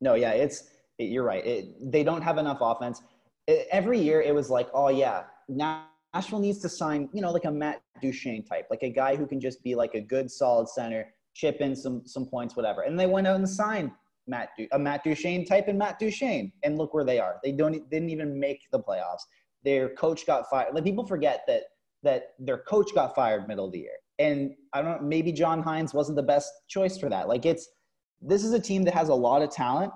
No, 0.00 0.14
yeah, 0.14 0.32
it's 0.32 0.64
it, 0.98 1.04
you're 1.04 1.24
right. 1.24 1.44
It, 1.46 1.90
they 1.90 2.04
don't 2.04 2.22
have 2.22 2.36
enough 2.38 2.58
offense. 2.60 3.02
It- 3.46 3.66
every 3.72 3.98
year 3.98 4.20
it 4.20 4.34
was 4.34 4.50
like, 4.50 4.68
oh 4.74 4.88
yeah, 4.88 5.24
Nashville 5.48 6.40
needs 6.40 6.58
to 6.60 6.68
sign, 6.68 7.08
you 7.12 7.22
know, 7.22 7.30
like 7.30 7.44
a 7.46 7.50
Matt 7.50 7.80
Duchene 8.02 8.44
type, 8.44 8.66
like 8.70 8.82
a 8.82 8.90
guy 8.90 9.16
who 9.16 9.26
can 9.26 9.40
just 9.40 9.62
be 9.62 9.74
like 9.74 9.94
a 9.94 10.00
good, 10.00 10.30
solid 10.30 10.68
center, 10.68 11.12
chip 11.34 11.60
in 11.60 11.74
some 11.74 12.02
some 12.06 12.26
points, 12.26 12.56
whatever. 12.56 12.82
And 12.82 12.98
they 13.00 13.06
went 13.06 13.26
out 13.26 13.36
and 13.36 13.48
signed 13.48 13.92
Matt 14.26 14.50
du- 14.58 14.68
a 14.72 14.78
Matt 14.78 15.04
Duchene 15.04 15.44
type 15.46 15.68
and 15.68 15.78
Matt 15.78 15.98
Duchene, 15.98 16.52
and 16.64 16.76
look 16.76 16.92
where 16.92 17.04
they 17.04 17.18
are. 17.18 17.40
They 17.42 17.52
don't 17.52 17.88
didn't 17.90 18.10
even 18.10 18.38
make 18.38 18.60
the 18.72 18.80
playoffs. 18.80 19.22
Their 19.64 19.90
coach 19.90 20.26
got 20.26 20.48
fired. 20.50 20.74
Like 20.74 20.84
people 20.84 21.06
forget 21.06 21.44
that 21.46 21.62
that 22.02 22.34
their 22.38 22.58
coach 22.58 22.94
got 22.94 23.14
fired 23.14 23.46
middle 23.48 23.66
of 23.66 23.72
the 23.72 23.80
year, 23.80 23.98
and 24.18 24.54
I 24.72 24.82
don't. 24.82 25.04
Maybe 25.04 25.32
John 25.32 25.62
Hynes 25.62 25.94
wasn't 25.94 26.16
the 26.16 26.22
best 26.22 26.50
choice 26.68 26.98
for 26.98 27.08
that. 27.08 27.28
Like 27.28 27.46
it's 27.46 27.68
this 28.20 28.44
is 28.44 28.52
a 28.52 28.60
team 28.60 28.84
that 28.84 28.94
has 28.94 29.08
a 29.08 29.14
lot 29.14 29.42
of 29.42 29.50
talent. 29.50 29.92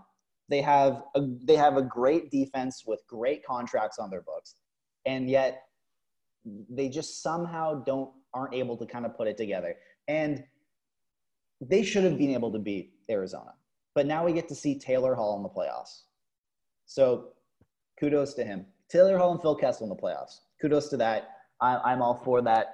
They 0.48 0.60
have 0.60 1.02
a 1.14 1.22
they 1.44 1.56
have 1.56 1.76
a 1.76 1.82
great 1.82 2.30
defense 2.30 2.84
with 2.86 3.00
great 3.06 3.44
contracts 3.44 3.98
on 3.98 4.10
their 4.10 4.22
books, 4.22 4.56
and 5.06 5.28
yet 5.28 5.62
they 6.68 6.88
just 6.88 7.22
somehow 7.22 7.82
don't 7.84 8.10
aren't 8.34 8.54
able 8.54 8.76
to 8.76 8.86
kind 8.86 9.06
of 9.06 9.16
put 9.16 9.28
it 9.28 9.36
together. 9.36 9.76
And 10.08 10.44
they 11.60 11.82
should 11.82 12.04
have 12.04 12.18
been 12.18 12.30
able 12.32 12.52
to 12.52 12.58
beat 12.58 12.92
Arizona, 13.08 13.54
but 13.94 14.06
now 14.06 14.24
we 14.24 14.32
get 14.32 14.48
to 14.48 14.54
see 14.54 14.78
Taylor 14.78 15.14
Hall 15.14 15.36
in 15.36 15.42
the 15.42 15.48
playoffs. 15.48 16.02
So 16.86 17.28
kudos 17.98 18.34
to 18.34 18.44
him. 18.44 18.66
Taylor 18.88 19.16
Hall 19.16 19.32
and 19.32 19.40
Phil 19.40 19.54
Kessel 19.54 19.84
in 19.84 19.90
the 19.90 20.00
playoffs. 20.00 20.40
Kudos 20.60 20.88
to 20.88 20.96
that. 20.98 21.33
I, 21.64 21.92
I'm 21.92 22.00
all 22.02 22.20
for 22.24 22.42
that. 22.42 22.66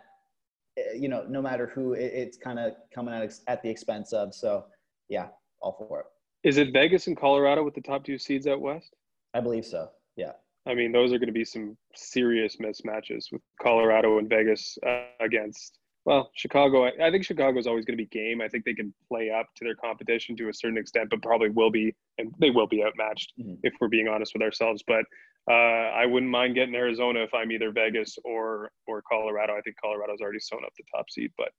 Uh, 0.79 0.95
You 0.95 1.09
know, 1.09 1.25
no 1.29 1.41
matter 1.49 1.67
who 1.75 1.95
it, 1.95 2.11
it's 2.23 2.37
kind 2.37 2.59
of 2.59 2.75
coming 2.95 3.15
at, 3.15 3.23
ex- 3.23 3.43
at 3.47 3.63
the 3.63 3.71
expense 3.71 4.13
of. 4.13 4.35
So 4.35 4.65
yeah, 5.09 5.29
all 5.63 5.75
for 5.79 6.01
it. 6.01 6.07
Is 6.49 6.57
it 6.57 6.73
Vegas 6.73 7.07
and 7.07 7.17
Colorado 7.17 7.63
with 7.65 7.75
the 7.75 7.83
top 7.83 8.05
two 8.05 8.19
seeds 8.19 8.47
out 8.47 8.61
west? 8.61 8.95
I 9.35 9.41
believe 9.41 9.67
so. 9.67 9.91
Yeah. 10.17 10.33
I 10.67 10.75
mean, 10.75 10.93
those 10.93 11.13
are 11.13 11.19
going 11.19 11.29
to 11.29 11.33
be 11.33 11.45
some 11.45 11.77
serious 11.95 12.57
mismatches 12.57 13.33
with 13.33 13.43
Colorado 13.61 14.19
and 14.19 14.29
Vegas 14.29 14.79
uh, 14.87 15.05
against, 15.21 15.79
well, 16.05 16.31
Chicago. 16.35 16.85
I, 16.87 17.11
think 17.11 17.25
Chicago 17.25 17.59
is 17.59 17.67
always 17.67 17.85
going 17.85 17.97
to 17.99 18.03
be 18.03 18.09
game. 18.09 18.41
I 18.41 18.49
think 18.49 18.65
they 18.65 18.75
can 18.75 18.93
play 19.09 19.31
up 19.31 19.47
to 19.57 19.65
their 19.65 19.75
competition 19.75 20.37
to 20.37 20.49
a 20.49 20.55
certain 20.55 20.79
extent, 20.79 21.11
but 21.11 21.21
probably 21.23 21.51
will 21.51 21.71
be, 21.71 21.95
and 22.19 22.33
they 22.41 22.51
will 22.51 22.67
be 22.67 22.83
outmatched 22.83 23.33
Mhm. 23.39 23.59
if 23.63 23.75
we're 23.81 23.89
being 23.89 24.09
honest 24.09 24.33
with 24.35 24.43
ourselves. 24.43 24.83
But 24.87 25.05
uh, 25.51 25.53
I 25.55 26.07
wouldn't 26.07 26.31
mind 26.31 26.55
getting 26.55 26.75
Arizona 26.75 27.21
if 27.21 27.33
I'm 27.35 27.51
either 27.53 27.71
Vegas 27.73 28.17
or 28.25 28.71
or 28.87 29.03
Colorado. 29.11 29.55
I 29.57 29.61
think 29.63 29.77
Colorado's 29.83 30.21
already 30.21 30.41
sewn 30.41 30.65
up 30.65 30.73
the 30.77 30.85
top 30.95 31.11
seed, 31.11 31.33
but 31.37 31.51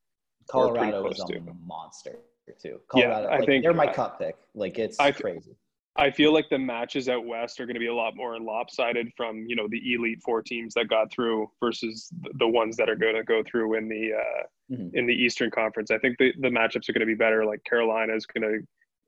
Colorado 0.49 1.07
is 1.09 1.19
a 1.19 1.25
to. 1.33 1.39
monster 1.65 2.19
too. 2.61 2.79
Yeah, 2.95 3.03
Colorado, 3.05 3.27
I 3.27 3.37
like, 3.37 3.45
think- 3.47 3.63
they're 3.63 3.73
my 3.73 3.87
I- 3.89 3.93
cup 3.93 4.19
pick. 4.19 4.35
Like 4.55 4.77
it's 4.79 4.99
I- 4.99 5.11
crazy. 5.11 5.55
I 5.97 6.09
feel 6.09 6.33
like 6.33 6.49
the 6.49 6.57
matches 6.57 7.09
out 7.09 7.25
west 7.25 7.59
are 7.59 7.65
going 7.65 7.73
to 7.75 7.79
be 7.79 7.87
a 7.87 7.93
lot 7.93 8.15
more 8.15 8.39
lopsided 8.39 9.11
from 9.17 9.45
you 9.47 9.55
know 9.55 9.67
the 9.69 9.93
elite 9.93 10.21
four 10.23 10.41
teams 10.41 10.73
that 10.75 10.87
got 10.87 11.11
through 11.11 11.49
versus 11.61 12.09
the 12.39 12.47
ones 12.47 12.77
that 12.77 12.89
are 12.89 12.95
going 12.95 13.15
to 13.15 13.23
go 13.23 13.43
through 13.43 13.75
in 13.75 13.89
the 13.89 14.13
uh, 14.13 14.43
Mhm. 14.71 14.91
in 14.93 15.05
the 15.05 15.13
Eastern 15.13 15.51
Conference. 15.51 15.91
I 15.91 15.97
think 15.97 16.17
the, 16.17 16.31
the 16.39 16.47
matchups 16.47 16.87
are 16.87 16.93
going 16.93 17.01
to 17.01 17.05
be 17.05 17.13
better. 17.13 17.43
Like 17.45 17.61
Carolina 17.65 18.15
is 18.15 18.25
going 18.25 18.43
to 18.49 18.65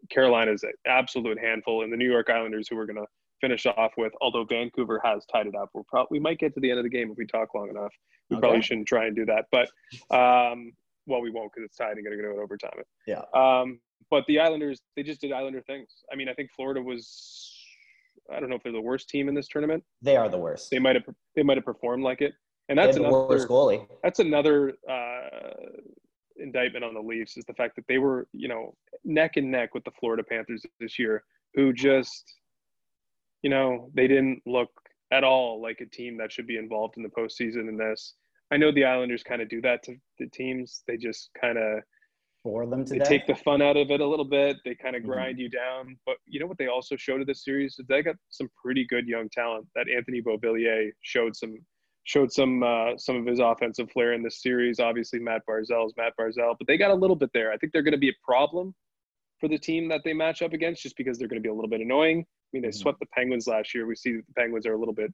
Carolina's 0.09 0.63
an 0.63 0.73
absolute 0.85 1.39
handful, 1.39 1.83
and 1.83 1.93
the 1.93 1.95
New 1.95 2.09
York 2.11 2.29
Islanders 2.29 2.67
who 2.67 2.75
we're 2.75 2.85
going 2.85 2.97
to 2.97 3.07
finish 3.39 3.65
off 3.65 3.93
with. 3.97 4.11
Although 4.19 4.43
Vancouver 4.43 4.99
has 5.05 5.25
tied 5.31 5.47
it 5.47 5.55
up, 5.55 5.69
we'll 5.73 5.85
probably 5.85 6.17
we 6.17 6.19
might 6.19 6.37
get 6.39 6.53
to 6.55 6.59
the 6.59 6.69
end 6.69 6.79
of 6.79 6.83
the 6.83 6.89
game 6.89 7.09
if 7.11 7.17
we 7.17 7.25
talk 7.25 7.53
long 7.55 7.69
enough. 7.69 7.93
We 8.29 8.35
probably 8.41 8.61
shouldn't 8.61 8.87
try 8.87 9.05
and 9.05 9.15
do 9.15 9.25
that, 9.25 9.45
but 9.51 9.69
um, 10.13 10.73
well, 11.05 11.21
we 11.21 11.29
won't 11.29 11.51
because 11.53 11.65
it's 11.65 11.77
tied 11.77 11.95
and 11.97 12.05
going 12.05 12.17
to 12.17 12.23
go 12.23 12.33
to 12.35 12.41
overtime. 12.41 12.71
Yeah. 13.07 13.21
Um, 13.33 13.79
but 14.09 14.25
the 14.27 14.39
Islanders, 14.39 14.81
they 14.95 15.03
just 15.03 15.21
did 15.21 15.31
Islander 15.31 15.61
things. 15.61 15.89
I 16.11 16.15
mean, 16.15 16.29
I 16.29 16.33
think 16.33 16.51
Florida 16.55 16.81
was, 16.81 17.51
I 18.33 18.39
don't 18.39 18.49
know 18.49 18.55
if 18.55 18.63
they're 18.63 18.71
the 18.71 18.81
worst 18.81 19.09
team 19.09 19.27
in 19.29 19.35
this 19.35 19.47
tournament. 19.47 19.83
They 20.01 20.15
are 20.15 20.29
the 20.29 20.37
worst. 20.37 20.69
They 20.71 20.79
might 20.79 20.95
have, 20.95 21.03
they 21.35 21.43
might 21.43 21.57
have 21.57 21.65
performed 21.65 22.03
like 22.03 22.21
it, 22.21 22.33
and 22.69 22.77
that's 22.77 22.97
another, 22.97 23.27
worst 23.27 23.47
goalie. 23.47 23.87
that's 24.03 24.19
another 24.19 24.73
uh, 24.89 25.49
indictment 26.37 26.83
on 26.83 26.93
the 26.93 27.01
Leafs 27.01 27.37
is 27.37 27.45
the 27.45 27.53
fact 27.53 27.75
that 27.75 27.85
they 27.87 27.97
were, 27.97 28.27
you 28.33 28.47
know, 28.47 28.75
neck 29.03 29.37
and 29.37 29.51
neck 29.51 29.73
with 29.73 29.83
the 29.83 29.91
Florida 29.99 30.23
Panthers 30.23 30.65
this 30.79 30.97
year, 30.97 31.23
who 31.55 31.73
just, 31.73 32.35
you 33.41 33.49
know, 33.49 33.89
they 33.93 34.07
didn't 34.07 34.41
look 34.45 34.69
at 35.11 35.23
all 35.23 35.61
like 35.61 35.79
a 35.81 35.85
team 35.85 36.17
that 36.17 36.31
should 36.31 36.47
be 36.47 36.57
involved 36.57 36.95
in 36.97 37.03
the 37.03 37.09
postseason 37.09 37.69
in 37.69 37.77
this. 37.77 38.15
I 38.51 38.57
know 38.57 38.71
the 38.71 38.85
Islanders 38.85 39.23
kind 39.23 39.41
of 39.41 39.49
do 39.49 39.61
that 39.61 39.83
to 39.83 39.95
the 40.19 40.27
teams. 40.27 40.83
They 40.87 40.97
just 40.97 41.29
kind 41.39 41.57
of 41.57 41.83
For 42.43 42.65
them 42.65 42.83
they 42.83 42.97
today. 42.97 43.05
take 43.19 43.25
the 43.27 43.35
fun 43.35 43.61
out 43.61 43.77
of 43.77 43.89
it 43.89 44.01
a 44.01 44.05
little 44.05 44.25
bit. 44.25 44.57
They 44.65 44.75
kind 44.75 44.97
of 44.97 45.03
Mhm. 45.03 45.07
grind 45.07 45.39
you 45.39 45.49
down. 45.49 45.97
But 46.05 46.17
you 46.25 46.39
know 46.41 46.45
what 46.45 46.57
they 46.57 46.67
also 46.67 46.97
showed 46.97 47.21
in 47.21 47.27
this 47.27 47.43
series 47.45 47.79
is 47.79 47.85
they 47.87 48.01
got 48.03 48.17
some 48.29 48.49
pretty 48.61 48.85
good 48.85 49.07
young 49.07 49.29
talent. 49.29 49.65
That 49.75 49.87
Anthony 49.89 50.21
Beauvillier 50.21 50.91
showed 51.01 51.35
some 51.35 51.57
showed 52.05 52.33
some 52.33 52.61
uh, 52.63 52.97
some 52.97 53.15
of 53.15 53.25
his 53.25 53.39
offensive 53.39 53.89
flair 53.91 54.11
in 54.11 54.21
this 54.21 54.41
series. 54.41 54.81
Obviously, 54.81 55.19
Matt 55.19 55.43
Barzal's 55.49 55.95
Matt 55.95 56.13
Barzal, 56.19 56.57
but 56.57 56.67
they 56.67 56.77
got 56.77 56.91
a 56.91 56.95
little 56.95 57.15
bit 57.15 57.29
there. 57.33 57.49
I 57.51 57.57
think 57.57 57.71
they're 57.71 57.81
going 57.81 57.93
to 57.93 57.97
be 57.97 58.09
a 58.09 58.15
problem 58.25 58.75
for 59.39 59.47
the 59.47 59.57
team 59.57 59.87
that 59.87 60.01
they 60.03 60.11
match 60.13 60.41
up 60.41 60.51
against, 60.51 60.83
just 60.83 60.97
because 60.97 61.17
they're 61.17 61.29
going 61.29 61.41
to 61.41 61.45
be 61.47 61.49
a 61.49 61.53
little 61.53 61.69
bit 61.69 61.79
annoying. 61.79 62.19
I 62.19 62.25
mean, 62.51 62.61
they 62.63 62.69
Mhm. 62.69 62.73
swept 62.75 62.99
the 62.99 63.05
Penguins 63.07 63.47
last 63.47 63.73
year. 63.73 63.85
We 63.85 63.95
see 63.95 64.17
that 64.17 64.27
the 64.27 64.33
Penguins 64.33 64.65
are 64.67 64.73
a 64.73 64.77
little 64.77 64.93
bit 64.93 65.13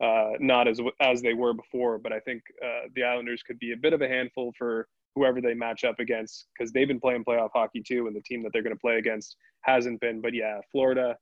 uh, 0.00 0.32
not 0.40 0.66
as 0.66 0.80
as 1.00 1.20
they 1.20 1.34
were 1.34 1.52
before, 1.52 1.98
but 1.98 2.10
I 2.10 2.20
think 2.20 2.42
uh, 2.64 2.88
the 2.94 3.04
Islanders 3.04 3.42
could 3.42 3.58
be 3.58 3.72
a 3.72 3.76
bit 3.76 3.92
of 3.92 4.00
a 4.00 4.08
handful 4.08 4.50
for 4.56 4.88
whoever 5.14 5.40
they 5.40 5.54
match 5.54 5.84
up 5.84 5.98
against 5.98 6.46
because 6.56 6.72
they've 6.72 6.88
been 6.88 7.00
playing 7.00 7.24
playoff 7.24 7.50
hockey 7.52 7.82
too, 7.82 8.06
and 8.06 8.14
the 8.16 8.22
team 8.22 8.42
that 8.42 8.50
they're 8.52 8.62
going 8.62 8.74
to 8.74 8.80
play 8.80 8.96
against 8.96 9.36
hasn't 9.62 10.00
been. 10.00 10.20
But 10.20 10.34
yeah, 10.34 10.60
Florida, 10.72 11.16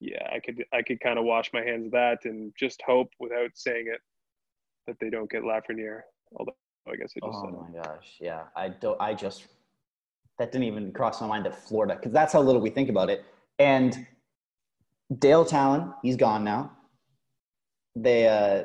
yeah, 0.00 0.28
I 0.34 0.40
could 0.40 0.64
I 0.72 0.82
could 0.82 1.00
kind 1.00 1.18
of 1.18 1.24
wash 1.24 1.50
my 1.52 1.62
hands 1.62 1.86
of 1.86 1.92
that 1.92 2.24
and 2.24 2.52
just 2.58 2.82
hope 2.86 3.08
without 3.20 3.50
saying 3.54 3.86
it 3.92 4.00
that 4.86 4.96
they 5.00 5.10
don't 5.10 5.30
get 5.30 5.42
Lafreniere. 5.42 6.00
Although 6.36 6.54
I 6.88 6.96
guess 6.96 7.12
I 7.16 7.26
just 7.26 7.38
Oh 7.38 7.44
said 7.44 7.54
it. 7.54 7.60
my 7.74 7.82
gosh, 7.82 8.16
yeah. 8.20 8.42
I 8.54 8.68
don't. 8.68 9.00
I 9.00 9.14
just 9.14 9.46
that 10.38 10.52
didn't 10.52 10.66
even 10.66 10.92
cross 10.92 11.20
my 11.20 11.26
mind 11.26 11.46
that 11.46 11.54
Florida, 11.66 11.96
because 11.96 12.12
that's 12.12 12.32
how 12.32 12.40
little 12.42 12.60
we 12.60 12.70
think 12.70 12.88
about 12.90 13.08
it. 13.10 13.24
And 13.58 14.06
Dale 15.18 15.44
Tallon, 15.44 15.94
he's 16.02 16.16
gone 16.16 16.44
now. 16.44 16.72
They, 17.94 18.28
uh, 18.28 18.64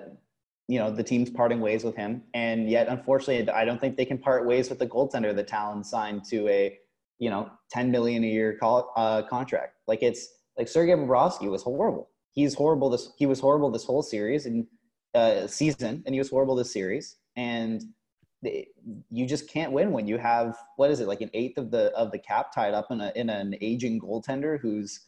you 0.72 0.80
know, 0.80 0.90
the 0.90 1.04
team's 1.04 1.30
parting 1.30 1.60
ways 1.60 1.84
with 1.84 1.98
him, 1.98 2.24
and 2.34 2.70
yet 2.70 2.88
unfortunately, 2.88 3.50
I 3.52 3.66
don't 3.66 3.82
think 3.82 3.98
they 3.98 4.06
can 4.06 4.18
part 4.18 4.48
ways 4.48 4.70
with 4.70 4.80
the 4.80 4.88
goaltender 4.88 5.36
that 5.36 5.50
Tallon 5.50 5.84
signed 5.84 6.24
to 6.30 6.48
a, 6.48 6.80
you 7.20 7.30
know, 7.30 7.52
ten 7.70 7.92
million 7.92 8.24
a 8.24 8.28
year 8.28 8.56
call, 8.58 8.94
uh, 8.96 9.22
contract. 9.24 9.74
Like 9.90 10.02
it's 10.02 10.30
like 10.58 10.70
Sergei 10.70 10.94
Bobrovsky 10.94 11.52
was 11.52 11.62
horrible. 11.62 12.10
He's 12.32 12.54
horrible. 12.54 12.90
This 12.90 13.12
he 13.18 13.26
was 13.26 13.42
horrible 13.42 13.70
this 13.70 13.84
whole 13.84 14.02
series 14.02 14.46
and 14.46 14.66
uh, 15.14 15.46
season, 15.46 16.04
and 16.06 16.16
he 16.16 16.20
was 16.20 16.30
horrible 16.30 16.56
this 16.56 16.72
series. 16.72 17.18
And 17.36 17.84
they- 18.42 18.70
you 19.10 19.26
just 19.26 19.50
can't 19.50 19.74
win 19.74 19.92
when 19.92 20.08
you 20.08 20.18
have 20.18 20.58
what 20.78 20.90
is 20.90 21.02
it 21.02 21.08
like 21.08 21.20
an 21.20 21.32
eighth 21.34 21.58
of 21.58 21.70
the 21.70 21.92
of 21.98 22.14
the 22.14 22.18
cap 22.18 22.56
tied 22.56 22.74
up 22.74 22.88
in 22.92 23.02
a 23.02 23.12
in 23.18 23.30
an 23.30 23.56
aging 23.60 24.00
goaltender 24.00 24.58
who's 24.58 25.02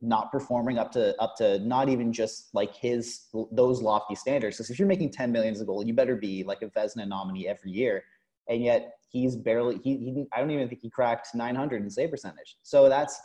not 0.00 0.30
performing 0.30 0.78
up 0.78 0.92
to 0.92 1.20
up 1.20 1.34
to 1.36 1.58
not 1.60 1.88
even 1.88 2.12
just 2.12 2.54
like 2.54 2.74
his 2.74 3.26
those 3.52 3.82
lofty 3.82 4.14
standards. 4.14 4.56
Because 4.56 4.70
if 4.70 4.78
you're 4.78 4.88
making 4.88 5.10
10 5.10 5.32
million 5.32 5.52
as 5.52 5.60
a 5.60 5.64
goal, 5.64 5.84
you 5.84 5.94
better 5.94 6.16
be 6.16 6.44
like 6.44 6.62
a 6.62 6.68
Vezina 6.68 7.06
nominee 7.06 7.48
every 7.48 7.70
year. 7.70 8.04
And 8.48 8.62
yet 8.62 8.94
he's 9.10 9.36
barely 9.36 9.78
he, 9.82 9.96
he 9.96 10.26
I 10.32 10.40
don't 10.40 10.50
even 10.50 10.68
think 10.68 10.80
he 10.82 10.90
cracked 10.90 11.34
900 11.34 11.82
in 11.82 11.90
save 11.90 12.10
percentage. 12.10 12.56
So 12.62 12.88
that's 12.88 13.20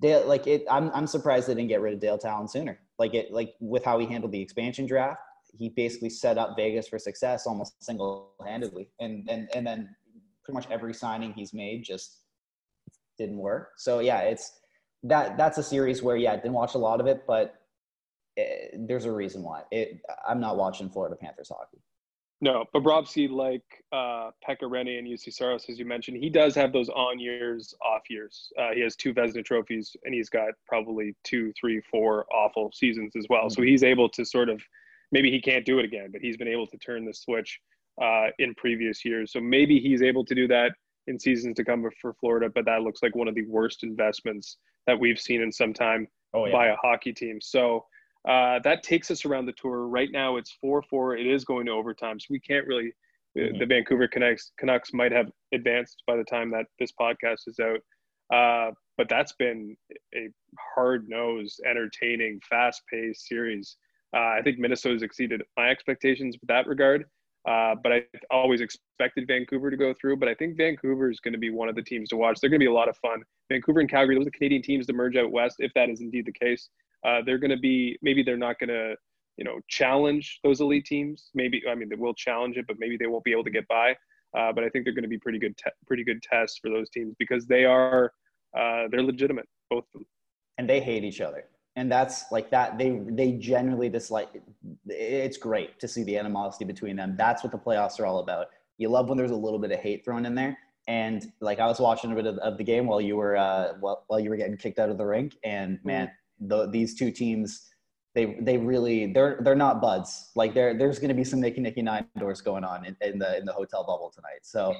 Dale 0.00 0.26
like 0.26 0.46
it 0.46 0.64
I'm 0.70 0.90
I'm 0.94 1.06
surprised 1.06 1.48
they 1.48 1.54
didn't 1.54 1.68
get 1.68 1.80
rid 1.80 1.94
of 1.94 2.00
Dale 2.00 2.18
Tallon 2.18 2.48
sooner. 2.48 2.78
Like 2.98 3.14
it 3.14 3.32
like 3.32 3.54
with 3.60 3.84
how 3.84 3.98
he 3.98 4.06
handled 4.06 4.32
the 4.32 4.40
expansion 4.40 4.86
draft, 4.86 5.20
he 5.58 5.70
basically 5.70 6.10
set 6.10 6.38
up 6.38 6.56
Vegas 6.56 6.88
for 6.88 6.98
success 6.98 7.46
almost 7.46 7.82
single-handedly. 7.82 8.88
And 9.00 9.28
and 9.30 9.48
and 9.54 9.66
then 9.66 9.94
pretty 10.44 10.54
much 10.54 10.70
every 10.70 10.94
signing 10.94 11.32
he's 11.32 11.54
made 11.54 11.84
just 11.84 12.18
didn't 13.18 13.38
work. 13.38 13.72
So 13.76 14.00
yeah, 14.00 14.20
it's 14.20 14.59
that 15.04 15.36
that's 15.36 15.58
a 15.58 15.62
series 15.62 16.02
where 16.02 16.16
yeah, 16.16 16.32
I 16.32 16.36
didn't 16.36 16.52
watch 16.52 16.74
a 16.74 16.78
lot 16.78 17.00
of 17.00 17.06
it, 17.06 17.24
but 17.26 17.54
eh, 18.36 18.68
there's 18.74 19.04
a 19.04 19.12
reason 19.12 19.42
why. 19.42 19.62
It 19.70 20.00
I'm 20.26 20.40
not 20.40 20.56
watching 20.56 20.90
Florida 20.90 21.16
Panthers 21.16 21.48
hockey. 21.48 21.78
No, 22.42 22.64
but 22.72 22.82
Bobrovsky, 22.82 23.30
like 23.30 23.62
uh, 23.92 24.30
Pekka 24.46 24.62
Rinne 24.62 24.98
and 24.98 25.06
Juuse 25.06 25.30
Saros, 25.30 25.66
as 25.68 25.78
you 25.78 25.84
mentioned, 25.84 26.16
he 26.16 26.30
does 26.30 26.54
have 26.54 26.72
those 26.72 26.88
on 26.88 27.18
years, 27.18 27.74
off 27.84 28.08
years. 28.08 28.50
Uh, 28.58 28.70
he 28.74 28.80
has 28.80 28.96
two 28.96 29.12
Vezina 29.12 29.44
trophies, 29.44 29.94
and 30.04 30.14
he's 30.14 30.30
got 30.30 30.52
probably 30.66 31.14
two, 31.22 31.52
three, 31.60 31.82
four 31.90 32.24
awful 32.32 32.72
seasons 32.72 33.12
as 33.14 33.26
well. 33.28 33.50
So 33.50 33.60
he's 33.60 33.82
able 33.82 34.08
to 34.08 34.24
sort 34.24 34.48
of, 34.48 34.62
maybe 35.12 35.30
he 35.30 35.38
can't 35.38 35.66
do 35.66 35.78
it 35.80 35.84
again, 35.84 36.08
but 36.12 36.22
he's 36.22 36.38
been 36.38 36.48
able 36.48 36.66
to 36.68 36.78
turn 36.78 37.04
the 37.04 37.12
switch 37.12 37.60
uh, 38.00 38.28
in 38.38 38.54
previous 38.54 39.04
years. 39.04 39.32
So 39.32 39.40
maybe 39.40 39.78
he's 39.78 40.00
able 40.00 40.24
to 40.24 40.34
do 40.34 40.48
that 40.48 40.72
in 41.06 41.18
seasons 41.18 41.56
to 41.56 41.64
come 41.64 41.84
for 42.00 42.14
Florida, 42.14 42.48
but 42.54 42.64
that 42.66 42.82
looks 42.82 43.02
like 43.02 43.14
one 43.14 43.28
of 43.28 43.34
the 43.34 43.46
worst 43.46 43.82
investments 43.82 44.58
that 44.86 44.98
we've 44.98 45.18
seen 45.18 45.40
in 45.40 45.52
some 45.52 45.72
time 45.72 46.06
oh, 46.34 46.46
yeah. 46.46 46.52
by 46.52 46.66
a 46.68 46.76
hockey 46.76 47.12
team. 47.12 47.40
So 47.40 47.84
uh, 48.28 48.58
that 48.64 48.82
takes 48.82 49.10
us 49.10 49.24
around 49.24 49.46
the 49.46 49.52
tour. 49.52 49.88
Right 49.88 50.10
now, 50.12 50.36
it's 50.36 50.56
4 50.60 50.82
4. 50.82 51.16
It 51.16 51.26
is 51.26 51.44
going 51.44 51.66
to 51.66 51.72
overtime. 51.72 52.20
So 52.20 52.26
we 52.30 52.40
can't 52.40 52.66
really, 52.66 52.92
mm-hmm. 53.36 53.58
the 53.58 53.66
Vancouver 53.66 54.08
Canucks, 54.08 54.52
Canucks 54.58 54.92
might 54.92 55.12
have 55.12 55.30
advanced 55.52 56.02
by 56.06 56.16
the 56.16 56.24
time 56.24 56.50
that 56.50 56.66
this 56.78 56.92
podcast 57.00 57.46
is 57.46 57.58
out. 57.58 57.80
Uh, 58.32 58.72
but 58.96 59.08
that's 59.08 59.32
been 59.32 59.76
a 60.14 60.28
hard 60.74 61.08
nosed, 61.08 61.60
entertaining, 61.68 62.40
fast 62.48 62.82
paced 62.92 63.26
series. 63.26 63.76
Uh, 64.14 64.36
I 64.38 64.40
think 64.42 64.58
Minnesota's 64.58 65.02
exceeded 65.02 65.42
my 65.56 65.70
expectations 65.70 66.36
with 66.40 66.48
that 66.48 66.66
regard. 66.66 67.06
Uh, 67.48 67.74
but 67.82 67.92
I 67.92 68.02
always 68.30 68.60
expected 68.60 69.26
Vancouver 69.26 69.70
to 69.70 69.76
go 69.76 69.94
through. 69.94 70.16
But 70.16 70.28
I 70.28 70.34
think 70.34 70.56
Vancouver 70.56 71.10
is 71.10 71.20
going 71.20 71.32
to 71.32 71.38
be 71.38 71.50
one 71.50 71.68
of 71.68 71.74
the 71.74 71.82
teams 71.82 72.08
to 72.10 72.16
watch. 72.16 72.38
They're 72.40 72.50
going 72.50 72.60
to 72.60 72.64
be 72.64 72.70
a 72.70 72.72
lot 72.72 72.88
of 72.88 72.96
fun. 72.98 73.22
Vancouver 73.48 73.80
and 73.80 73.88
Calgary, 73.88 74.14
those 74.14 74.22
are 74.22 74.24
the 74.26 74.30
Canadian 74.32 74.62
teams 74.62 74.86
to 74.86 74.92
merge 74.92 75.16
out 75.16 75.30
west, 75.30 75.56
if 75.58 75.72
that 75.74 75.88
is 75.88 76.00
indeed 76.00 76.26
the 76.26 76.32
case. 76.32 76.68
Uh, 77.06 77.20
they're 77.24 77.38
going 77.38 77.50
to 77.50 77.58
be 77.58 77.98
maybe 78.02 78.22
they're 78.22 78.36
not 78.36 78.58
going 78.58 78.68
to 78.68 78.94
you 79.36 79.44
know 79.44 79.58
challenge 79.68 80.40
those 80.44 80.60
elite 80.60 80.84
teams. 80.84 81.30
Maybe 81.34 81.62
I 81.68 81.74
mean 81.74 81.88
they 81.88 81.96
will 81.96 82.14
challenge 82.14 82.56
it, 82.58 82.66
but 82.66 82.76
maybe 82.78 82.96
they 82.98 83.06
won't 83.06 83.24
be 83.24 83.32
able 83.32 83.44
to 83.44 83.50
get 83.50 83.66
by. 83.68 83.96
Uh, 84.36 84.52
but 84.52 84.62
I 84.62 84.68
think 84.68 84.84
they're 84.84 84.94
going 84.94 85.02
to 85.02 85.08
be 85.08 85.18
pretty 85.18 85.40
good, 85.40 85.56
te- 85.56 85.72
pretty 85.86 86.04
good 86.04 86.22
tests 86.22 86.58
for 86.62 86.70
those 86.70 86.88
teams 86.90 87.14
because 87.18 87.46
they 87.46 87.64
are 87.64 88.12
uh, 88.56 88.84
they're 88.90 89.02
legitimate, 89.02 89.46
both 89.70 89.84
of 89.94 90.00
them. 90.00 90.06
And 90.58 90.68
they 90.68 90.80
hate 90.80 91.04
each 91.04 91.20
other 91.20 91.44
and 91.76 91.90
that's 91.90 92.24
like 92.30 92.50
that 92.50 92.78
they 92.78 93.00
they 93.10 93.32
generally 93.32 93.88
dislike 93.88 94.42
it's 94.86 95.36
great 95.36 95.78
to 95.80 95.88
see 95.88 96.02
the 96.04 96.16
animosity 96.16 96.64
between 96.64 96.96
them. 96.96 97.14
That's 97.16 97.42
what 97.42 97.52
the 97.52 97.58
playoffs 97.58 98.00
are 98.00 98.06
all 98.06 98.18
about. 98.18 98.48
You 98.78 98.88
love 98.88 99.08
when 99.08 99.18
there's 99.18 99.30
a 99.30 99.36
little 99.36 99.58
bit 99.58 99.70
of 99.70 99.78
hate 99.78 100.04
thrown 100.04 100.26
in 100.26 100.34
there. 100.34 100.58
And 100.88 101.30
like 101.40 101.60
i 101.60 101.66
was 101.66 101.78
watching 101.78 102.10
a 102.10 102.14
bit 102.14 102.26
of, 102.26 102.38
of 102.38 102.58
the 102.58 102.64
game 102.64 102.86
while 102.86 103.00
you 103.00 103.16
were 103.16 103.36
uh 103.36 103.74
while, 103.80 104.04
while 104.08 104.18
you 104.18 104.30
were 104.30 104.36
getting 104.36 104.56
kicked 104.56 104.78
out 104.78 104.88
of 104.90 104.98
the 104.98 105.06
rink. 105.06 105.36
And 105.44 105.78
mm-hmm. 105.78 105.88
man 105.88 106.10
the, 106.40 106.66
these 106.70 106.94
two 106.98 107.10
teams 107.10 107.70
they 108.14 108.36
they 108.40 108.56
really 108.56 109.12
they're 109.12 109.40
they're 109.42 109.54
not 109.54 109.80
buds. 109.80 110.30
Like 110.34 110.54
there 110.54 110.76
there's 110.76 110.98
going 110.98 111.10
to 111.10 111.14
be 111.14 111.24
some 111.24 111.40
nicky 111.40 111.60
nicky 111.60 111.82
nine 111.82 112.06
doors 112.18 112.40
going 112.40 112.64
on 112.64 112.84
in, 112.84 112.96
in 113.00 113.18
the 113.18 113.38
in 113.38 113.44
the 113.44 113.52
hotel 113.52 113.84
bubble 113.84 114.10
tonight. 114.12 114.40
So 114.42 114.74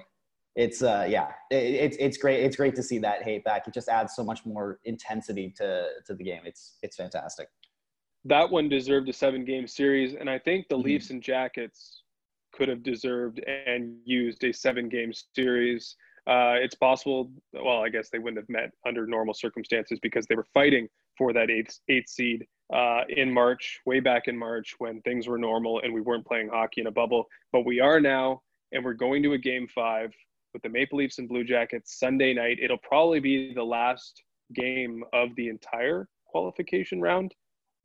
it's 0.57 0.83
uh 0.83 1.07
yeah 1.09 1.29
it, 1.51 1.57
it's 1.57 1.97
it's 2.01 2.17
great 2.17 2.43
it's 2.43 2.57
great 2.57 2.75
to 2.75 2.83
see 2.83 2.99
that 2.99 3.23
hate 3.23 3.45
back. 3.45 3.67
It 3.69 3.75
just 3.75 3.89
adds 3.89 4.15
so 4.15 4.25
much 4.25 4.45
more 4.45 4.81
intensity 4.85 5.53
to 5.57 5.89
to 6.07 6.15
the 6.15 6.25
game. 6.25 6.43
It's 6.45 6.79
it's 6.83 6.97
fantastic. 6.97 7.49
That 8.25 8.51
one 8.51 8.69
deserved 8.69 9.09
a 9.09 9.13
seven 9.13 9.45
game 9.45 9.67
series 9.67 10.15
and 10.15 10.29
i 10.29 10.39
think 10.39 10.67
the 10.69 10.75
mm-hmm. 10.75 10.85
leafs 10.85 11.11
and 11.11 11.23
jackets 11.23 12.03
could 12.53 12.69
have 12.69 12.83
deserved 12.83 13.41
and 13.67 13.97
used 14.05 14.43
a 14.45 14.53
seven 14.53 14.89
game 14.89 15.13
series. 15.35 15.97
Uh, 16.27 16.55
it's 16.61 16.75
possible 16.75 17.33
well 17.55 17.83
i 17.83 17.89
guess 17.89 18.11
they 18.11 18.19
wouldn't 18.19 18.37
have 18.37 18.49
met 18.49 18.71
under 18.87 19.07
normal 19.07 19.33
circumstances 19.33 19.99
because 20.03 20.27
they 20.27 20.35
were 20.35 20.47
fighting 20.53 20.87
for 21.17 21.33
that 21.33 21.51
eighth 21.51 21.81
eighth 21.89 22.11
seed 22.11 22.47
uh, 22.73 23.01
in 23.09 23.33
march 23.33 23.81
way 23.87 24.01
back 24.01 24.29
in 24.29 24.37
march 24.37 24.75
when 24.79 25.01
things 25.01 25.27
were 25.27 25.39
normal 25.39 25.81
and 25.81 25.93
we 25.93 26.01
weren't 26.03 26.27
playing 26.27 26.49
hockey 26.49 26.83
in 26.83 26.87
a 26.87 26.91
bubble. 26.91 27.27
But 27.53 27.65
we 27.65 27.81
are 27.81 28.01
now 28.01 28.43
and 28.73 28.85
we're 28.85 28.95
going 28.95 29.23
to 29.25 29.33
a 29.33 29.39
game 29.39 29.67
five 29.75 30.13
with 30.53 30.63
the 30.63 30.69
Maple 30.69 30.99
Leafs 30.99 31.19
and 31.19 31.29
Blue 31.29 31.45
Jackets 31.45 31.99
Sunday 31.99 32.35
night. 32.35 32.59
It'll 32.61 32.79
probably 32.79 33.21
be 33.21 33.55
the 33.55 33.63
last 33.63 34.23
game 34.55 35.05
of 35.13 35.29
the 35.37 35.49
entire 35.49 36.09
qualification 36.27 37.01
round. 37.01 37.35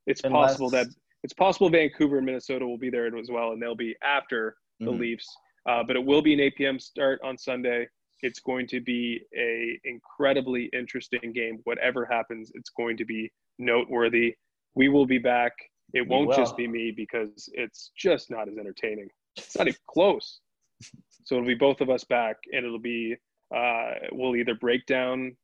It's 0.08 0.24
Unless... 0.24 0.52
possible 0.52 0.70
that 0.72 0.88
it's 1.24 1.34
possible 1.34 1.70
Vancouver 1.70 2.18
and 2.18 2.26
Minnesota 2.26 2.68
will 2.68 2.78
be 2.78 2.92
there 2.92 3.08
as 3.08 3.30
well, 3.32 3.52
and 3.52 3.62
they'll 3.62 3.76
be 3.76 3.96
after 4.04 4.58
the 4.80 4.86
mm-hmm. 4.86 5.02
Leafs. 5.02 5.28
Uh, 5.68 5.84
but 5.84 5.96
it 5.96 6.06
will 6.06 6.22
be 6.22 6.34
an 6.36 6.40
8 6.40 6.56
p.m. 6.56 6.80
start 6.80 7.20
on 7.24 7.36
Sunday. 7.36 7.88
It's 8.22 8.40
going 8.40 8.68
to 8.68 8.80
be 8.80 9.22
a 9.36 9.80
incredibly 9.84 10.70
interesting 10.74 11.34
game. 11.34 11.62
Whatever 11.64 12.06
happens, 12.06 12.52
it's 12.54 12.70
going 12.70 12.98
to 12.98 13.06
be 13.06 13.32
noteworthy. 13.58 14.36
We 14.76 14.90
will 14.90 15.08
be 15.08 15.18
back. 15.18 15.54
It 15.94 16.08
won't 16.08 16.36
just 16.36 16.58
be 16.58 16.68
me 16.68 16.94
because 16.96 17.50
it's 17.54 17.92
just 17.98 18.30
not 18.30 18.48
as 18.48 18.58
entertaining. 18.58 19.10
It's 19.38 19.58
not 19.58 19.68
even 19.68 19.80
close. 19.88 20.40
So 21.24 21.36
it'll 21.36 21.48
be 21.48 21.56
both 21.56 21.82
of 21.82 21.90
us 21.90 22.04
back, 22.04 22.38
and 22.52 22.66
it'll 22.66 22.80
be 22.80 23.16
uh, 23.56 23.92
we'll 24.12 24.36
either 24.36 24.56
break 24.56 24.86
down, 24.86 25.36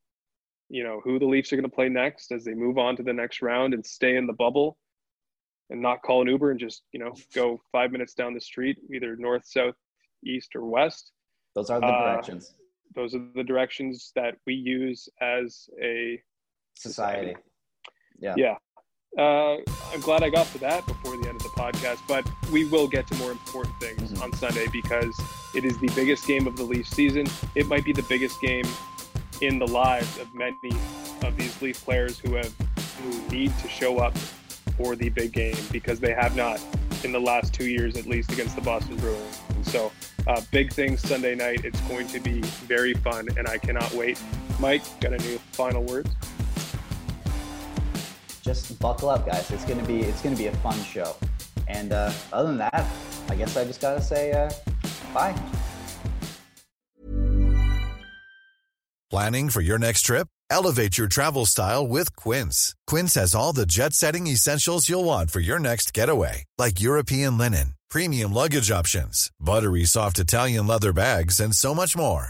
you 0.70 0.84
know, 0.84 1.02
who 1.04 1.20
the 1.20 1.26
Leafs 1.26 1.52
are 1.52 1.56
going 1.56 1.70
to 1.70 1.76
play 1.76 1.90
next 1.90 2.32
as 2.32 2.44
they 2.44 2.54
move 2.54 2.78
on 2.78 2.96
to 2.98 3.04
the 3.04 3.14
next 3.14 3.42
round 3.42 3.74
and 3.74 3.86
stay 3.86 4.16
in 4.16 4.28
the 4.28 4.34
bubble, 4.34 4.78
and 5.70 5.82
not 5.82 6.02
call 6.04 6.22
an 6.22 6.28
Uber 6.28 6.52
and 6.52 6.60
just 6.60 6.84
you 6.92 7.00
know 7.00 7.14
go 7.34 7.60
five 7.72 7.92
minutes 7.92 8.14
down 8.14 8.34
the 8.34 8.42
street, 8.42 8.78
either 8.94 9.16
north, 9.16 9.46
south, 9.46 9.76
east, 10.24 10.56
or 10.56 10.66
west. 10.66 11.12
Those 11.56 11.70
are 11.70 11.80
the 11.80 11.88
uh, 11.88 12.14
directions. 12.14 12.54
Those 12.94 13.16
are 13.16 13.26
the 13.36 13.44
directions 13.44 14.12
that 14.16 14.36
we 14.46 14.54
use 14.54 15.08
as 15.22 15.70
a 15.82 16.22
society. 16.76 17.30
society. 17.30 17.36
Yeah. 18.20 18.36
Yeah 18.38 18.56
uh, 19.18 19.57
I'm 19.91 19.99
glad 19.99 20.24
I 20.24 20.30
got 20.30 20.47
to 20.47 20.57
that 20.59 20.86
before 20.86 21.18
the 21.18 21.28
end 21.28 21.36
of 21.36 21.43
the 21.43 21.49
podcast, 21.49 21.99
but 22.07 22.26
we 22.51 22.66
will 22.66 22.88
get 22.88 23.07
to 23.07 23.16
more 23.16 23.32
important 23.32 23.78
things 23.80 24.12
mm-hmm. 24.12 24.24
on 24.24 24.34
Sunday 24.34 24.68
because 24.72 25.20
it 25.53 25.66
is 25.66 25.78
the 25.80 25.89
biggest 25.95 26.26
game 26.26 26.47
of 26.47 26.55
the 26.55 26.64
Leaf 26.64 26.88
season. 26.88 27.28
It 27.55 27.68
might 27.68 27.84
be 27.84 27.93
the 27.93 28.03
biggest 28.03 28.39
game 28.41 28.66
in 29.41 29.59
the 29.59 29.68
lives 29.68 30.18
of 30.20 30.34
many 30.34 30.72
of 31.24 31.36
these 31.38 31.62
Leaf 31.62 31.84
players 31.84 32.20
who 32.20 32.36
have 32.36 32.53
who 33.01 33.36
need 33.36 33.51
to 33.59 33.68
show 33.68 33.97
up 33.97 34.18
for 34.78 34.95
the 34.95 35.09
big 35.09 35.34
game 35.34 35.57
because 35.72 35.99
they 35.99 36.14
have 36.14 36.36
not 36.36 36.62
in 37.03 37.12
the 37.12 37.20
last 37.20 37.53
two 37.53 37.68
years 37.68 37.97
at 37.97 38.05
least 38.05 38.32
against 38.32 38.55
the 38.55 38.62
Boston 38.62 38.95
Bruins. 38.97 39.41
So 39.64 39.91
uh, 40.28 40.41
big 40.51 40.72
things 40.72 41.01
Sunday 41.01 41.36
night. 41.36 41.66
It's 41.66 41.80
going 41.82 42.07
to 42.07 42.20
be 42.20 42.41
very 42.41 42.93
fun, 42.93 43.28
and 43.38 43.47
I 43.47 43.57
cannot 43.57 43.91
wait. 43.93 44.22
Mike, 44.59 44.84
got 44.99 45.14
any 45.14 45.38
final 45.51 45.84
words? 45.84 46.09
Just 48.54 48.80
buckle 48.80 49.10
up, 49.10 49.26
guys. 49.26 49.49
It's 49.52 49.66
gonna 49.66 49.86
be 49.86 50.02
it's 50.02 50.22
gonna 50.22 50.36
be 50.36 50.47
a 50.47 50.56
fun 50.58 50.78
show. 50.84 51.16
And 51.68 51.93
uh, 51.93 52.12
other 52.34 52.49
than 52.49 52.58
that, 52.58 52.86
I 53.30 53.36
guess 53.36 53.56
I 53.56 53.64
just 53.64 53.82
gotta 53.82 54.02
say 54.02 54.32
uh, 54.32 54.52
bye. 55.14 55.36
Planning 59.10 59.49
for 59.49 59.62
your 59.62 59.78
next 59.78 60.04
trip? 60.04 60.28
Elevate 60.49 60.97
your 60.97 61.08
travel 61.08 61.45
style 61.45 61.86
with 61.86 62.16
Quince. 62.16 62.76
Quince 62.88 63.16
has 63.16 63.36
all 63.36 63.54
the 63.54 63.66
jet-setting 63.66 64.28
essentials 64.28 64.88
you'll 64.88 65.04
want 65.04 65.32
for 65.32 65.41
your 65.41 65.60
next 65.60 65.93
getaway, 65.93 66.45
like 66.58 66.82
European 66.82 67.38
linen, 67.38 67.76
premium 67.89 68.34
luggage 68.34 68.72
options, 68.72 69.30
buttery 69.39 69.86
soft 69.86 70.18
Italian 70.20 70.66
leather 70.68 70.93
bags, 70.93 71.41
and 71.41 71.54
so 71.54 71.76
much 71.76 71.95
more. 71.95 72.30